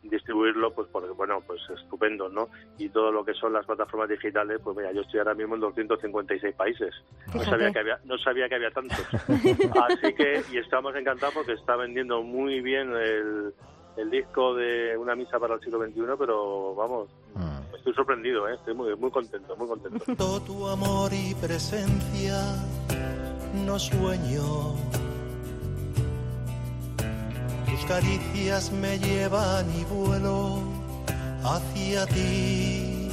distribuirlo, 0.04 0.74
pues 0.74 0.88
porque, 0.92 1.10
bueno, 1.12 1.42
pues 1.46 1.62
estupendo, 1.70 2.28
¿no? 2.28 2.48
Y 2.80 2.90
todo 2.90 3.12
lo 3.12 3.24
que 3.24 3.36
son 3.36 3.54
las 3.54 3.66
plataformas 3.68 4.10
digitales, 4.10 4.60
pues 4.64 4.76
mira, 4.76 4.92
yo 4.92 5.02
estoy 5.02 5.20
ahora 5.20 5.36
mismo 5.36 5.54
en 5.56 5.62
256 5.62 6.56
países. 6.56 6.94
No 7.36 7.44
sabía 7.44 7.72
que 7.72 7.80
había, 7.80 8.00
no 8.06 8.18
sabía 8.18 8.50
que 8.50 8.56
había 8.56 8.72
tantos. 8.72 8.98
Así 9.28 10.14
que, 10.16 10.42
y 10.52 10.58
estamos 10.58 10.96
encantados 10.96 11.36
porque 11.36 11.54
está 11.54 11.76
vendiendo 11.76 12.24
muy 12.24 12.62
bien 12.62 12.92
el, 12.96 13.54
el 13.98 14.10
disco 14.10 14.56
de 14.56 14.98
Una 14.98 15.16
misa 15.16 15.38
para 15.40 15.54
el 15.56 15.62
siglo 15.62 15.80
XXI, 15.86 16.02
pero 16.18 16.74
vamos, 16.76 17.10
Mm. 17.36 17.76
estoy 17.76 17.94
sorprendido, 17.94 18.50
¿eh? 18.50 18.56
Estoy 18.56 18.74
muy, 18.74 18.94
muy 18.98 19.10
contento, 19.12 19.56
muy 19.56 19.68
contento. 19.68 20.04
Todo 20.18 20.42
tu 20.42 20.68
amor 20.68 21.12
y 21.14 21.34
presencia 21.36 22.36
no 23.66 23.78
sueño. 23.80 24.76
Tus 27.72 27.86
caricias 27.86 28.72
me 28.72 29.00
llevan 29.00 29.66
y 29.80 29.84
vuelo 29.86 30.60
hacia 31.44 32.06
ti. 32.08 33.10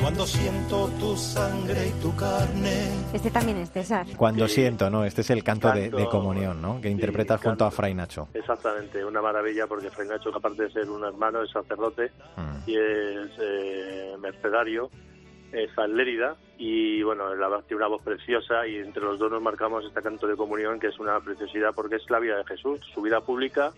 Cuando 0.00 0.26
siento 0.26 0.88
tu 1.00 1.16
sangre 1.16 1.88
y 1.88 2.02
tu 2.02 2.14
carne, 2.14 2.90
Este 3.12 3.30
también 3.30 3.56
es 3.58 3.70
César. 3.70 4.06
Cuando 4.16 4.46
Sí. 4.46 4.56
siento, 4.56 4.90
¿no? 4.90 5.04
Este 5.04 5.22
es 5.22 5.30
el 5.30 5.42
canto, 5.42 5.70
de, 5.72 5.90
comunión, 6.10 6.60
¿no? 6.60 6.80
Que 6.80 6.88
sí, 6.88 6.92
interpretas 6.92 7.40
junto 7.40 7.64
a. 7.64 7.70
Fray 7.70 7.94
Nacho. 7.94 8.28
Exactamente, 8.34 9.04
una 9.04 9.20
maravilla 9.22 9.66
porque 9.66 9.90
Fray 9.90 10.06
Nacho, 10.08 10.30
aparte 10.36 10.64
de 10.64 10.70
ser 10.72 10.90
un 10.90 11.02
hermano, 11.04 11.42
es 11.42 11.50
sacerdote 11.50 12.12
Mm. 12.36 12.70
y 12.70 12.74
es 12.76 13.30
eh, 13.40 14.14
mercedario, 14.20 14.90
en 15.52 15.96
Lérida 15.96 16.36
y 16.58 17.02
bueno, 17.02 17.34
la 17.34 17.48
verdad 17.48 17.64
tiene 17.66 17.82
una 17.82 17.88
voz 17.88 18.02
preciosa 18.02 18.66
y 18.66 18.76
entre 18.76 19.02
los 19.02 19.18
dos 19.18 19.30
nos 19.30 19.42
marcamos 19.42 19.84
este 19.84 20.02
canto 20.02 20.26
de 20.26 20.36
comunión 20.36 20.80
que 20.80 20.88
es 20.88 20.98
una 20.98 21.20
preciosidad 21.20 21.74
porque 21.74 21.96
es 21.96 22.10
la 22.10 22.18
vida 22.18 22.38
de 22.38 22.44
Jesús, 22.44 22.80
su 22.94 23.02
vida 23.02 23.20
pública. 23.20 23.72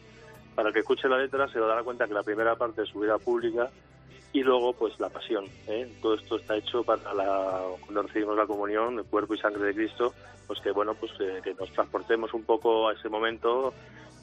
Para 0.54 0.72
que 0.72 0.80
escuche 0.80 1.08
la 1.08 1.18
letra 1.18 1.48
se 1.48 1.60
dará 1.60 1.82
cuenta 1.82 2.06
que 2.08 2.14
la 2.14 2.22
primera 2.22 2.56
parte 2.56 2.82
es 2.82 2.88
su 2.88 3.00
vida 3.00 3.18
pública 3.18 3.70
y 4.32 4.42
luego 4.42 4.72
pues 4.72 4.98
la 4.98 5.08
pasión. 5.08 5.46
¿eh? 5.66 5.90
Todo 6.02 6.14
esto 6.14 6.36
está 6.36 6.56
hecho 6.56 6.82
para 6.82 7.14
la, 7.14 7.62
cuando 7.80 8.02
recibimos 8.02 8.36
la 8.36 8.46
comunión, 8.46 8.98
el 8.98 9.04
cuerpo 9.04 9.34
y 9.34 9.38
sangre 9.38 9.66
de 9.66 9.74
Cristo, 9.74 10.14
pues 10.48 10.60
que 10.60 10.72
bueno, 10.72 10.94
pues 10.94 11.12
que 11.44 11.54
nos 11.54 11.70
transportemos 11.72 12.34
un 12.34 12.42
poco 12.42 12.88
a 12.88 12.94
ese 12.94 13.08
momento 13.08 13.72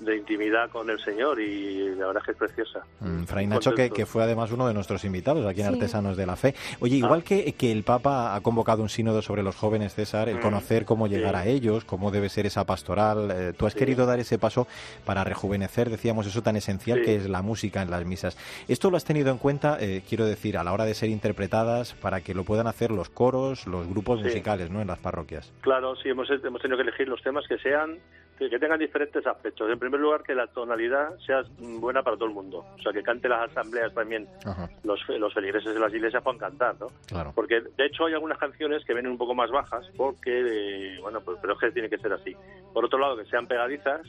de 0.01 0.17
intimidad 0.17 0.69
con 0.71 0.89
el 0.89 0.99
Señor 0.99 1.39
y 1.39 1.95
la 1.95 2.07
verdad 2.07 2.17
es 2.17 2.25
que 2.25 2.31
es 2.33 2.37
preciosa. 2.37 2.85
Mm, 2.99 3.23
Fray 3.23 3.47
Nacho, 3.47 3.73
que, 3.73 4.05
fue 4.05 4.23
además 4.23 4.51
uno 4.51 4.67
de 4.67 4.73
nuestros 4.73 5.05
invitados 5.05 5.45
aquí 5.45 5.61
en 5.61 5.67
Sí. 5.69 5.73
Artesanos 5.73 6.17
de 6.17 6.25
la 6.25 6.35
Fe. 6.35 6.53
Oye, 6.81 6.95
Ah. 6.95 6.97
igual 6.97 7.23
que, 7.23 7.53
que 7.53 7.71
el 7.71 7.83
Papa 7.83 8.35
ha 8.35 8.41
convocado 8.41 8.81
un 8.83 8.89
sínodo 8.89 9.21
sobre 9.21 9.41
los 9.41 9.55
jóvenes, 9.55 9.93
César, 9.95 10.27
el 10.27 10.39
Mm, 10.39 10.41
conocer 10.41 10.83
cómo 10.83 11.07
llegar 11.07 11.35
sí. 11.35 11.39
a 11.39 11.45
ellos, 11.49 11.85
cómo 11.85 12.11
debe 12.11 12.27
ser 12.27 12.45
esa 12.45 12.65
pastoral, 12.65 13.31
eh, 13.31 13.53
tú 13.57 13.67
has 13.67 13.71
Sí. 13.71 13.79
querido 13.79 14.05
dar 14.05 14.19
ese 14.19 14.37
paso 14.37 14.67
para 15.05 15.23
rejuvenecer, 15.23 15.89
decíamos, 15.89 16.27
eso 16.27 16.41
tan 16.43 16.57
esencial 16.57 16.99
Sí. 16.99 17.05
que 17.05 17.15
es 17.15 17.29
la 17.29 17.41
música 17.41 17.81
en 17.81 17.89
las 17.89 18.03
misas. 18.03 18.37
¿Esto 18.67 18.91
lo 18.91 18.97
has 18.97 19.05
tenido 19.05 19.31
en 19.31 19.37
cuenta, 19.37 19.77
eh, 19.79 20.03
quiero 20.09 20.25
decir, 20.25 20.57
a 20.57 20.65
la 20.65 20.73
hora 20.73 20.83
de 20.83 20.93
ser 20.93 21.07
interpretadas, 21.09 21.93
para 21.93 22.19
que 22.19 22.33
lo 22.33 22.43
puedan 22.43 22.67
hacer 22.67 22.91
los 22.91 23.07
coros, 23.09 23.65
los 23.65 23.87
grupos 23.87 24.19
Sí. 24.19 24.25
musicales, 24.25 24.69
¿no?, 24.71 24.81
en 24.81 24.87
las 24.87 24.99
parroquias? 24.99 25.53
Claro, 25.61 25.95
sí, 25.95 26.11
hemos, 26.15 26.29
hemos 26.43 26.61
tenido 26.61 26.77
que 26.77 26.83
elegir 26.83 27.07
los 27.07 27.21
temas 27.21 27.45
que 27.47 27.57
sean 27.59 27.99
que, 28.37 28.49
que 28.49 28.59
tengan 28.59 28.79
diferentes 28.79 29.25
aspectos. 29.25 29.69
En 29.69 29.79
primer 29.79 29.99
lugar, 29.99 30.23
que 30.23 30.35
la 30.35 30.47
tonalidad 30.47 31.17
sea 31.25 31.43
mm, 31.59 31.79
buena 31.79 32.03
para 32.03 32.17
todo 32.17 32.27
el 32.27 32.33
mundo. 32.33 32.65
O 32.77 32.81
sea, 32.81 32.91
que 32.91 33.03
cante 33.03 33.29
las 33.29 33.49
asambleas 33.49 33.93
también. 33.93 34.27
Ajá, 34.45 34.69
Los, 34.83 34.99
los 35.07 35.33
feligreses 35.33 35.73
de 35.73 35.79
las 35.79 35.93
iglesias 35.93 36.21
puedan 36.23 36.39
cantar, 36.39 36.75
¿no? 36.79 36.87
claro. 37.07 37.31
Porque, 37.35 37.61
de 37.61 37.85
hecho, 37.85 38.05
hay 38.05 38.13
algunas 38.13 38.37
canciones 38.37 38.83
que 38.85 38.93
vienen 38.93 39.11
un 39.11 39.17
poco 39.17 39.33
más 39.35 39.49
bajas, 39.51 39.85
porque, 39.95 40.95
eh, 40.95 40.99
bueno, 41.01 41.21
pues, 41.21 41.37
pero 41.41 41.53
es 41.53 41.59
que 41.59 41.71
tiene 41.71 41.89
que 41.89 41.97
ser 41.97 42.11
así. 42.11 42.35
Por 42.73 42.83
otro 42.85 42.99
lado, 42.99 43.15
que 43.17 43.25
sean 43.25 43.47
pegadizas 43.47 44.01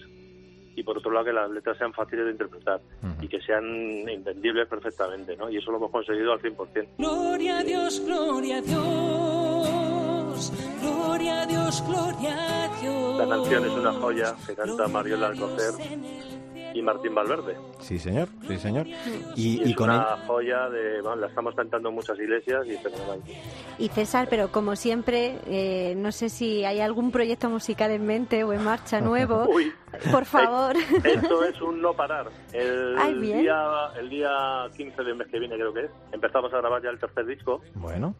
y 0.74 0.82
por 0.82 0.98
otro 0.98 1.10
lado, 1.10 1.24
que 1.24 1.32
las 1.32 1.50
letras 1.50 1.78
sean 1.78 1.92
fáciles 1.94 2.26
de 2.26 2.32
interpretar 2.32 2.80
y 3.22 3.28
que 3.28 3.40
sean 3.40 3.64
entendibles 4.08 4.68
perfectamente, 4.68 5.34
¿no? 5.34 5.48
Y 5.48 5.56
eso 5.56 5.70
lo 5.70 5.78
hemos 5.78 5.90
conseguido 5.90 6.32
al 6.34 6.40
100%. 6.40 6.88
Gloria 6.98 7.58
a 7.58 7.64
Dios, 7.64 8.02
gloria 8.04 8.58
a 8.58 8.60
Dios, 8.60 8.76
gloria 11.06 11.42
a 11.42 11.46
Dios, 11.46 11.84
gloria 11.86 12.64
a 12.64 12.80
Dios. 12.80 13.18
La 13.18 13.28
canción 13.36 13.64
es 13.64 13.72
una 13.72 13.92
joya 13.94 14.34
que 14.46 14.54
canta 14.54 14.88
Mariola 14.88 15.26
Alcocer 15.28 15.74
y 16.74 16.82
Martín 16.82 17.14
Valverde. 17.14 17.56
Sí, 17.80 17.98
señor, 17.98 18.28
sí, 18.46 18.58
señor. 18.58 18.86
Y, 18.86 18.94
Y, 19.34 19.62
y 19.64 19.70
es 19.70 19.76
con 19.76 19.88
él... 19.90 19.96
una 19.96 20.18
joya 20.26 20.68
de, 20.68 21.00
bueno, 21.00 21.16
la 21.16 21.28
estamos 21.28 21.54
cantando 21.54 21.88
en 21.88 21.94
muchas 21.94 22.18
iglesias 22.18 22.66
y 22.66 22.76
fenomenal. 22.76 23.20
Y 23.78 23.88
César, 23.88 24.26
pero 24.28 24.52
como 24.52 24.76
siempre, 24.76 25.38
eh, 25.46 25.94
no 25.96 26.12
sé 26.12 26.28
si 26.28 26.64
hay 26.64 26.80
algún 26.80 27.10
proyecto 27.12 27.48
musical 27.48 27.90
en 27.92 28.04
mente 28.04 28.44
o 28.44 28.52
en 28.52 28.62
marcha 28.62 29.00
nuevo. 29.00 29.46
Uy, 29.48 29.72
Por 30.12 30.26
favor. 30.26 30.76
esto 31.02 31.44
es 31.44 31.60
un 31.62 31.80
no 31.80 31.94
parar. 31.94 32.26
El 32.52 32.94
Ay, 32.98 33.14
día 33.20 33.56
el 33.98 34.10
día 34.10 34.30
15 34.76 35.02
del 35.02 35.14
mes 35.16 35.28
que 35.28 35.38
viene 35.38 35.54
creo 35.54 35.72
que 35.72 35.84
es, 35.84 35.90
empezamos 36.12 36.52
a 36.52 36.58
grabar 36.58 36.82
ya 36.82 36.90
el 36.90 36.98
tercer 36.98 37.24
disco, 37.24 37.62
Bueno, 37.74 38.14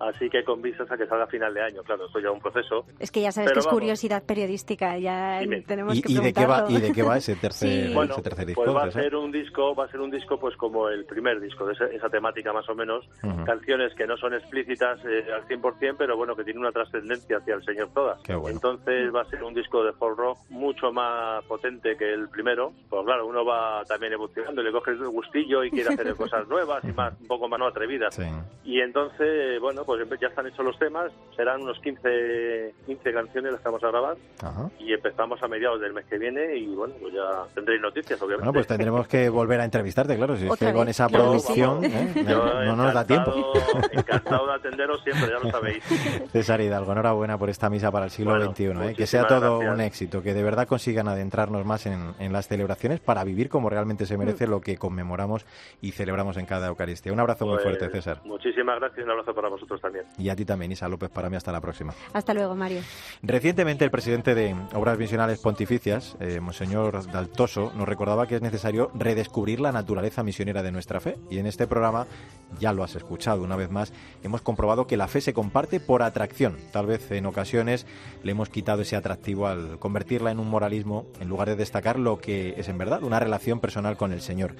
así 0.00 0.28
que 0.30 0.44
con 0.44 0.60
vistas 0.62 0.90
a 0.90 0.96
que 0.96 1.06
salga 1.06 1.24
a 1.24 1.26
final 1.28 1.52
de 1.54 1.62
año, 1.62 1.82
claro, 1.82 2.06
esto 2.06 2.18
ya 2.20 2.28
es 2.28 2.34
un 2.34 2.40
proceso. 2.40 2.84
Es 2.98 3.10
que 3.10 3.20
ya 3.22 3.32
sabes 3.32 3.52
que 3.52 3.58
es 3.58 3.64
vamos. 3.66 3.78
curiosidad 3.80 4.22
periodística, 4.24 4.96
ya 4.98 5.40
Dime. 5.40 5.62
tenemos 5.62 5.96
¿Y, 5.96 6.02
que 6.02 6.12
y 6.12 6.16
de 6.18 6.32
qué 6.32 6.46
va. 6.46 6.64
¿y 6.68 6.80
de 6.80 6.92
qué 6.92 7.02
va 7.02 7.16
ese 7.16 7.36
tercer, 7.36 7.88
Sí. 7.88 7.94
Bueno, 7.94 8.12
ese 8.14 8.22
tercer 8.22 8.46
disco? 8.46 8.62
pues 8.64 8.76
va 8.76 8.84
a 8.84 8.90
ser 8.90 9.14
un 9.16 9.32
disco, 9.32 9.74
va 9.74 9.84
a 9.84 9.88
ser 9.90 10.00
un 10.00 10.10
disco 10.10 10.38
pues 10.38 10.56
como 10.56 10.88
el 10.88 11.04
primer 11.04 11.40
disco, 11.40 11.66
de 11.66 11.72
esa, 11.74 11.86
esa 11.86 12.08
temática 12.08 12.52
más 12.52 12.68
o 12.68 12.74
menos, 12.74 13.08
Ujú. 13.22 13.44
canciones 13.44 13.94
que 13.94 14.06
no 14.06 14.16
son 14.16 14.34
explícitas 14.34 14.98
eh, 15.04 15.24
al 15.34 15.46
100%, 15.46 15.96
pero 15.98 16.16
bueno, 16.16 16.34
que 16.36 16.44
tienen 16.44 16.60
una 16.62 16.72
trascendencia 16.72 17.38
hacia 17.38 17.54
el 17.54 17.64
Señor 17.64 17.88
todas. 17.94 18.20
Qué 18.22 18.34
bueno. 18.34 18.56
Entonces 18.56 19.14
va 19.14 19.22
a 19.22 19.24
ser 19.30 19.42
un 19.42 19.54
disco 19.54 19.82
de 19.84 19.92
folk 19.92 20.18
rock 20.18 20.38
mucho 20.50 20.92
más 20.92 21.44
potente 21.44 21.96
que 21.96 22.12
el 22.12 22.28
primero, 22.28 22.72
pues 22.88 23.04
claro, 23.04 23.26
uno 23.26 23.44
va 23.44 23.84
también 23.86 24.12
evolucionando, 24.12 24.62
le 24.62 24.72
coge 24.72 24.92
el 24.92 25.08
gustillo 25.08 25.64
y 25.64 25.70
quiere 25.70 25.90
hacer 25.90 26.14
cosas 26.16 26.46
nuevas 26.48 26.82
y 26.84 26.92
más 26.92 27.12
un 27.20 27.26
poco 27.26 27.48
más 27.48 27.58
no 27.58 27.66
atrevidas. 27.66 28.14
Sí. 28.14 28.22
Y 28.64 28.80
entonces, 28.80 29.60
bueno, 29.60 29.84
pues 30.08 30.20
ya 30.20 30.28
están 30.28 30.46
hechos 30.46 30.64
los 30.64 30.78
temas, 30.78 31.10
serán 31.36 31.62
unos 31.62 31.78
15, 31.80 32.74
15 32.86 33.12
canciones 33.12 33.52
las 33.52 33.60
que 33.60 33.68
vamos 33.68 33.82
a 33.84 33.88
grabar 33.88 34.16
Ajá. 34.42 34.70
y 34.78 34.92
empezamos 34.92 35.42
a 35.42 35.48
mediados 35.48 35.80
del 35.80 35.92
mes 35.92 36.04
que 36.06 36.18
viene 36.18 36.56
y 36.56 36.66
bueno, 36.74 36.94
pues 37.00 37.14
ya 37.14 37.44
tendréis 37.54 37.80
noticias, 37.80 38.20
obviamente. 38.20 38.44
Bueno, 38.44 38.52
pues 38.52 38.66
tendremos 38.66 39.08
que 39.08 39.28
volver 39.28 39.60
a 39.60 39.64
entrevistarte, 39.64 40.16
claro, 40.16 40.36
si 40.36 40.46
es 40.46 40.56
que 40.58 40.72
con 40.72 40.88
esa 40.88 41.06
claro 41.06 41.24
producción. 41.24 41.84
¿eh? 41.84 42.12
No 42.26 42.76
nos 42.76 42.92
da 42.94 43.06
tiempo. 43.06 43.32
encantado- 43.92 44.46
de 44.48 44.54
atenderos 44.54 45.02
siempre, 45.02 45.28
ya 45.28 45.38
lo 45.42 45.50
sabéis. 45.50 45.82
César 46.32 46.60
Hidalgo, 46.60 46.92
enhorabuena 46.92 47.36
por 47.38 47.50
esta 47.50 47.68
misa 47.70 47.90
para 47.90 48.04
el 48.06 48.10
siglo 48.10 48.32
Bueno, 48.32 48.52
XXI, 48.52 48.64
¿eh? 48.90 48.94
que 48.96 49.06
sea 49.06 49.26
todo 49.26 49.58
gracias. 49.58 49.74
un 49.74 49.80
éxito, 49.80 50.22
que 50.22 50.34
de 50.34 50.42
verdad 50.42 50.66
consigan 50.66 51.08
adentrarnos 51.08 51.64
más 51.64 51.86
en, 51.86 52.14
en 52.18 52.32
las 52.32 52.48
celebraciones 52.48 53.00
para 53.00 53.24
vivir 53.24 53.48
como 53.48 53.68
realmente 53.70 54.06
se 54.06 54.16
merece 54.16 54.46
lo 54.46 54.60
que 54.60 54.76
conmemoramos 54.76 55.44
y 55.80 55.92
celebramos 55.92 56.36
en 56.36 56.46
cada 56.46 56.68
Eucaristía. 56.68 57.12
Un 57.12 57.20
abrazo 57.20 57.46
muy 57.46 57.54
Pues, 57.54 57.64
fuerte, 57.64 57.88
César. 57.90 58.20
Muchísimas 58.24 58.78
gracias 58.78 59.00
y 59.00 59.02
un 59.02 59.10
abrazo 59.10 59.34
para 59.34 59.48
vosotros 59.48 59.77
también. 59.80 60.04
Y 60.18 60.28
a 60.28 60.36
ti 60.36 60.44
también, 60.44 60.72
Isa 60.72 60.88
López, 60.88 61.10
para 61.10 61.30
mí 61.30 61.36
hasta 61.36 61.52
la 61.52 61.60
próxima. 61.60 61.94
Hasta 62.12 62.34
luego, 62.34 62.54
Mario. 62.54 62.80
Recientemente 63.22 63.84
el 63.84 63.90
presidente 63.90 64.34
de 64.34 64.54
Obras 64.74 64.98
Misionales 64.98 65.38
Pontificias, 65.38 66.16
eh, 66.20 66.40
Monseñor 66.40 67.10
Daltoso, 67.10 67.72
nos 67.74 67.88
recordaba 67.88 68.26
que 68.26 68.36
es 68.36 68.42
necesario 68.42 68.90
redescubrir 68.94 69.60
la 69.60 69.72
naturaleza 69.72 70.22
misionera 70.22 70.62
de 70.62 70.72
nuestra 70.72 71.00
fe. 71.00 71.18
Y 71.30 71.38
en 71.38 71.46
este 71.46 71.66
programa, 71.66 72.06
ya 72.58 72.72
lo 72.72 72.82
has 72.82 72.94
escuchado 72.96 73.42
una 73.42 73.56
vez 73.56 73.70
más, 73.70 73.92
hemos 74.22 74.42
comprobado 74.42 74.86
que 74.86 74.96
la 74.96 75.08
fe 75.08 75.20
se 75.20 75.32
comparte 75.32 75.80
por 75.80 76.02
atracción. 76.02 76.56
Tal 76.72 76.86
vez 76.86 77.10
en 77.10 77.26
ocasiones 77.26 77.86
le 78.22 78.32
hemos 78.32 78.48
quitado 78.48 78.82
ese 78.82 78.96
atractivo 78.96 79.46
al 79.46 79.78
convertirla 79.78 80.30
en 80.30 80.40
un 80.40 80.48
moralismo 80.48 81.06
en 81.20 81.28
lugar 81.28 81.48
de 81.48 81.56
destacar 81.56 81.98
lo 81.98 82.18
que 82.18 82.54
es 82.56 82.68
en 82.68 82.78
verdad 82.78 83.02
una 83.02 83.20
relación 83.20 83.60
personal 83.60 83.96
con 83.96 84.12
el 84.12 84.20
Señor. 84.20 84.54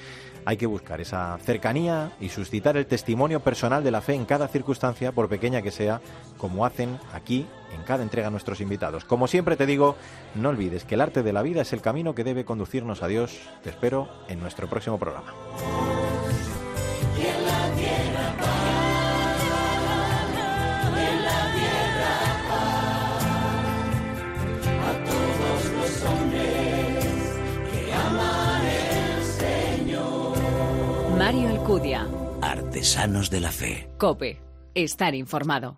Hay 0.45 0.57
que 0.57 0.67
buscar 0.67 1.01
esa 1.01 1.39
cercanía 1.39 2.13
y 2.21 2.29
suscitar 2.29 2.77
el 2.77 2.87
testimonio 2.87 3.41
personal 3.41 3.83
de 3.85 3.91
la 3.91 4.01
fe 4.01 4.15
en 4.15 4.25
cada 4.25 4.49
circunstancia, 4.49 5.08
por 5.13 5.29
pequeña 5.29 5.63
que 5.63 5.71
sea, 5.71 6.01
como 6.37 6.65
hacen 6.65 6.99
aquí 7.13 7.47
en 7.75 7.83
cada 7.83 8.03
entrega 8.03 8.31
nuestros 8.31 8.61
invitados. 8.61 9.05
Como 9.05 9.27
siempre 9.27 9.57
te 9.57 9.67
digo, 9.67 9.97
no 10.35 10.49
olvides 10.49 10.85
que 10.85 10.95
el 10.95 11.01
arte 11.01 11.23
de 11.23 11.33
la 11.33 11.43
vida 11.43 11.63
es 11.63 11.73
el 11.73 11.81
camino 11.81 12.15
que 12.15 12.25
debe 12.25 12.45
conducirnos 12.45 13.03
a 13.03 13.09
Dios. 13.09 13.39
Te 13.63 13.71
espero 13.71 14.09
en 14.29 14.41
nuestro 14.41 14.69
próximo 14.69 14.99
programa. 14.99 15.33
Mario 31.19 31.49
Alcudia. 31.49 32.09
Artesanos 32.41 33.29
de 33.29 33.41
la 33.41 33.51
Fe. 33.51 33.91
Cope. 33.99 34.48
Estar 34.85 35.15
informado. 35.15 35.77